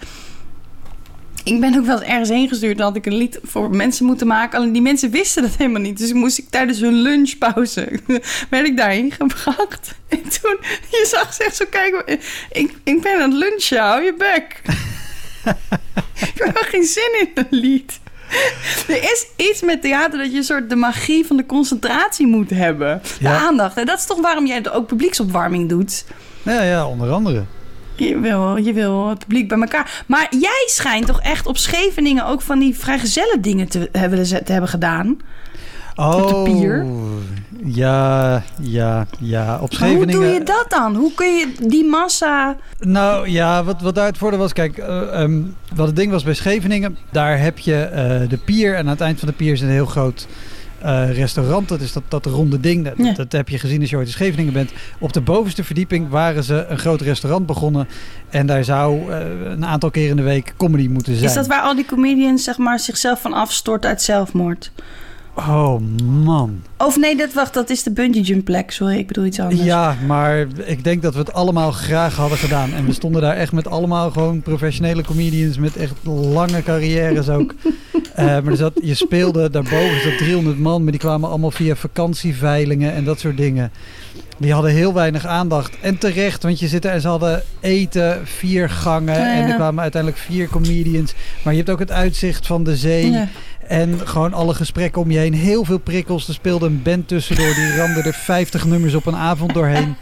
Ik 1.44 1.60
ben 1.60 1.78
ook 1.78 1.86
wel 1.86 2.02
eens 2.02 2.10
ergens 2.10 2.30
heen 2.30 2.48
gestuurd. 2.48 2.78
Dan 2.78 2.88
had 2.88 2.96
ik 2.96 3.06
een 3.06 3.18
lied 3.18 3.40
voor 3.44 3.76
mensen 3.76 4.06
moeten 4.06 4.28
maken. 4.28 4.60
Alleen 4.60 4.72
die 4.72 4.82
mensen 4.82 5.12
wisten 5.12 5.42
dat 5.42 5.56
helemaal 5.56 5.82
niet. 5.82 5.98
Dus 5.98 6.14
moest 6.14 6.38
ik 6.38 6.50
tijdens 6.50 6.80
hun 6.80 6.94
lunchpauze... 6.94 8.00
werd 8.50 8.68
ik 8.68 8.78
daarheen 8.78 9.12
gebracht. 9.12 9.96
En 10.08 10.22
toen... 10.22 10.58
Je 10.90 11.06
zag 11.10 11.34
ze 11.34 11.44
echt 11.44 11.56
zo 11.56 11.66
kijken. 11.70 12.20
Ik, 12.52 12.74
ik 12.84 13.02
ben 13.02 13.22
aan 13.22 13.32
het 13.32 13.40
lunchen. 13.40 13.80
Hou 13.80 14.04
je 14.04 14.14
bek. 14.14 14.62
ik 16.36 16.42
heb 16.44 16.58
geen 16.58 16.84
zin 16.84 17.16
in 17.20 17.30
een 17.34 17.48
lied. 17.50 18.00
Er 18.88 19.04
is 19.04 19.28
iets 19.36 19.62
met 19.62 19.82
theater 19.82 20.20
dat 20.20 20.32
je 20.32 20.38
een 20.38 20.44
soort 20.44 20.70
de 20.70 20.76
magie 20.76 21.26
van 21.26 21.38
de 21.38 21.46
concentratie 21.46 22.28
moet 22.28 22.50
hebben. 22.50 23.02
De 23.04 23.16
ja. 23.20 23.38
aandacht. 23.38 23.78
En 23.78 23.86
dat 23.86 23.98
is 23.98 24.06
toch 24.06 24.22
waarom 24.22 24.46
jij 24.46 24.72
ook 24.72 24.88
publieksopwarming 24.88 25.70
doet. 25.70 26.06
Ja, 26.44 26.64
ja, 26.64 26.88
onder 26.88 27.12
andere. 27.12 27.44
Je 27.96 28.20
wil, 28.20 28.58
je 28.58 28.74
wil 28.74 29.10
het 29.10 29.20
publiek 29.20 29.48
bij 29.48 29.60
elkaar. 29.60 30.04
Maar 30.08 30.28
jij 30.40 30.64
schijnt 30.66 31.06
toch 31.06 31.22
echt 31.22 31.46
op 31.46 31.58
Scheveningen 31.58 32.26
ook 32.26 32.42
van 32.42 32.60
die 32.60 32.78
vrijgezellen 32.78 33.42
dingen 33.42 33.68
te 33.68 33.90
hebben, 33.92 34.24
te 34.24 34.52
hebben 34.52 34.70
gedaan. 34.70 35.18
Oh, 35.98 36.16
met 36.16 36.28
de 36.28 36.42
pier. 36.44 36.86
ja, 37.64 38.44
ja, 38.62 39.06
ja. 39.20 39.60
Op 39.62 39.74
Scheveningen... 39.74 40.16
hoe 40.16 40.24
doe 40.24 40.34
je 40.34 40.44
dat 40.44 40.66
dan? 40.70 40.96
Hoe 40.96 41.14
kun 41.14 41.28
je 41.28 41.54
die 41.68 41.86
massa... 41.86 42.56
Nou 42.80 43.30
ja, 43.30 43.64
wat, 43.64 43.82
wat 43.82 43.96
daar 43.96 44.06
het 44.06 44.18
voordeel 44.18 44.40
was... 44.40 44.54
Kijk, 44.54 44.78
uh, 44.78 45.20
um, 45.22 45.56
wat 45.76 45.88
het 45.88 45.96
ding 45.96 46.12
was 46.12 46.24
bij 46.24 46.34
Scheveningen... 46.34 46.98
daar 47.12 47.40
heb 47.40 47.60
je 47.60 47.90
uh, 47.92 48.30
de 48.30 48.38
pier 48.38 48.76
en 48.76 48.80
aan 48.80 48.88
het 48.88 49.02
eind 49.02 49.20
van 49.20 49.28
de 49.28 49.34
pier 49.34 49.52
is 49.52 49.62
een 49.62 49.70
heel 49.70 49.86
groot... 49.86 50.28
Uh, 50.84 51.16
restaurant, 51.16 51.68
dat 51.68 51.82
is 51.82 51.94
dat, 51.94 52.04
dat 52.08 52.26
ronde 52.26 52.60
ding. 52.60 52.86
Dat, 52.86 52.94
ja. 52.98 53.14
dat, 53.14 53.32
heb 53.32 53.50
je 53.50 53.60
gezien 53.60 53.82
als 53.82 53.90
je 53.90 53.96
ooit 53.96 54.08
in 54.08 54.14
Scheveningen 54.14 54.54
bent. 54.54 54.72
Op 55.00 55.14
de 55.14 55.22
bovenste 55.22 55.64
verdieping 55.64 56.10
waren 56.10 56.44
ze 56.44 56.66
een 56.70 56.78
groot 56.78 57.02
restaurant 57.02 57.46
begonnen. 57.46 57.88
En 58.30 58.46
daar 58.46 58.64
zou 58.64 59.10
uh, 59.10 59.18
een 59.44 59.66
aantal 59.66 59.90
keer 59.90 60.10
in 60.10 60.16
de 60.16 60.22
week 60.22 60.54
comedy 60.58 60.88
moeten 60.88 61.14
zijn. 61.16 61.28
Is 61.30 61.34
dat 61.34 61.48
waar 61.48 61.62
al 61.62 61.76
die 61.76 61.86
comedians 61.86 62.44
zeg 62.44 62.58
maar, 62.58 62.80
zichzelf 62.80 63.22
van 63.22 63.34
afstorten 63.34 63.90
uit 63.90 64.02
zelfmoord? 64.02 64.72
Oh 65.38 65.80
man. 66.04 66.62
Of 66.78 66.98
nee, 66.98 67.16
dat, 67.16 67.34
wacht, 67.34 67.54
dat 67.54 67.70
is 67.70 67.84
de 67.84 67.92
bungee 67.92 68.22
jump 68.22 68.46
plek. 68.46 68.72
Sorry, 68.72 68.98
ik 68.98 69.08
bedoel 69.08 69.26
iets 69.26 69.40
anders. 69.40 69.64
Ja, 69.64 69.96
maar 70.08 70.48
ik 70.66 70.84
denk 70.84 71.02
dat 71.02 71.14
we 71.14 71.20
het 71.20 71.34
allemaal 71.34 71.72
graag 71.72 72.16
hadden 72.16 72.38
gedaan. 72.38 72.74
En 72.74 72.86
we 72.86 72.94
stonden 72.94 73.22
daar 73.22 73.36
echt 73.36 73.52
met 73.52 73.68
allemaal 73.68 74.12
gewoon 74.12 74.42
professionele 74.42 75.04
comedians 75.04 75.58
met 75.58 75.76
echt 75.76 75.94
lange 76.04 76.64
carrières 76.64 77.30
ook. 77.30 77.54
Eh, 78.18 78.40
maar 78.40 78.56
zat, 78.56 78.74
je 78.82 78.94
speelde 78.94 79.50
daarboven 79.50 80.02
zat 80.02 80.18
300 80.18 80.60
man, 80.60 80.84
maar 80.84 80.92
die 80.92 81.02
kwamen 81.02 81.30
allemaal 81.30 81.52
via 81.52 81.76
vakantieveilingen 81.76 82.94
en 82.94 83.04
dat 83.04 83.20
soort 83.20 83.38
dingen. 83.38 83.72
Die 84.38 84.54
hadden 84.54 84.72
heel 84.72 84.94
weinig 84.94 85.26
aandacht. 85.26 85.78
En 85.82 85.98
terecht, 85.98 86.44
want 86.44 86.60
je 86.60 86.68
zit 86.68 86.86
er 86.86 86.92
en 86.92 87.02
ze 87.02 87.08
hadden 87.08 87.44
eten, 87.60 88.22
vier 88.24 88.70
gangen. 88.70 89.14
Ja, 89.14 89.34
ja. 89.34 89.34
En 89.34 89.50
er 89.50 89.56
kwamen 89.56 89.82
uiteindelijk 89.82 90.22
vier 90.22 90.48
comedians. 90.48 91.14
Maar 91.44 91.54
je 91.54 91.60
hebt 91.60 91.72
ook 91.72 91.80
het 91.80 91.92
uitzicht 91.92 92.48
van 92.48 92.64
de 92.64 92.76
zee. 92.76 93.12
Ja. 93.12 93.28
En 93.68 94.08
gewoon 94.08 94.34
alle 94.34 94.54
gesprekken 94.54 95.02
om 95.02 95.12
je 95.12 95.18
heen. 95.18 95.34
Heel 95.34 95.64
veel 95.64 95.78
prikkels. 95.78 96.28
Er 96.28 96.34
speelde 96.34 96.66
een 96.66 96.82
band 96.82 97.08
tussendoor. 97.08 97.54
Die 97.54 97.76
ramde 97.76 98.02
er 98.02 98.14
50 98.14 98.66
nummers 98.66 98.94
op 98.94 99.06
een 99.06 99.16
avond 99.16 99.54
doorheen. 99.54 99.96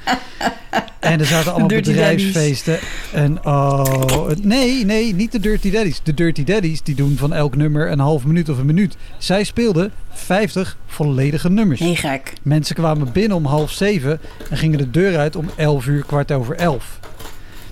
En 0.99 1.19
er 1.19 1.25
zaten 1.25 1.51
allemaal 1.51 1.67
Dirty 1.67 1.89
bedrijfsfeesten. 1.89 2.79
En 3.13 3.45
oh, 3.45 4.27
nee, 4.41 4.85
nee, 4.85 5.13
niet 5.13 5.31
de 5.31 5.39
Dirty 5.39 5.71
Daddies. 5.71 5.99
De 6.03 6.13
Dirty 6.13 6.43
Daddies 6.43 6.81
die 6.81 6.95
doen 6.95 7.17
van 7.17 7.33
elk 7.33 7.55
nummer 7.55 7.91
een 7.91 7.99
half 7.99 8.25
minuut 8.25 8.49
of 8.49 8.57
een 8.57 8.65
minuut. 8.65 8.97
Zij 9.17 9.43
speelden 9.43 9.91
50 10.09 10.77
volledige 10.85 11.49
nummers. 11.49 11.79
Nee, 11.79 11.95
gek. 11.95 12.33
Mensen 12.41 12.75
kwamen 12.75 13.11
binnen 13.11 13.37
om 13.37 13.45
half 13.45 13.71
zeven 13.71 14.19
en 14.49 14.57
gingen 14.57 14.77
de 14.77 14.91
deur 14.91 15.17
uit 15.17 15.35
om 15.35 15.49
11 15.55 15.85
uur, 15.85 16.05
kwart 16.05 16.31
over 16.31 16.55
elf. 16.55 16.99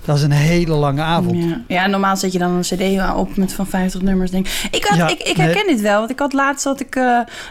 Dat 0.04 0.16
is 0.16 0.22
een 0.22 0.30
hele 0.30 0.74
lange 0.74 1.02
avond. 1.02 1.44
Ja. 1.44 1.60
ja, 1.68 1.86
normaal 1.86 2.16
zet 2.16 2.32
je 2.32 2.38
dan 2.38 2.50
een 2.50 2.60
cd 2.60 3.14
op 3.16 3.36
met 3.36 3.52
van 3.52 3.66
50 3.66 4.02
nummers. 4.02 4.30
Denk. 4.30 4.46
Ik, 4.70 4.84
had, 4.84 4.96
Ja, 4.98 5.08
ik, 5.08 5.18
ik 5.22 5.36
nee. 5.36 5.46
herken 5.46 5.66
dit 5.66 5.80
wel, 5.80 5.98
want 5.98 6.10
ik 6.10 6.18
had 6.18 6.32
laatst 6.32 6.64
dat 6.64 6.80
ik... 6.80 6.96
eh, 6.96 7.02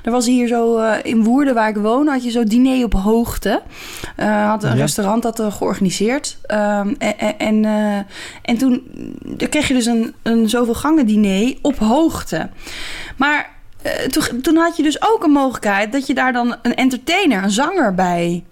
er 0.03 0.11
was 0.11 0.25
hier 0.25 0.47
zo 0.47 0.77
eh, 0.77 0.95
in 1.03 1.23
Woerden, 1.23 1.53
waar 1.53 1.69
ik 1.69 1.75
woon, 1.75 2.07
had 2.07 2.23
je 2.23 2.29
zo 2.29 2.43
diner 2.43 2.83
op 2.83 2.93
hoogte. 2.93 3.61
Eh, 4.15 4.47
had 4.49 4.63
een 4.63 4.69
Ja. 4.69 4.75
restaurant 4.75 5.23
dat 5.23 5.41
georganiseerd. 5.49 6.37
Ehm, 6.45 6.93
en 6.97 7.17
en, 7.19 7.37
en, 7.39 7.65
eh, 7.65 7.97
en 8.41 8.57
toen 8.57 8.81
kreeg 9.49 9.67
je 9.67 9.73
dus 9.73 9.85
een, 9.85 10.13
een 10.23 10.49
zoveel 10.49 10.73
gangen 10.75 11.05
diner 11.05 11.53
op 11.61 11.77
hoogte. 11.79 12.49
Maar 13.17 13.49
toen, 14.09 14.41
toen 14.41 14.55
had 14.55 14.77
je 14.77 14.83
dus 14.83 15.01
ook 15.01 15.23
een 15.23 15.31
mogelijkheid 15.31 15.91
dat 15.91 16.07
je 16.07 16.13
daar 16.13 16.33
dan 16.33 16.55
een 16.61 16.75
entertainer, 16.75 17.43
een 17.43 17.51
zanger 17.51 17.93
bij... 17.95 18.43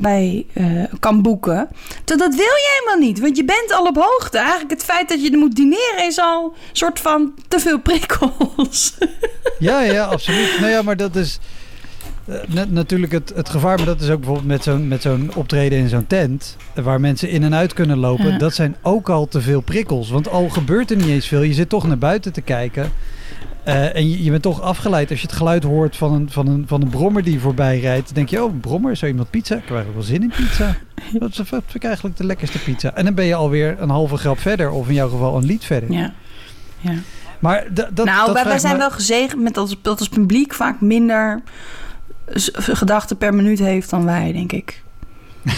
bij 0.00 0.46
eh, 0.52 0.66
kan 1.00 1.22
boeken. 1.22 1.68
Dat, 2.04 2.18
dat 2.18 2.34
wil 2.34 2.44
je 2.44 2.78
helemaal 2.78 3.06
niet, 3.08 3.20
want 3.20 3.36
je 3.36 3.44
bent 3.44 3.72
al 3.72 3.86
op 3.86 3.96
hoogte. 3.96 4.38
Eigenlijk 4.38 4.70
het 4.70 4.84
feit 4.84 5.08
dat 5.08 5.22
je 5.22 5.30
er 5.30 5.38
moet 5.38 5.56
dineren 5.56 6.06
is 6.06 6.18
al 6.18 6.44
een 6.44 6.76
soort 6.76 7.00
van 7.00 7.34
te 7.48 7.58
veel 7.60 7.78
prikkels. 7.80 8.94
Ja, 9.58 9.80
ja, 9.82 10.04
absoluut. 10.04 10.56
Nou 10.60 10.70
ja, 10.72 10.82
maar 10.82 10.96
dat 10.96 11.16
is 11.16 11.38
eh, 12.26 12.34
na- 12.46 12.66
natuurlijk 12.68 13.12
het, 13.12 13.32
het 13.34 13.48
gevaar. 13.48 13.76
Maar 13.76 13.86
dat 13.86 14.00
is 14.00 14.08
ook 14.10 14.16
bijvoorbeeld 14.18 14.46
met 14.48 14.62
zo'n, 14.62 14.88
met 14.88 15.02
zo'n 15.02 15.30
optreden 15.34 15.78
in 15.78 15.88
zo'n 15.88 16.06
tent. 16.06 16.56
eh, 16.74 16.84
Waar 16.84 17.00
mensen 17.00 17.28
in 17.30 17.42
en 17.42 17.54
uit 17.54 17.72
kunnen 17.72 17.98
lopen. 17.98 18.32
Ja. 18.32 18.38
Dat 18.38 18.54
zijn 18.54 18.76
ook 18.82 19.08
al 19.08 19.28
te 19.28 19.40
veel 19.40 19.60
prikkels. 19.60 20.10
Want 20.10 20.28
al 20.28 20.48
gebeurt 20.48 20.90
er 20.90 20.96
niet 20.96 21.06
eens 21.08 21.26
veel. 21.28 21.42
Je 21.42 21.54
zit 21.54 21.68
toch 21.68 21.86
naar 21.86 21.98
buiten 21.98 22.32
te 22.32 22.40
kijken. 22.40 22.92
Eh, 23.66 23.96
en 23.96 24.08
je, 24.10 24.24
je 24.24 24.30
bent 24.30 24.42
toch 24.42 24.60
afgeleid 24.60 25.10
als 25.10 25.20
je 25.20 25.26
het 25.26 25.36
geluid 25.36 25.62
hoort 25.62 25.96
van 25.96 26.12
een, 26.12 26.30
van, 26.30 26.46
een, 26.46 26.64
van 26.66 26.82
een 26.82 26.88
brommer 26.88 27.22
die 27.22 27.40
voorbij 27.40 27.80
rijdt. 27.80 28.04
Dan 28.06 28.14
denk 28.14 28.28
je, 28.28 28.42
oh, 28.44 28.52
een 28.52 28.60
brommer, 28.60 28.96
zo 28.96 29.06
iemand 29.06 29.30
pizza? 29.30 29.54
Ik 29.54 29.60
heb 29.64 29.76
eigenlijk 29.76 30.06
wel 30.06 30.16
zin 30.16 30.22
in 30.22 30.32
pizza. 30.36 30.76
Wat 31.18 31.38
is- 31.38 31.74
ik 31.74 31.84
eigenlijk 31.84 32.16
de 32.16 32.24
lekkerste 32.26 32.58
pizza? 32.58 32.94
En 32.94 33.04
dan 33.04 33.14
ben 33.14 33.24
je 33.24 33.34
alweer 33.34 33.76
een 33.80 33.88
halve 33.90 34.16
grap 34.16 34.38
verder. 34.38 34.70
Of 34.70 34.88
in 34.88 34.94
jouw 34.94 35.08
geval 35.08 35.36
een 35.36 35.44
lied 35.44 35.64
verder. 35.64 35.92
Ja. 35.92 36.12
ja. 36.80 36.92
Maar 37.38 37.66
dat, 37.70 37.94
nou, 38.04 38.32
dat 38.34 38.44
wij, 38.44 38.58
zijn 38.58 38.72
me- 38.72 38.78
wel 38.78 38.90
gezegend 38.90 39.42
met 39.42 39.54
dat, 39.54 39.76
dat 39.82 39.98
ons 40.00 40.08
publiek 40.08 40.54
vaak 40.54 40.80
minder 40.80 41.42
gedachten 42.52 43.16
per 43.16 43.34
minuut 43.34 43.58
heeft 43.58 43.90
dan 43.90 44.04
wij, 44.04 44.32
denk 44.32 44.52
ik. 44.52 44.82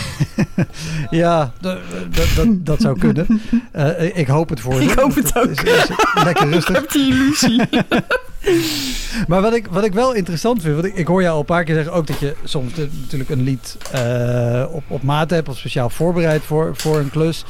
Ja, 1.11 1.53
dat, 2.61 2.81
zou 2.81 2.99
kunnen. 2.99 3.27
Eh, 3.73 4.17
ik 4.17 4.27
hoop 4.27 4.49
het 4.49 4.61
voor 4.61 4.75
ze. 4.75 4.83
Ik 4.83 4.99
hoop 4.99 5.15
het 5.15 5.33
Dat 5.33 5.45
ook. 5.49 5.51
is- 5.51 5.63
is 5.63 5.89
lekker 6.25 6.49
rustig. 6.53 6.87
die 6.87 7.13
illusie. 7.13 7.63
Maar 9.29 9.41
wat 9.43 9.55
ik, 9.55 9.67
wat 9.71 9.85
ik 9.85 9.93
wel 9.93 10.13
interessant 10.15 10.63
vind, 10.63 10.75
want 10.75 10.87
ik, 10.87 10.95
ik 10.95 11.07
hoor 11.07 11.21
jou 11.23 11.33
al 11.35 11.41
een 11.41 11.45
paar 11.47 11.65
keer 11.65 11.75
zeggen 11.75 11.93
ook 11.93 12.07
dat 12.07 12.19
je 12.19 12.35
soms 12.45 12.73
de- 12.75 12.89
natuurlijk 13.01 13.31
een 13.31 13.43
lied 13.43 13.77
eh, 13.93 14.65
op, 14.71 14.83
op 14.89 15.03
maat 15.03 15.31
hebt 15.31 15.49
of 15.49 15.57
speciaal 15.59 15.91
voorbereid 15.91 16.43
voor, 16.43 16.77
voor 16.77 16.99
een 16.99 17.11
klus. 17.11 17.45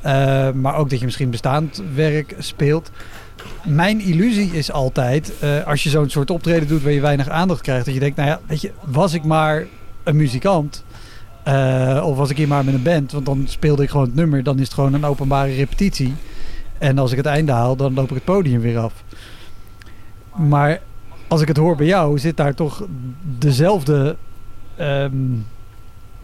Eh, 0.00 0.50
maar 0.50 0.74
ook 0.76 0.90
dat 0.90 0.98
je 0.98 1.04
misschien 1.04 1.30
bestaand 1.30 1.82
werk 1.94 2.34
speelt. 2.38 2.90
Mijn 3.64 4.00
illusie 4.00 4.50
is 4.52 4.72
altijd, 4.72 5.32
als 5.66 5.82
je 5.82 5.90
zo'n 5.90 6.10
soort 6.10 6.30
optreden 6.30 6.68
doet 6.68 6.82
waar 6.82 6.92
je 6.92 7.00
weinig 7.00 7.28
aandacht 7.28 7.60
krijgt, 7.60 7.84
dat 7.84 7.94
je 7.94 8.00
denkt, 8.00 8.16
nou 8.16 8.28
ja, 8.28 8.40
weet 8.46 8.60
je, 8.60 8.72
was 8.84 9.12
ik 9.14 9.24
maar 9.24 9.66
een 10.04 10.16
muzikant, 10.16 10.84
eh, 11.48 12.06
of 12.06 12.16
was 12.16 12.30
ik 12.30 12.36
hier 12.36 12.48
maar 12.48 12.64
met 12.64 12.74
een 12.74 12.82
band, 12.82 13.12
want 13.12 13.26
dan 13.26 13.44
speelde 13.46 13.82
ik 13.82 13.90
gewoon 13.90 14.06
het 14.06 14.14
nummer, 14.14 14.42
dan 14.42 14.58
is 14.58 14.64
het 14.64 14.74
gewoon 14.74 14.94
een 14.94 15.04
openbare 15.04 15.54
repetitie. 15.54 16.14
En 16.78 16.98
als 16.98 17.10
ik 17.10 17.16
het 17.16 17.26
einde 17.26 17.52
haal, 17.52 17.76
dan 17.76 17.94
loop 17.94 18.08
ik 18.08 18.14
het 18.14 18.24
podium 18.24 18.60
weer 18.60 18.78
af. 18.78 18.92
Maar 20.34 20.80
als 21.28 21.40
ik 21.40 21.48
het 21.48 21.56
hoor 21.56 21.76
bij 21.76 21.86
jou, 21.86 22.18
zit 22.18 22.36
daar 22.36 22.54
toch 22.54 22.86
dezelfde. 23.38 24.16
ehm, 24.76 25.32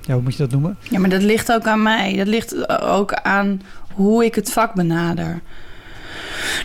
ja, 0.01 0.15
hoe 0.15 0.23
moet 0.23 0.33
je 0.33 0.43
dat 0.43 0.51
noemen? 0.51 0.77
Ja, 0.81 0.99
maar 0.99 1.11
dat 1.11 1.23
ligt 1.23 1.53
ook 1.53 1.67
aan 1.67 1.83
mij. 1.83 2.17
Dat 2.17 2.27
ligt 2.27 2.81
ook 2.83 3.13
aan 3.13 3.63
hoe 3.93 4.25
ik 4.25 4.35
het 4.35 4.53
vak 4.53 4.75
benader. 4.75 5.41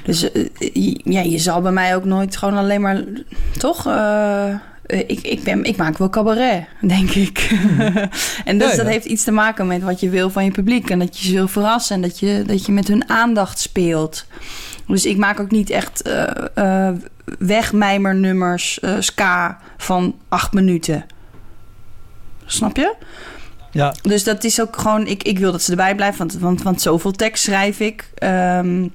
Dus 0.04 0.32
eh, 0.32 0.96
ja, 1.04 1.22
je 1.22 1.38
zal 1.38 1.62
bij 1.62 1.72
mij 1.72 1.96
ook 1.96 2.06
nooit 2.06 2.38
gewoon 2.38 2.58
alleen 2.58 2.82
maar... 2.82 3.04
Toch? 3.58 3.88
Eh, 3.88 4.56
ik, 4.90 5.20
ik, 5.22 5.44
ben, 5.44 5.64
ik 5.64 5.78
maak 5.78 5.98
wel 5.98 6.10
cabaret, 6.10 6.66
denk 6.82 7.10
ik. 7.10 7.50
en 8.46 8.58
dus 8.58 8.68
Ja, 8.68 8.72
ja. 8.72 8.84
dat 8.84 8.88
heeft 8.88 9.06
iets 9.06 9.24
te 9.24 9.32
maken 9.32 9.68
met 9.68 9.82
wat 9.82 10.00
je 10.00 10.10
wil 10.10 10.30
van 10.30 10.46
je 10.46 10.52
publiek. 10.52 10.90
En 10.90 11.00
dat 11.00 11.20
je 11.20 11.28
ze 11.28 11.34
wil 11.34 11.48
verrassen. 11.48 11.96
En 11.96 12.02
dat 12.02 12.20
je, 12.20 12.44
dat 12.46 12.66
je 12.66 12.72
met 12.72 12.88
hun 12.88 13.10
aandacht 13.10 13.60
speelt. 13.60 14.26
Dus 14.88 15.06
ik 15.06 15.18
maak 15.18 15.40
ook 15.40 15.52
niet 15.52 15.70
echt 15.70 16.02
eh 16.02 16.88
eh 16.88 16.96
wegmijmernummers, 17.40 18.80
eh, 18.80 18.96
ska 19.00 19.60
van 19.78 20.16
acht 20.30 20.54
minuten. 20.54 21.06
Snap 22.46 22.76
je? 22.76 22.96
Ja, 23.72 23.96
Dus 24.02 24.24
dat 24.24 24.44
is 24.44 24.62
ook 24.62 24.78
gewoon, 24.78 25.08
ik, 25.08 25.24
ik 25.24 25.40
wil 25.40 25.52
dat 25.52 25.62
ze 25.62 25.72
erbij 25.72 25.96
blijven, 25.96 26.18
want, 26.20 26.34
want, 26.34 26.62
want 26.62 26.82
zoveel 26.82 27.12
tekst 27.12 27.44
schrijf 27.44 27.80
ik. 27.80 28.10
Ehm, 28.16 28.88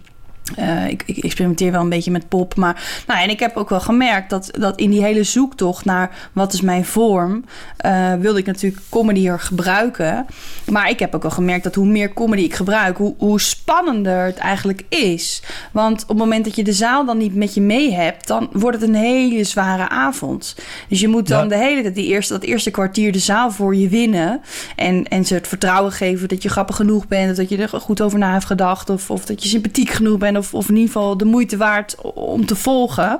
eh, 0.56 0.88
ik, 0.88 1.02
ik 1.06 1.16
experimenteer 1.16 1.72
wel 1.72 1.80
een 1.80 1.88
beetje 1.88 2.10
met 2.10 2.28
pop. 2.28 2.56
Maar, 2.56 3.02
nou, 3.06 3.20
en 3.20 3.30
ik 3.30 3.40
heb 3.40 3.56
ook 3.56 3.68
wel 3.68 3.80
gemerkt 3.80 4.30
dat, 4.30 4.50
dat 4.58 4.78
in 4.78 4.90
die 4.90 5.02
hele 5.02 5.22
zoektocht 5.24 5.84
naar 5.84 6.10
wat 6.32 6.52
is 6.52 6.60
mijn 6.60 6.84
vorm, 6.84 7.44
eh, 7.76 8.14
wilde 8.14 8.38
ik 8.38 8.46
natuurlijk 8.46 8.82
comedy 8.88 9.28
er 9.28 9.40
gebruiken. 9.40 10.26
Maar 10.70 10.90
ik 10.90 10.98
heb 10.98 11.14
ook 11.14 11.22
wel 11.22 11.30
gemerkt 11.30 11.64
dat 11.64 11.74
hoe 11.74 11.86
meer 11.86 12.12
comedy 12.12 12.42
ik 12.42 12.54
gebruik, 12.54 12.96
hoe, 12.96 13.14
hoe 13.18 13.40
spannender 13.40 14.24
het 14.24 14.36
eigenlijk 14.36 14.82
is. 14.88 15.42
Want 15.72 16.02
op 16.02 16.08
het 16.08 16.18
moment 16.18 16.44
dat 16.44 16.56
je 16.56 16.64
de 16.64 16.72
zaal 16.72 17.04
dan 17.04 17.18
niet 17.18 17.34
met 17.34 17.54
je 17.54 17.60
mee 17.60 17.92
hebt, 17.92 18.26
dan 18.26 18.48
wordt 18.52 18.80
het 18.80 18.88
een 18.88 18.94
hele 18.94 19.44
zware 19.44 19.88
avond. 19.88 20.56
Dus 20.88 21.00
je 21.00 21.08
moet 21.08 21.28
dan 21.28 21.42
Ja. 21.42 21.48
de 21.48 21.56
hele 21.56 21.82
tijd 21.82 21.94
die 21.94 22.06
eerste, 22.06 22.32
dat 22.32 22.42
eerste 22.42 22.70
kwartier 22.70 23.12
de 23.12 23.18
zaal 23.18 23.50
voor 23.50 23.76
je 23.76 23.88
winnen. 23.88 24.40
En, 24.76 25.08
en 25.08 25.24
ze 25.24 25.34
het 25.34 25.48
vertrouwen 25.48 25.92
geven 25.92 26.28
dat 26.28 26.42
je 26.42 26.48
grappig 26.48 26.76
genoeg 26.76 27.08
bent. 27.08 27.30
of 27.30 27.36
Dat 27.36 27.48
je 27.48 27.56
er 27.56 27.68
goed 27.80 28.00
over 28.00 28.18
na 28.18 28.32
hebt 28.32 28.44
gedacht. 28.44 28.90
Of, 28.90 29.10
of 29.10 29.24
dat 29.24 29.42
je 29.42 29.48
sympathiek 29.48 29.90
genoeg 29.90 30.18
bent. 30.18 30.33
Of, 30.36 30.54
of 30.54 30.68
in 30.68 30.74
ieder 30.76 30.92
geval 30.92 31.16
de 31.16 31.24
moeite 31.24 31.56
waard 31.56 31.96
om 32.14 32.46
te 32.46 32.56
volgen. 32.56 33.18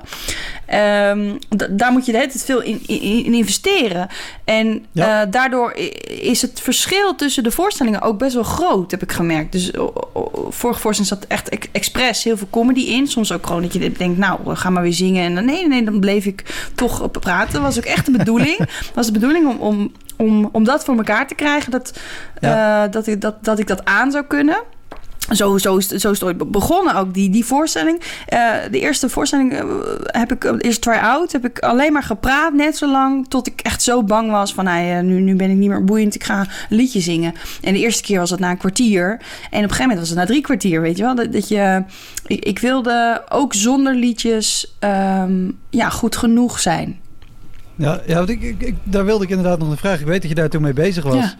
D- 1.57 1.67
daar 1.71 1.91
moet 1.91 2.05
je 2.05 2.11
de 2.11 2.17
hele 2.17 2.29
tijd 2.31 2.43
veel 2.45 2.61
in, 2.61 2.81
in, 2.87 3.25
in 3.25 3.33
investeren. 3.33 4.07
En 4.43 4.85
Ja. 4.91 5.21
eh, 5.21 5.31
daardoor 5.31 5.73
is 6.21 6.41
het 6.41 6.59
verschil 6.61 7.15
tussen 7.15 7.43
de 7.43 7.51
voorstellingen 7.51 8.01
ook 8.01 8.17
best 8.19 8.33
wel 8.33 8.43
groot, 8.43 8.91
heb 8.91 9.01
ik 9.01 9.11
gemerkt. 9.11 9.51
Dus 9.51 9.71
vorige 10.49 10.79
voorstelling 10.79 11.07
zat 11.07 11.25
echt 11.27 11.49
ex- 11.49 11.67
expres 11.71 12.23
heel 12.23 12.37
veel 12.37 12.47
comedy 12.49 12.79
in. 12.81 13.07
Soms 13.07 13.31
ook 13.31 13.45
gewoon 13.47 13.61
dat 13.61 13.73
je 13.73 13.91
denkt, 13.91 14.17
nou, 14.17 14.55
ga 14.55 14.69
maar 14.69 14.83
weer 14.83 14.93
zingen. 14.93 15.23
En 15.23 15.35
dan, 15.35 15.45
nee, 15.45 15.67
nee, 15.67 15.83
dan 15.83 15.99
bleef 15.99 16.25
ik 16.25 16.69
toch 16.75 17.01
op 17.01 17.17
praten. 17.21 17.53
Dat 17.53 17.61
was 17.61 17.77
ook 17.77 17.83
echt 17.85 18.05
de 18.05 18.11
bedoeling. 18.11 18.57
was 18.95 19.05
de 19.05 19.11
bedoeling 19.11 19.47
om, 19.47 19.57
om, 19.57 19.91
om, 20.17 20.49
om 20.51 20.63
dat 20.63 20.85
voor 20.85 20.97
elkaar 20.97 21.27
te 21.27 21.35
krijgen. 21.35 21.71
Dat, 21.71 21.99
Ja. 22.39 22.83
eh, 22.85 22.91
dat, 22.91 23.07
ik, 23.07 23.21
dat, 23.21 23.43
dat 23.43 23.59
ik 23.59 23.67
dat 23.67 23.85
aan 23.85 24.11
zou 24.11 24.23
kunnen. 24.25 24.57
Zo, 25.31 25.57
zo, 25.57 25.77
is, 25.77 25.87
zo 25.87 25.93
is 26.11 26.19
het 26.19 26.23
ooit 26.23 26.37
be- 26.37 26.45
begonnen, 26.45 26.95
ook 26.95 27.13
die, 27.13 27.29
die 27.29 27.45
voorstelling. 27.45 28.01
Eh, 28.27 28.51
de 28.71 28.79
eerste 28.79 29.09
voorstelling 29.09 29.53
eh, 29.53 29.63
heb 30.05 30.31
ik, 30.31 30.41
de 30.41 30.59
eerste 30.61 30.79
try-out, 30.81 31.31
heb 31.31 31.45
ik 31.45 31.59
alleen 31.59 31.93
maar 31.93 32.03
gepraat, 32.03 32.53
net 32.53 32.77
zo 32.77 32.91
lang, 32.91 33.27
tot 33.27 33.47
ik 33.47 33.59
echt 33.61 33.81
zo 33.81 34.03
bang 34.03 34.31
was 34.31 34.53
van, 34.53 34.63
nou, 34.65 34.85
ja, 34.85 35.01
nu, 35.01 35.19
nu 35.19 35.35
ben 35.35 35.49
ik 35.49 35.55
niet 35.55 35.69
meer 35.69 35.83
boeiend, 35.83 36.15
ik 36.15 36.23
ga 36.23 36.39
een 36.39 36.75
liedje 36.77 36.99
zingen. 36.99 37.33
En 37.61 37.73
de 37.73 37.79
eerste 37.79 38.03
keer 38.03 38.19
was 38.19 38.29
het 38.29 38.39
na 38.39 38.49
een 38.49 38.57
kwartier. 38.57 39.07
En 39.09 39.17
op 39.17 39.21
een 39.51 39.59
gegeven 39.61 39.81
moment 39.81 39.99
was 39.99 40.09
het 40.09 40.17
na 40.17 40.25
drie 40.25 40.41
kwartier, 40.41 40.81
weet 40.81 40.97
je 40.97 41.03
wel. 41.03 41.15
Dat, 41.15 41.33
dat 41.33 41.47
je, 41.47 41.83
ik, 42.25 42.45
ik 42.45 42.59
wilde 42.59 43.23
ook 43.29 43.53
zonder 43.53 43.95
liedjes 43.95 44.75
ehm, 44.79 45.49
ja, 45.69 45.89
goed 45.89 46.15
genoeg 46.15 46.59
zijn. 46.59 46.99
ja, 47.75 48.01
ja 48.07 48.15
want 48.15 48.29
ik, 48.29 48.41
ik, 48.41 48.61
ik- 48.61 48.75
daar 48.83 49.05
wilde 49.05 49.23
ik 49.23 49.29
inderdaad 49.29 49.59
nog 49.59 49.69
een 49.69 49.77
vraag. 49.77 49.99
Ik 49.99 50.05
weet 50.05 50.21
dat 50.21 50.29
je 50.29 50.35
daar 50.35 50.49
toen 50.49 50.61
mee 50.61 50.73
bezig 50.73 51.03
was. 51.03 51.15
Ja. 51.15 51.33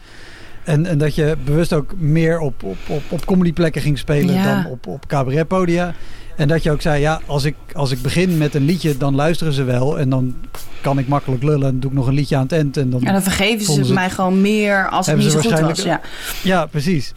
En, 0.66 0.86
en 0.86 0.98
dat 0.98 1.16
je 1.16 1.36
bewust 1.46 1.74
ook 1.74 1.94
meer 1.98 2.40
op, 2.40 2.64
op, 2.64 2.78
op, 2.88 3.02
op 3.10 3.26
comedyplekken 3.26 3.82
ging 3.82 3.98
spelen 3.98 4.34
Ja. 4.36 4.44
dan 4.64 4.72
op, 4.72 4.88
op 4.88 5.08
cabaretpodia. 5.08 5.94
En 6.36 6.48
dat 6.48 6.64
je 6.64 6.72
ook 6.72 6.82
zei, 6.82 7.02
ja, 7.02 7.22
als 7.26 7.44
ik, 7.44 7.56
als 7.74 7.92
ik 7.92 8.02
begin 8.02 8.38
met 8.38 8.56
een 8.56 8.66
liedje, 8.66 8.98
dan 8.98 9.16
luisteren 9.16 9.54
ze 9.54 9.64
wel. 9.64 10.00
En 10.00 10.10
dan 10.10 10.36
kan 10.82 11.00
ik 11.00 11.08
makkelijk 11.08 11.44
lullen 11.44 11.68
en 11.68 11.80
doe 11.80 11.90
ik 11.92 11.98
nog 11.98 12.08
een 12.08 12.14
liedje 12.14 12.36
aan 12.36 12.42
het 12.44 12.52
eind. 12.52 12.78
En 12.78 12.90
dan, 12.90 13.04
En 13.04 13.14
dan 13.14 13.22
vergeven 13.22 13.66
ze 13.74 13.86
ze- 13.86 13.94
mij 13.94 14.10
gewoon 14.10 14.42
meer 14.42 14.90
als 14.90 15.08
het 15.08 15.18
niet 15.18 15.32
zo 15.32 15.40
goed 15.40 15.60
was. 15.60 15.82
Ja. 15.84 16.02
Ja, 16.44 16.66
precies. 16.66 17.14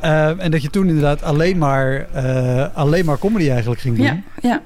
Eh, 0.00 0.44
en 0.44 0.50
dat 0.50 0.62
je 0.62 0.70
toen 0.70 0.86
inderdaad 0.88 1.22
alleen 1.22 1.58
maar, 1.58 2.06
eh, 2.12 2.66
alleen 2.74 3.04
maar 3.04 3.18
comedy 3.18 3.50
eigenlijk 3.50 3.80
ging 3.80 3.96
doen. 3.96 4.04
Ja, 4.06 4.20
ja. 4.42 4.62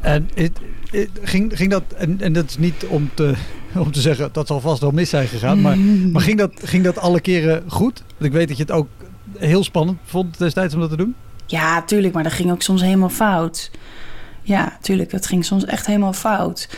En 0.00 0.28
het, 0.34 0.52
het- 0.90 1.08
ging, 1.22 1.56
ging 1.56 1.70
dat, 1.70 1.82
en, 1.96 2.16
en 2.20 2.32
dat 2.32 2.44
is 2.48 2.58
niet 2.58 2.84
om 2.88 3.10
te, 3.14 3.32
om 3.84 3.92
te 3.92 4.00
zeggen 4.00 4.28
dat 4.32 4.46
zal 4.46 4.60
vast 4.60 4.80
wel 4.80 4.90
mis 4.90 5.10
zijn 5.10 5.28
gegaan, 5.28 5.60
maar, 5.60 5.78
maar 6.12 6.22
ging, 6.22 6.38
dat, 6.38 6.52
ging 6.62 6.84
dat 6.84 6.98
alle 6.98 7.20
keren 7.20 7.62
goed? 7.66 8.02
Want 8.08 8.24
ik 8.24 8.32
weet 8.32 8.48
dat 8.48 8.56
je 8.56 8.62
het 8.62 8.72
ook 8.72 8.88
heel 9.38 9.64
spannend 9.64 9.98
vond 10.04 10.38
destijds 10.38 10.74
om 10.74 10.80
dat 10.80 10.90
te 10.90 10.96
doen. 10.96 11.14
Ja, 11.46 11.82
tuurlijk, 11.82 12.14
maar 12.14 12.22
dat 12.22 12.32
ging 12.32 12.50
ook 12.50 12.62
soms 12.62 12.82
helemaal 12.82 13.08
fout. 13.08 13.70
Ja, 14.42 14.78
tuurlijk, 14.80 15.10
dat 15.10 15.26
ging 15.26 15.44
soms 15.44 15.64
echt 15.64 15.86
helemaal 15.86 16.12
fout. 16.12 16.68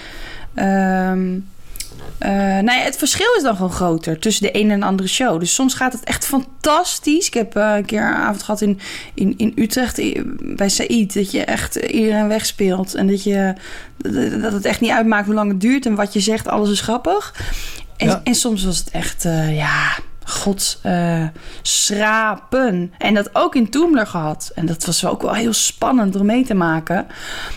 Eh, 2.18 2.58
nee, 2.58 2.80
het 2.80 2.96
verschil 2.96 3.34
is 3.36 3.42
dan 3.42 3.56
gewoon 3.56 3.72
groter 3.72 4.18
tussen 4.18 4.42
de 4.42 4.50
ene 4.50 4.72
en 4.72 4.80
de 4.80 4.86
andere 4.86 5.08
show. 5.08 5.40
Dus 5.40 5.54
soms 5.54 5.74
gaat 5.74 5.92
het 5.92 6.04
echt 6.04 6.24
fantastisch. 6.26 7.26
Ik 7.26 7.34
heb 7.34 7.56
eh, 7.56 7.72
een 7.76 7.84
keer 7.84 8.00
een 8.00 8.14
avond 8.14 8.42
gehad 8.42 8.60
in, 8.60 8.78
in, 9.14 9.34
in 9.36 9.52
Utrecht 9.56 9.98
i- 9.98 10.22
bij 10.40 10.68
Said. 10.68 11.14
Dat 11.14 11.30
je 11.30 11.44
echt 11.44 11.74
iedereen 11.76 12.28
wegspeelt. 12.28 12.94
En 12.94 13.06
dat, 13.06 13.22
je, 13.22 13.54
dat 14.40 14.52
het 14.52 14.64
echt 14.64 14.80
niet 14.80 14.90
uitmaakt 14.90 15.26
hoe 15.26 15.34
lang 15.34 15.50
het 15.50 15.60
duurt. 15.60 15.86
En 15.86 15.94
wat 15.94 16.12
je 16.12 16.20
zegt, 16.20 16.48
alles 16.48 16.70
is 16.70 16.80
grappig. 16.80 17.34
En, 17.96 18.06
Ja. 18.08 18.20
en 18.24 18.34
soms 18.34 18.64
was 18.64 18.78
het 18.78 18.90
echt, 18.90 19.24
eh, 19.24 19.56
ja, 19.56 19.98
god, 20.24 20.78
eh, 20.82 21.24
schrapen. 21.62 22.92
En 22.98 23.14
dat 23.14 23.30
ook 23.32 23.54
in 23.54 23.70
Toemler 23.70 24.06
gehad. 24.06 24.50
En 24.54 24.66
dat 24.66 24.84
was 24.84 25.06
ook 25.06 25.22
wel 25.22 25.34
heel 25.34 25.52
spannend 25.52 26.16
om 26.16 26.26
mee 26.26 26.44
te 26.44 26.54
maken. 26.54 27.06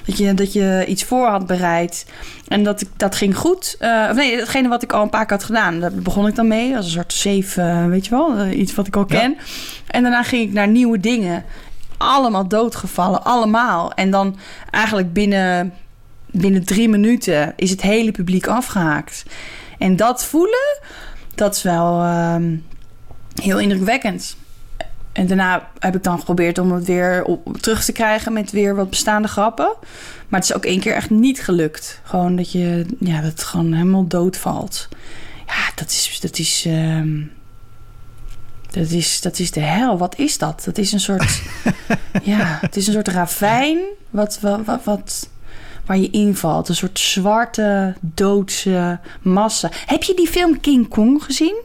Dat 0.05 0.17
je, 0.17 0.33
dat 0.33 0.53
je 0.53 0.83
iets 0.87 1.03
voor 1.03 1.27
had 1.27 1.47
bereid. 1.47 2.05
En 2.47 2.63
dat, 2.63 2.81
ik, 2.81 2.89
dat 2.97 3.15
ging 3.15 3.37
goed. 3.37 3.75
Eh, 3.79 4.07
of 4.09 4.15
nee, 4.15 4.37
datgene 4.37 4.67
wat 4.67 4.83
ik 4.83 4.93
al 4.93 5.01
een 5.01 5.09
paar 5.09 5.25
keer 5.25 5.37
had 5.37 5.45
gedaan. 5.45 5.79
Daar 5.79 5.91
begon 5.91 6.27
ik 6.27 6.35
dan 6.35 6.47
mee. 6.47 6.75
Als 6.75 6.85
een 6.85 6.91
soort 6.91 7.13
safe, 7.13 7.61
eh, 7.61 7.85
weet 7.85 8.05
je 8.05 8.11
wel. 8.11 8.45
iets 8.45 8.75
wat 8.75 8.87
ik 8.87 8.95
al 8.95 9.05
Ja. 9.07 9.19
ken. 9.19 9.37
En 9.87 10.01
daarna 10.01 10.23
ging 10.23 10.47
ik 10.47 10.53
naar 10.53 10.67
nieuwe 10.67 10.99
dingen. 10.99 11.43
Allemaal 11.97 12.47
doodgevallen. 12.47 13.23
Allemaal. 13.23 13.91
En 13.93 14.11
dan 14.11 14.37
eigenlijk 14.71 15.13
binnen, 15.13 15.73
binnen 16.31 16.65
drie 16.65 16.89
minuten 16.89 17.53
is 17.55 17.69
het 17.69 17.81
hele 17.81 18.11
publiek 18.11 18.47
afgehaakt. 18.47 19.25
En 19.77 19.95
dat 19.95 20.25
voelen, 20.25 20.79
dat 21.35 21.55
is 21.55 21.63
wel 21.63 22.01
ehm, 22.01 22.55
heel 23.41 23.59
indrukwekkend. 23.59 24.35
En 25.11 25.27
daarna 25.27 25.69
heb 25.79 25.95
ik 25.95 26.03
dan 26.03 26.19
geprobeerd 26.19 26.57
om 26.57 26.71
het 26.71 26.85
weer 26.85 27.23
op, 27.23 27.57
terug 27.57 27.85
te 27.85 27.91
krijgen 27.91 28.33
met 28.33 28.51
weer 28.51 28.75
wat 28.75 28.89
bestaande 28.89 29.27
grappen. 29.27 29.73
Maar 30.27 30.39
het 30.39 30.49
is 30.49 30.55
ook 30.55 30.65
één 30.65 30.79
keer 30.79 30.93
echt 30.93 31.09
niet 31.09 31.43
gelukt. 31.43 31.99
Gewoon 32.03 32.35
dat 32.35 32.51
je, 32.51 32.85
ja, 32.99 33.21
dat 33.21 33.31
het 33.31 33.43
gewoon 33.43 33.73
helemaal 33.73 34.07
doodvalt. 34.07 34.87
Ja, 35.47 35.71
dat 35.75 35.89
is, 35.89 36.19
dat 36.21 36.37
is, 36.37 36.63
ehm, 36.67 37.21
dat 38.71 38.89
is, 38.89 39.21
dat 39.21 39.39
is 39.39 39.51
de 39.51 39.59
hel. 39.59 39.97
Wat 39.97 40.17
is 40.17 40.37
dat? 40.37 40.61
Dat 40.65 40.77
is 40.77 40.91
een 40.91 40.99
soort, 40.99 41.41
ja, 42.23 42.57
het 42.61 42.75
is 42.75 42.87
een 42.87 42.93
soort 42.93 43.07
ravijn 43.07 43.79
wat, 44.09 44.39
wat, 44.41 44.65
wat, 44.65 44.83
wat 44.83 45.29
waar 45.85 45.97
je 45.97 46.09
invalt. 46.09 46.69
Een 46.69 46.75
soort 46.75 46.99
zwarte, 46.99 47.95
doodse 48.01 48.99
massa. 49.21 49.69
Heb 49.85 50.03
je 50.03 50.13
die 50.15 50.27
film 50.27 50.59
King 50.59 50.87
Kong 50.87 51.23
gezien? 51.23 51.55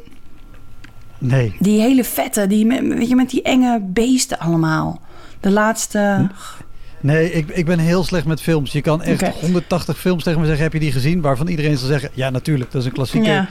Nee. 1.19 1.55
Die 1.59 1.81
hele 1.81 2.05
vette, 2.05 2.47
die, 2.47 2.67
met- 2.67 2.87
weet 2.87 3.09
je, 3.09 3.15
met 3.15 3.31
die 3.31 3.43
enge 3.43 3.81
beesten 3.83 4.39
allemaal. 4.39 5.01
De 5.41 5.51
laatste... 5.51 6.29
Nee, 7.03 7.33
ik, 7.33 7.49
ik 7.49 7.65
ben 7.67 7.79
heel 7.79 8.05
slecht 8.05 8.27
met 8.27 8.41
films. 8.43 8.73
Je 8.73 8.81
kan 8.81 9.03
echt 9.03 9.23
Oké. 9.23 9.33
180 9.41 9.99
films 9.99 10.25
tegen 10.25 10.41
me 10.41 10.47
zeggen, 10.47 10.65
heb 10.65 10.73
je 10.73 10.79
die 10.81 10.93
gezien? 10.93 11.21
Waarvan 11.21 11.47
iedereen 11.49 11.77
zal 11.79 11.89
zeggen, 11.89 12.11
ja 12.15 12.31
natuurlijk, 12.31 12.71
dat 12.73 12.81
is 12.81 12.87
een 12.87 12.93
klassieker. 12.95 13.33
Ja. 13.33 13.49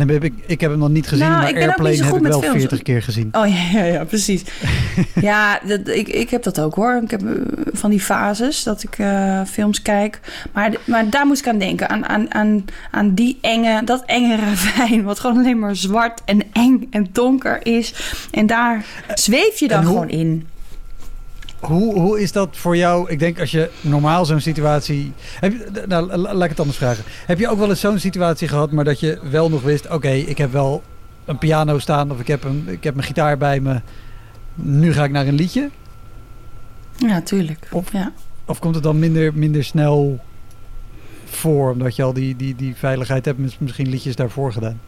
En 0.00 0.06
dan 0.06 0.14
heb 0.16 0.24
ik, 0.24 0.32
ik 0.46 0.60
heb 0.60 0.70
hem 0.70 0.78
nog 0.78 0.88
niet 0.88 1.08
gezien, 1.08 1.28
Nou, 1.28 1.42
maar 1.42 1.54
Airplane 1.62 2.04
heb 2.04 2.14
ik 2.14 2.22
wel 2.22 2.40
films. 2.40 2.58
40 2.58 2.82
keer 2.82 3.02
gezien. 3.02 3.28
Oh 3.32 3.48
ja, 3.48 3.78
ja, 3.78 3.84
ja 3.84 4.04
precies. 4.04 4.42
ja, 5.20 5.60
dat, 5.66 5.88
ik, 5.88 6.08
ik 6.08 6.30
heb 6.30 6.42
dat 6.42 6.60
ook 6.60 6.74
hoor. 6.74 7.00
Ik 7.04 7.10
heb 7.10 7.22
eh, 7.22 7.30
van 7.72 7.90
die 7.90 8.00
fases 8.00 8.62
dat 8.62 8.82
ik 8.82 8.98
eh, 8.98 9.40
films 9.44 9.82
kijk. 9.82 10.20
Maar, 10.52 10.74
maar 10.84 11.10
daar 11.10 11.26
moest 11.26 11.40
ik 11.40 11.48
aan 11.48 11.58
denken. 11.58 11.88
Aan, 11.88 12.06
aan, 12.06 12.34
aan, 12.34 12.64
aan 12.90 13.14
die 13.14 13.38
enge, 13.40 13.84
dat 13.84 14.02
enge 14.06 14.36
ravijn. 14.46 15.02
Wat 15.02 15.20
gewoon 15.20 15.36
alleen 15.38 15.58
maar 15.58 15.76
zwart 15.76 16.20
en 16.24 16.42
eng 16.52 16.86
en 16.90 17.08
donker 17.12 17.66
is. 17.66 17.94
En 18.30 18.46
daar 18.46 18.84
zweef 19.14 19.58
je 19.58 19.68
dan 19.68 19.78
hoe- 19.84 19.86
gewoon 19.88 20.08
in. 20.08 20.46
Hoe, 21.60 22.00
hoe 22.00 22.20
is 22.20 22.32
dat 22.32 22.48
voor 22.56 22.76
jou? 22.76 23.10
Ik 23.10 23.18
denk 23.18 23.40
als 23.40 23.50
je 23.50 23.70
normaal 23.80 24.24
zo'n 24.24 24.40
situatie... 24.40 25.12
Heb 25.40 25.52
je, 25.52 25.82
nou, 25.86 26.06
la- 26.16 26.34
laat 26.34 26.42
ik 26.44 26.50
het 26.50 26.60
anders 26.60 26.78
vragen. 26.78 27.04
Heb 27.26 27.38
je 27.38 27.48
ook 27.48 27.58
wel 27.58 27.68
eens 27.68 27.80
zo'n 27.80 27.98
situatie 27.98 28.48
gehad, 28.48 28.70
maar 28.70 28.84
dat 28.84 29.00
je 29.00 29.18
wel 29.30 29.48
nog 29.50 29.62
wist... 29.62 29.88
Oké, 29.90 30.08
ik 30.10 30.38
heb 30.38 30.52
wel 30.52 30.82
een 31.24 31.38
piano 31.38 31.78
staan 31.78 32.10
of 32.10 32.20
ik 32.20 32.26
heb, 32.26 32.44
een, 32.44 32.64
ik 32.68 32.84
heb 32.84 32.94
mijn 32.94 33.06
gitaar 33.06 33.38
bij 33.38 33.60
me. 33.60 33.80
Nu 34.54 34.92
ga 34.92 35.04
ik 35.04 35.10
naar 35.10 35.26
een 35.26 35.34
liedje. 35.34 35.70
Ja, 36.96 37.20
tuurlijk. 37.20 37.68
Of- 37.72 37.92
ja. 37.92 38.12
Of 38.44 38.58
komt 38.58 38.74
het 38.74 38.84
dan 38.84 38.98
minder, 38.98 39.34
minder 39.34 39.64
snel 39.64 40.18
voor, 41.24 41.70
omdat 41.70 41.96
je 41.96 42.02
al 42.02 42.12
die, 42.12 42.36
die, 42.36 42.56
die 42.56 42.74
veiligheid 42.76 43.24
hebt, 43.24 43.38
mis- 43.38 43.58
misschien 43.58 43.88
liedjes 43.88 44.16
daarvoor 44.16 44.52
gedaan? 44.52 44.80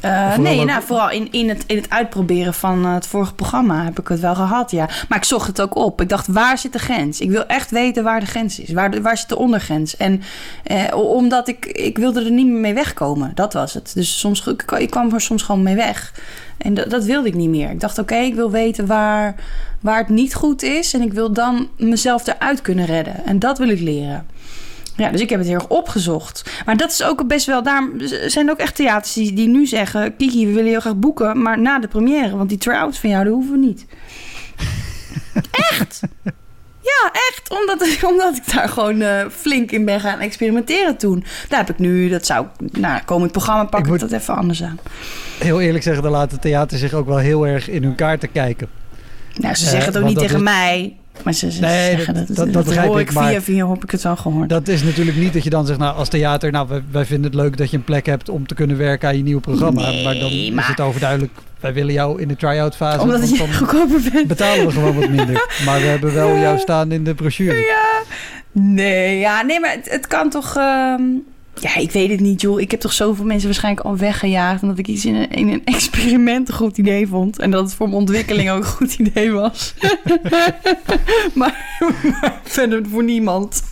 Eh, 0.00 0.36
nee, 0.38 0.58
ook- 0.60 0.66
nou, 0.66 0.82
vooral 0.82 1.10
in, 1.10 1.28
in, 1.32 1.48
het, 1.48 1.64
in 1.66 1.76
het 1.76 1.90
uitproberen 1.90 2.54
van 2.54 2.84
eh, 2.84 2.94
het 2.94 3.06
vorige 3.06 3.34
programma 3.34 3.84
heb 3.84 3.98
ik 4.00 4.08
het 4.08 4.20
wel 4.20 4.34
gehad, 4.34 4.70
ja. 4.70 4.88
Maar 5.08 5.18
ik 5.18 5.24
zocht 5.24 5.46
het 5.46 5.60
ook 5.60 5.74
op. 5.74 6.00
Ik 6.00 6.08
dacht, 6.08 6.26
waar 6.26 6.58
zit 6.58 6.72
de 6.72 6.78
grens? 6.78 7.20
Ik 7.20 7.30
wil 7.30 7.46
echt 7.46 7.70
weten 7.70 8.04
waar 8.04 8.20
de 8.20 8.26
grens 8.26 8.58
is. 8.60 8.72
Waar, 8.72 8.90
de- 8.90 9.00
waar 9.02 9.18
zit 9.18 9.28
de 9.28 9.36
ondergrens? 9.36 9.96
En 9.96 10.22
eh, 10.62 10.96
omdat 10.96 11.48
ik, 11.48 11.66
ik 11.66 11.98
wilde 11.98 12.24
er 12.24 12.30
niet 12.30 12.46
meer 12.46 12.60
mee 12.60 12.74
wegkomen. 12.74 13.32
Dat 13.34 13.52
was 13.52 13.74
het. 13.74 13.90
Dus 13.94 14.18
soms, 14.18 14.46
ik, 14.46 14.62
ik 14.78 14.90
kwam 14.90 15.14
er 15.14 15.20
soms 15.20 15.42
gewoon 15.42 15.62
mee 15.62 15.76
weg. 15.76 16.12
En 16.58 16.74
dat, 16.74 16.90
dat 16.90 17.04
wilde 17.04 17.28
ik 17.28 17.34
niet 17.34 17.48
meer. 17.50 17.70
Ik 17.70 17.80
dacht, 17.80 17.98
oké, 17.98 18.14
ik 18.16 18.34
wil 18.34 18.50
weten 18.50 18.86
waar, 18.86 19.34
waar 19.80 19.98
het 19.98 20.08
niet 20.08 20.34
goed 20.34 20.62
is. 20.62 20.94
En 20.94 21.02
ik 21.02 21.12
wil 21.12 21.32
dan 21.32 21.68
mezelf 21.76 22.26
eruit 22.26 22.62
kunnen 22.62 22.86
redden. 22.86 23.24
En 23.24 23.38
dat 23.38 23.58
wil 23.58 23.68
ik 23.68 23.80
leren. 23.80 24.26
Ja, 25.00 25.10
dus 25.10 25.20
ik 25.20 25.30
heb 25.30 25.38
het 25.38 25.48
heel 25.48 25.56
erg 25.58 25.68
opgezocht. 25.68 26.50
Maar 26.66 26.76
dat 26.76 26.90
is 26.90 27.02
ook 27.02 27.26
best 27.26 27.46
wel... 27.46 27.62
Daar 27.62 27.88
zijn 28.26 28.50
ook 28.50 28.58
echt 28.58 28.74
theaters 28.76 29.12
die, 29.12 29.32
die 29.32 29.48
nu 29.48 29.66
zeggen... 29.66 30.16
Kiki, 30.16 30.46
we 30.46 30.52
willen 30.52 30.70
heel 30.70 30.80
graag 30.80 30.96
boeken, 30.96 31.42
maar 31.42 31.60
na 31.60 31.78
de 31.78 31.88
première. 31.88 32.36
Want 32.36 32.48
die 32.48 32.58
try-outs 32.58 32.98
van 32.98 33.10
jou, 33.10 33.24
dat 33.24 33.32
hoeven 33.32 33.52
we 33.52 33.58
niet. 33.58 33.86
echt? 35.70 36.00
Ja, 36.82 37.10
echt. 37.12 37.50
Omdat, 37.60 37.88
omdat 38.12 38.36
ik 38.36 38.52
daar 38.52 38.68
gewoon 38.68 39.00
eh, 39.00 39.26
flink 39.30 39.70
in 39.70 39.84
ben 39.84 40.00
gaan 40.00 40.18
experimenteren 40.18 40.96
toen. 40.96 41.24
Daar 41.48 41.58
heb 41.58 41.70
ik 41.70 41.78
nu... 41.78 42.08
Dat 42.08 42.26
zou 42.26 42.46
ik... 42.58 42.76
Nou, 42.78 43.02
komend 43.04 43.32
programma 43.32 43.64
pak 43.64 43.78
Ik 43.80 43.84
ik, 43.86 43.90
moet- 43.90 44.00
dat 44.00 44.12
even 44.12 44.36
anders 44.36 44.62
aan. 44.62 44.78
Heel 45.38 45.60
eerlijk 45.60 45.84
zeggen, 45.84 46.02
dan 46.02 46.12
laat 46.12 46.30
het 46.32 46.40
theater 46.40 46.78
zich 46.78 46.92
ook 46.92 47.06
wel 47.06 47.16
heel 47.18 47.46
erg 47.46 47.68
in 47.68 47.82
hun 47.82 47.94
kaarten 47.94 48.32
kijken. 48.32 48.68
Nou, 49.34 49.54
ze 49.54 49.64
Eh, 49.64 49.70
zeggen 49.70 49.92
het 49.92 50.02
ook 50.02 50.08
niet 50.08 50.18
tegen 50.18 50.42
mij. 50.42 50.96
Maar 51.24 51.32
ze, 51.32 51.50
ze 51.52 51.60
Nee, 51.60 51.90
zeggen 51.96 52.14
dat- 52.14 52.26
dat... 52.26 52.36
dat- 52.36 52.44
Dat, 52.46 52.54
dat 52.54 52.64
begrijp 52.64 52.88
hoor 52.88 53.00
ik, 53.00 53.12
maar- 53.12 53.28
via 53.30 53.40
via 53.42 53.68
heb 53.70 53.84
ik 53.84 53.90
het 53.90 54.02
wel 54.02 54.16
gehoord. 54.16 54.48
Dat 54.48 54.68
is 54.68 54.82
natuurlijk 54.82 55.16
niet 55.16 55.32
dat 55.32 55.44
je 55.44 55.50
dan 55.50 55.66
zegt, 55.66 55.78
nou 55.78 55.96
als 55.96 56.08
theater, 56.08 56.50
nou 56.52 56.68
wij, 56.68 56.82
wij 56.90 57.04
vinden 57.04 57.30
het 57.30 57.40
leuk 57.40 57.56
dat 57.56 57.70
je 57.70 57.76
een 57.76 57.84
plek 57.84 58.06
hebt 58.06 58.28
om 58.28 58.46
te 58.46 58.54
kunnen 58.54 58.76
werken 58.76 59.08
aan 59.08 59.16
je 59.16 59.22
nieuwe 59.22 59.40
programma. 59.40 59.80
Nee, 59.90 60.04
maar 60.04 60.14
dan 60.18 60.30
is 60.30 60.66
het 60.66 60.80
overduidelijk, 60.80 61.32
wij 61.60 61.72
willen 61.72 61.92
jou 61.92 62.20
in 62.20 62.28
de 62.28 62.36
try-out 62.36 62.76
fase. 62.76 63.00
Omdat 63.00 63.30
je 63.30 63.52
goedkoper 63.54 64.00
bent. 64.12 64.26
betalen 64.28 64.66
we 64.66 64.72
gewoon 64.72 64.94
wat 65.00 65.08
minder. 65.08 65.46
Maar 65.66 65.80
we 65.80 65.86
hebben 65.86 66.14
wel 66.14 66.36
jou 66.38 66.58
staan 66.58 66.92
in 66.92 67.04
de 67.04 67.14
brochure. 67.14 67.56
Ja. 67.56 68.02
Nee, 68.52 69.18
ja, 69.18 69.42
nee, 69.42 69.60
maar 69.60 69.70
het, 69.72 69.90
het 69.90 70.06
kan 70.06 70.30
toch. 70.30 70.56
ehm, 70.56 71.02
ja, 71.60 71.76
ik 71.76 71.90
weet 71.90 72.10
het 72.10 72.20
niet, 72.20 72.40
joh. 72.40 72.60
Ik 72.60 72.70
heb 72.70 72.80
toch 72.80 72.92
zoveel 72.92 73.24
mensen 73.24 73.46
waarschijnlijk 73.48 73.86
al 73.86 73.96
weggejaagd. 73.96 74.62
omdat 74.62 74.78
ik 74.78 74.86
iets 74.88 75.04
in 75.04 75.14
een, 75.14 75.30
in 75.30 75.48
een 75.48 75.64
experiment 75.64 76.48
een 76.48 76.54
goed 76.54 76.78
idee 76.78 77.06
vond. 77.06 77.38
En 77.38 77.50
dat 77.50 77.64
het 77.64 77.74
voor 77.74 77.86
mijn 77.86 77.98
ontwikkeling 77.98 78.50
ook 78.50 78.58
een 78.62 78.68
goed 78.70 78.94
idee 78.94 79.30
was. 79.32 79.74
maar, 81.34 81.78
maar 82.02 82.40
verder 82.44 82.82
voor 82.90 83.04
niemand. 83.04 83.62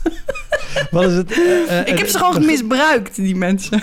Wat 0.90 1.04
is 1.10 1.14
het? 1.14 1.32
eh, 1.32 1.80
eh, 1.80 1.86
ik 1.86 1.98
heb 1.98 2.08
ze 2.08 2.18
gewoon 2.18 2.44
misbruikt, 2.46 3.14
die 3.16 3.36
mensen. 3.36 3.82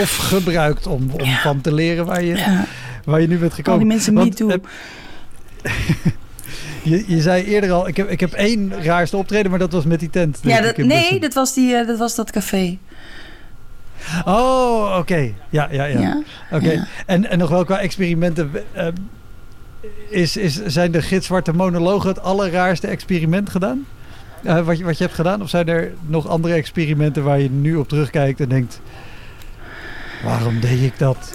Of 0.00 0.16
gebruikt 0.16 0.86
om, 0.86 1.10
om 1.10 1.26
van 1.42 1.60
te 1.60 1.74
leren 1.74 2.06
waar 2.06 2.22
je, 2.24 2.36
Ja, 2.36 2.66
waar 3.04 3.20
je 3.20 3.26
nu 3.26 3.38
bent 3.38 3.50
al 3.50 3.56
gekomen. 3.56 3.78
die 3.80 3.88
mensen 3.88 4.14
niet 4.14 4.36
toe. 4.36 4.60
Je, 6.82 7.04
je 7.06 7.20
zei 7.20 7.44
eerder 7.44 7.72
al, 7.72 7.88
ik 7.88 7.96
heb, 7.96 8.08
ik 8.08 8.20
heb 8.20 8.32
één 8.32 8.82
raarste 8.82 9.16
optreden, 9.16 9.50
maar 9.50 9.58
dat 9.60 9.72
was 9.72 9.84
met 9.84 10.00
die 10.00 10.10
tent. 10.10 10.38
ja, 10.42 10.60
dat, 10.60 10.76
nee, 10.76 11.20
dat 11.20 11.34
was, 11.34 11.54
die, 11.54 11.74
eh, 11.74 11.86
dat 11.86 11.98
was 11.98 12.14
dat 12.14 12.30
café. 12.30 12.78
Oh, 14.24 14.96
oké. 14.98 15.32
Ja, 15.50 15.68
ja, 15.70 15.84
ja. 15.84 16.00
Ja. 16.00 16.22
Oké. 16.50 16.70
Ja. 16.70 16.86
En, 17.06 17.30
en 17.30 17.38
nog 17.38 17.48
wel 17.50 17.64
qua 17.64 17.78
experimenten. 17.78 18.50
eh, 18.72 18.86
is, 20.08 20.36
is, 20.36 20.64
zijn 20.64 20.90
de 20.92 21.02
gitzwarte 21.02 21.52
monologen 21.52 22.08
het 22.08 22.22
allerraarste 22.22 22.86
experiment 22.86 23.50
gedaan? 23.50 23.86
Eh, 24.42 24.60
wat, 24.60 24.78
je, 24.78 24.84
wat 24.84 24.98
je 24.98 25.04
hebt 25.04 25.16
gedaan? 25.16 25.42
Of 25.42 25.48
zijn 25.48 25.68
er 25.68 25.92
nog 26.06 26.28
andere 26.28 26.54
experimenten 26.54 27.24
waar 27.24 27.40
je 27.40 27.50
nu 27.50 27.76
op 27.76 27.88
terugkijkt 27.88 28.40
en 28.40 28.48
denkt... 28.48 28.80
Waarom 30.24 30.60
deed 30.60 30.82
ik 30.82 30.98
dat? 30.98 31.34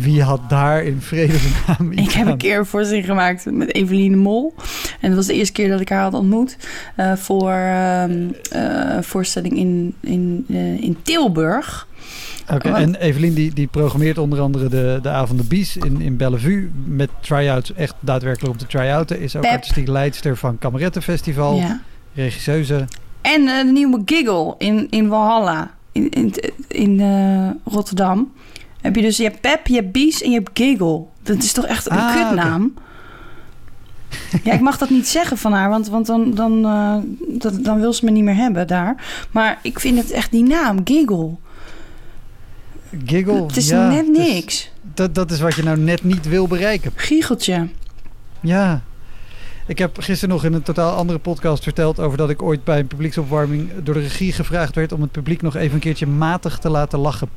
Wie 0.00 0.22
had 0.22 0.40
daar 0.50 0.82
in 0.84 1.00
vredesnaam 1.00 1.92
Ik 2.06 2.10
heb 2.12 2.26
een 2.26 2.36
keer 2.36 2.58
een 2.58 2.66
voorstelling 2.66 3.04
gemaakt 3.06 3.44
met 3.50 3.74
Eveline 3.74 4.16
Mol. 4.16 4.54
En 5.00 5.08
dat 5.08 5.16
was 5.16 5.26
de 5.26 5.34
eerste 5.34 5.52
keer 5.52 5.68
dat 5.68 5.80
ik 5.80 5.88
haar 5.88 6.02
had 6.02 6.14
ontmoet. 6.14 6.56
eh, 6.96 7.12
voor 7.16 7.52
een 7.52 8.34
voorstelling 9.04 9.56
in, 9.56 9.94
in, 10.00 10.44
eh, 10.48 10.80
in 10.82 10.96
Tilburg. 11.02 11.88
Oké, 12.52 12.70
Want- 12.70 12.82
en 12.82 12.94
Evelien 12.94 13.34
die, 13.34 13.52
die 13.54 13.66
programmeert 13.66 14.18
onder 14.18 14.40
andere 14.40 14.68
de, 14.68 14.98
de 15.02 15.08
avonden 15.08 15.46
Bies 15.48 15.76
in, 15.76 16.00
in 16.00 16.16
Bellevue. 16.16 16.70
Met 16.86 17.10
try-outs, 17.20 17.74
echt 17.74 17.94
daadwerkelijk 18.00 18.52
op 18.54 18.58
de 18.60 18.66
try-outen. 18.66 19.20
Is 19.20 19.36
ook 19.36 19.42
Pep. 19.42 19.50
artistiek 19.52 19.88
leidster 19.88 20.36
van 20.36 20.58
Kamerettenfestival. 20.58 21.54
Ja. 21.56 21.80
Regisseuse. 22.14 22.84
En 23.20 23.44
de 23.44 23.70
nieuwe 23.72 24.02
Giggle 24.04 24.54
in, 24.58 24.86
in 24.90 25.08
Walhalla. 25.08 25.70
In, 25.92 26.10
in, 26.10 26.34
in 26.68 27.00
Rotterdam. 27.64 28.32
Heb 28.80 28.96
je 28.96 29.02
dus, 29.02 29.16
je 29.16 29.22
hebt 29.22 29.40
Pep, 29.40 29.66
je 29.66 29.74
hebt 29.74 29.92
Bies 29.92 30.22
en 30.22 30.30
je 30.30 30.36
hebt 30.36 30.50
Giggle. 30.54 31.02
Dat 31.22 31.42
is 31.42 31.52
toch 31.52 31.66
echt 31.66 31.90
een 31.90 31.98
Ah, 31.98 32.14
kutnaam? 32.14 32.74
Ja, 34.44 34.52
ik 34.52 34.60
mag 34.60 34.78
dat 34.78 34.90
niet 34.90 35.08
zeggen 35.08 35.38
van 35.38 35.52
haar, 35.52 35.68
want, 35.68 35.88
want 35.88 36.06
dan, 36.06 36.34
dan, 36.34 36.64
eh, 36.64 36.96
dat, 37.40 37.64
dan 37.64 37.80
wil 37.80 37.92
ze 37.92 38.04
me 38.04 38.10
niet 38.10 38.24
meer 38.24 38.34
hebben 38.34 38.66
daar. 38.66 39.04
Maar 39.30 39.58
ik 39.62 39.80
vind 39.80 39.98
het 39.98 40.10
echt 40.10 40.30
die 40.30 40.42
naam, 40.44 40.80
Giggle. 40.84 41.30
Giggle. 43.06 43.42
het 43.42 43.56
is 43.56 43.68
ja, 43.68 43.88
net 43.88 44.08
niks. 44.08 44.70
dat, 44.94 45.14
dat 45.14 45.30
is 45.30 45.40
wat 45.40 45.54
je 45.54 45.62
nou 45.62 45.78
net 45.78 46.04
niet 46.04 46.28
wil 46.28 46.46
bereiken. 46.46 46.92
Giecheltje. 46.94 47.68
Ja. 48.40 48.82
Ik 49.66 49.78
heb 49.78 50.00
gisteren 50.00 50.34
nog 50.34 50.44
in 50.44 50.52
een 50.52 50.62
totaal 50.62 50.96
andere 50.96 51.18
podcast 51.18 51.62
verteld 51.62 52.00
over 52.00 52.18
dat 52.18 52.30
ik 52.30 52.42
ooit 52.42 52.64
bij 52.64 52.78
een 52.78 52.86
publieksopwarming 52.86 53.70
door 53.82 53.94
de 53.94 54.00
regie 54.00 54.32
gevraagd 54.32 54.74
werd 54.74 54.92
om 54.92 55.00
het 55.00 55.10
publiek 55.10 55.42
nog 55.42 55.56
even 55.56 55.74
een 55.74 55.80
keertje 55.80 56.06
matig 56.06 56.58
te 56.58 56.68
laten 56.70 56.98
lachen. 56.98 57.28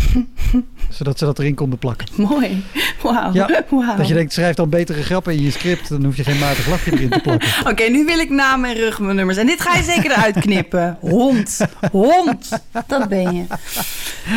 Zodat 0.90 1.18
ze 1.18 1.24
dat 1.24 1.38
erin 1.38 1.54
konden 1.54 1.78
plakken. 1.78 2.06
Mooi. 2.14 2.62
Wauw. 3.02 3.32
Ja. 3.32 3.46
Dat 3.96 4.08
je 4.08 4.14
denkt, 4.14 4.32
schrijf 4.32 4.54
dan 4.54 4.68
betere 4.68 5.02
grappen 5.02 5.32
in 5.32 5.42
je 5.42 5.50
script, 5.50 5.88
dan 5.88 6.04
hoef 6.04 6.16
je 6.16 6.24
geen 6.24 6.38
matig 6.38 6.66
lachje 6.68 6.92
erin 6.92 7.08
te 7.10 7.18
plakken. 7.20 7.48
Oké, 7.70 7.82
nu 7.84 8.04
wil 8.04 8.18
ik 8.18 8.30
naam 8.30 8.64
en 8.64 8.74
rugnummers. 8.74 9.36
En 9.38 9.46
dit 9.46 9.60
ga 9.60 9.74
je 9.76 9.82
zeker 9.82 10.10
eruit 10.10 10.38
knippen. 10.40 10.96
Hond. 11.00 11.58
Hond. 11.90 12.48
Dat 12.86 13.08
ben 13.08 13.34
je. 13.36 13.44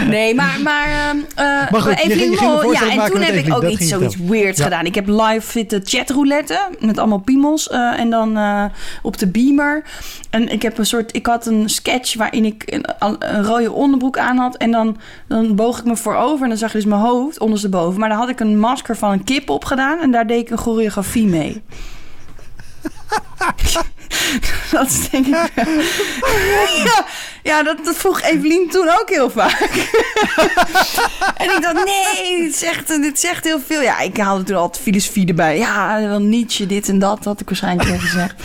Nee, 0.10 0.36
maar... 0.36 0.60
Maar, 0.64 0.88
eh, 1.36 1.72
Maar 1.72 1.82
goed, 1.82 2.04
een 2.04 2.30
Mol- 2.30 2.72
Ja, 2.72 2.90
en 2.90 3.12
toen 3.12 3.22
heb 3.22 3.36
ik 3.36 3.54
ook 3.54 3.64
iets 3.68 3.88
zoiets 3.88 4.16
weirds 4.18 4.58
Ja. 4.58 4.64
gedaan. 4.64 4.86
Ik 4.86 4.96
heb 4.96 5.08
live 5.08 5.52
zitten 5.52 5.82
chatroulette 5.84 6.70
met 6.80 6.98
allemaal 6.98 7.18
piemels. 7.20 7.70
eh, 7.70 8.00
en 8.00 8.10
dan 8.10 8.38
eh, 8.38 8.66
op 9.02 9.18
de 9.18 9.28
beamer. 9.28 9.84
En 10.30 10.50
ik 10.52 10.62
heb 10.62 10.78
een 10.78 10.86
soort... 10.86 11.16
Ik 11.16 11.26
had 11.26 11.46
een 11.46 11.70
sketch 11.70 12.16
waarin 12.16 12.46
ik 12.46 12.64
een, 12.66 12.86
een 13.00 13.44
rode 13.44 13.72
onderbroek 13.72 14.18
aan 14.18 14.38
had. 14.38 14.58
En 14.58 14.72
dan, 14.72 14.98
dan 15.28 15.45
boog 15.54 15.80
ik 15.80 15.86
me 15.86 15.96
voorover. 15.96 16.44
En 16.44 16.50
dan 16.50 16.58
zag 16.58 16.72
je 16.72 16.78
dus 16.78 16.88
mijn 16.88 17.02
hoofd 17.02 17.40
ondersteboven. 17.40 18.00
Maar 18.00 18.10
dan 18.10 18.18
had 18.18 18.30
ik 18.30 18.40
een 18.40 18.60
masker 18.60 18.98
van 18.98 19.12
een 19.12 19.24
kip 19.24 19.50
opgedaan. 19.50 20.00
En 20.00 20.12
daar 20.12 20.28
deed 20.28 20.40
ik 20.40 20.50
een 20.50 20.58
choreografie 20.58 21.28
mee. 21.28 21.64
Dat 24.72 24.88
is 24.88 25.10
denk 25.10 25.26
ik... 25.26 25.34
ja, 26.86 27.06
ja 27.44 27.64
dat, 27.64 27.78
vroeg 27.84 28.22
Evelien 28.22 28.70
toen 28.70 28.90
ook 28.90 29.10
heel 29.10 29.30
vaak. 29.30 29.60
en 31.42 31.56
ik 31.56 31.60
dacht, 31.62 31.86
nee, 31.86 32.42
dit 32.42 32.56
zegt, 32.56 33.00
zegt 33.14 33.44
heel 33.44 33.60
veel. 33.60 33.82
Ja, 33.82 34.00
ik 34.00 34.18
haalde 34.18 34.44
toen 34.44 34.56
altijd 34.56 34.84
filosofie 34.84 35.28
erbij. 35.28 35.58
Ja, 35.58 36.02
wel 36.02 36.20
Nietzsche, 36.20 36.66
dit 36.66 36.90
en 36.90 37.00
dat, 37.00 37.24
had 37.24 37.42
ik 37.42 37.48
waarschijnlijk 37.48 37.90
wel 37.90 38.00
gezegd. 38.00 38.36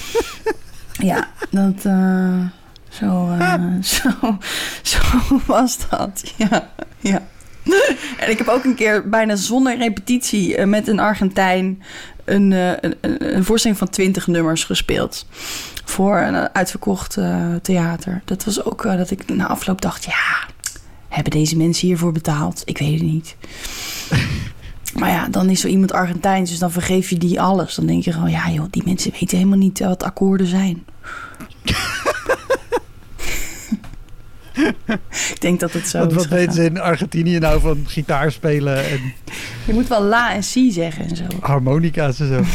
ja, 0.93 1.29
dat... 1.51 1.85
eh, 1.85 2.60
zo, 2.91 3.31
eh, 3.39 3.55
zo, 3.83 4.11
zo 4.83 4.99
was 5.47 5.79
dat. 5.89 6.33
Ja, 6.37 6.71
ja. 6.99 7.23
En 8.19 8.31
ik 8.31 8.39
heb 8.39 8.49
ook 8.49 8.65
een 8.65 8.75
keer 8.75 9.09
bijna 9.09 9.37
zonder 9.37 9.77
repetitie 9.77 10.57
eh, 10.57 10.67
met 10.67 10.89
een 10.89 10.99
Argentijn 10.99 11.83
een, 12.25 12.53
eh, 12.53 12.69
een, 12.69 12.95
een, 13.01 13.37
een 13.37 13.45
voorstelling 13.45 13.79
van 13.79 13.89
20 13.89 14.27
nummers 14.27 14.65
gespeeld. 14.65 15.27
Voor 15.85 16.19
een 16.19 16.55
uitverkocht 16.55 17.19
theater. 17.63 18.23
Dat 18.25 18.45
was 18.45 18.65
ook 18.65 18.83
dat 18.83 19.11
ik 19.11 19.29
na 19.29 19.47
afloop 19.47 19.81
dacht: 19.81 20.05
ja, 20.05 20.49
hebben 21.09 21.33
deze 21.33 21.57
mensen 21.57 21.87
hiervoor 21.87 22.13
betaald? 22.13 22.63
Ik 22.65 22.79
weet 22.79 23.01
het 23.01 23.09
niet. 23.09 23.37
Maar 24.99 25.11
ja, 25.11 25.29
dan 25.29 25.49
is 25.49 25.61
zo 25.61 25.69
iemand 25.69 25.93
Argentijns, 25.93 26.51
dus 26.51 26.59
dan 26.59 26.71
vergeef 26.71 27.11
je 27.11 27.19
die 27.19 27.41
alles. 27.41 27.75
Dan 27.75 27.87
denk 27.87 28.05
je 28.05 28.13
gewoon: 28.13 28.31
ja, 28.31 28.51
joh, 28.51 28.67
die 28.71 28.83
mensen 28.85 29.13
weten 29.21 29.37
helemaal 29.37 29.59
niet 29.59 29.79
wat 29.79 30.03
akkoorden 30.03 30.47
zijn. 30.47 30.85
ik 35.35 35.41
denk 35.41 35.61
dat 35.61 35.73
het 35.73 35.89
zo 35.89 35.99
Wat, 35.99 36.11
is 36.11 36.17
wat 36.17 36.27
weten 36.27 36.53
ze 36.53 36.65
in 36.65 36.81
Argentinië 36.81 37.39
nou 37.39 37.61
van 37.61 37.79
gitaar 37.87 38.33
spelen 38.33 38.85
en 38.91 39.01
Je 39.67 39.73
moet 39.73 39.89
wel 39.89 40.03
la 40.03 40.35
en 40.35 40.43
si 40.43 40.71
zeggen 40.73 41.05
en 41.09 41.17
zo. 41.17 41.25
harmonica's 41.41 42.21
en 42.21 42.29
zo? 42.29 42.43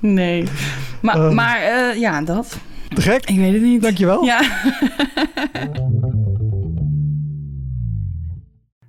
Nee. 0.00 0.44
Maar, 1.02 1.16
Ehm. 1.26 1.34
maar 1.34 1.60
eh, 1.60 2.00
ja, 2.00 2.22
dat. 2.22 2.58
Te 2.94 3.00
gek? 3.02 3.26
Ik 3.26 3.36
weet 3.36 3.52
het 3.52 3.62
niet. 3.62 3.82
Dankjewel. 3.82 4.24
Ja. 4.24 4.40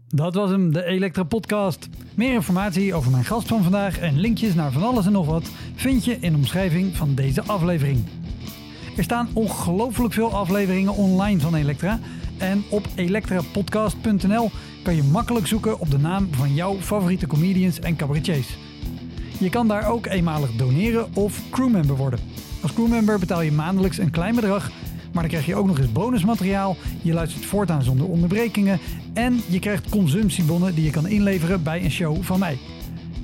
Dat 0.07 0.35
was 0.35 0.49
hem, 0.49 0.73
de 0.73 0.83
Elektra 0.85 1.23
Podcast. 1.23 1.89
Meer 2.15 2.33
informatie 2.33 2.93
over 2.93 3.11
mijn 3.11 3.23
gast 3.25 3.47
van 3.47 3.63
vandaag 3.63 3.99
en 3.99 4.19
linkjes 4.19 4.53
naar 4.53 4.71
van 4.71 4.83
alles 4.83 5.05
en 5.05 5.11
nog 5.11 5.25
wat 5.25 5.49
vind 5.75 6.05
je 6.05 6.17
in 6.19 6.31
de 6.31 6.37
omschrijving 6.37 6.95
van 6.97 7.15
deze 7.15 7.41
aflevering. 7.45 8.03
Er 8.97 9.03
staan 9.03 9.29
ongelooflijk 9.33 10.13
veel 10.13 10.33
afleveringen 10.33 10.95
online 10.95 11.39
van 11.39 11.55
Elektra. 11.55 11.99
En 12.37 12.63
op 12.69 12.87
elektrapodcast.nl 12.95 14.51
kan 14.83 14.95
je 14.95 15.03
makkelijk 15.03 15.47
zoeken 15.47 15.79
op 15.79 15.91
de 15.91 15.97
naam 15.97 16.27
van 16.31 16.53
jouw 16.53 16.75
favoriete 16.79 17.27
comedians 17.27 17.79
en 17.79 17.95
cabaretiers. 17.95 18.57
Je 19.39 19.49
kan 19.49 19.67
daar 19.67 19.87
ook 19.87 20.05
eenmalig 20.05 20.51
doneren 20.51 21.15
of 21.15 21.41
crewmember 21.49 21.95
worden. 21.95 22.19
Als 22.61 22.73
crewmember 22.73 23.19
betaal 23.19 23.41
je 23.41 23.51
maandelijks 23.51 23.97
een 23.97 24.11
klein 24.11 24.35
bedrag, 24.35 24.71
maar 25.13 25.21
dan 25.21 25.31
krijg 25.31 25.45
je 25.45 25.55
ook 25.55 25.67
nog 25.67 25.77
eens 25.77 25.91
bonusmateriaal. 25.91 26.77
Je 27.01 27.13
luistert 27.13 27.45
voortaan 27.45 27.83
zonder 27.83 28.07
onderbrekingen 28.07 28.79
en 29.13 29.41
je 29.47 29.59
krijgt 29.59 29.89
consumptiebonnen 29.89 30.75
die 30.75 30.83
je 30.83 30.91
kan 30.91 31.07
inleveren 31.07 31.63
bij 31.63 31.83
een 31.83 31.91
show 31.91 32.23
van 32.23 32.39
mij. 32.39 32.57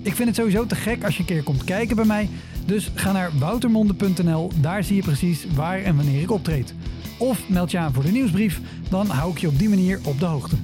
Ik 0.01 0.15
vind 0.15 0.27
het 0.27 0.37
sowieso 0.37 0.65
te 0.65 0.75
gek 0.75 1.03
als 1.03 1.13
je 1.13 1.19
een 1.19 1.25
keer 1.25 1.43
komt 1.43 1.63
kijken 1.63 1.95
bij 1.95 2.05
mij. 2.05 2.29
Dus 2.67 2.91
ga 2.93 3.11
naar 3.11 3.31
woutermonde.nl, 3.39 4.51
daar 4.61 4.83
zie 4.83 4.95
je 4.95 5.01
precies 5.01 5.45
waar 5.55 5.79
en 5.79 5.95
wanneer 5.95 6.21
ik 6.21 6.31
optreed. 6.31 6.73
Of 7.17 7.49
meld 7.49 7.71
je 7.71 7.77
aan 7.77 7.93
voor 7.93 8.03
de 8.03 8.11
nieuwsbrief, 8.11 8.61
dan 8.89 9.07
hou 9.07 9.31
ik 9.31 9.37
je 9.37 9.47
op 9.47 9.59
die 9.59 9.69
manier 9.69 9.99
op 10.03 10.19
de 10.19 10.25
hoogte. 10.25 10.55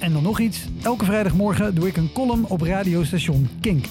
En 0.00 0.12
dan 0.12 0.22
nog 0.22 0.40
iets, 0.40 0.64
elke 0.82 1.04
vrijdagmorgen 1.04 1.74
doe 1.74 1.86
ik 1.86 1.96
een 1.96 2.12
column 2.12 2.46
op 2.46 2.60
radiostation 2.60 3.48
Kink. 3.60 3.84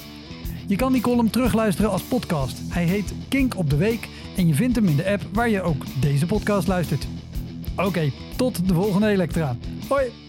Je 0.66 0.76
kan 0.76 0.92
die 0.92 1.02
column 1.02 1.30
terugluisteren 1.30 1.90
als 1.90 2.02
podcast. 2.02 2.58
Hij 2.68 2.84
heet 2.84 3.12
Kink 3.28 3.56
op 3.56 3.70
de 3.70 3.76
Week 3.76 4.08
en 4.36 4.46
je 4.46 4.54
vindt 4.54 4.76
hem 4.76 4.86
in 4.86 4.96
de 4.96 5.10
app 5.10 5.22
waar 5.32 5.48
je 5.48 5.62
ook 5.62 5.84
deze 6.00 6.26
podcast 6.26 6.68
luistert. 6.68 7.06
Oké, 7.76 8.10
tot 8.36 8.68
de 8.68 8.74
volgende 8.74 9.08
Elektra. 9.08 9.56
Hoi! 9.88 10.25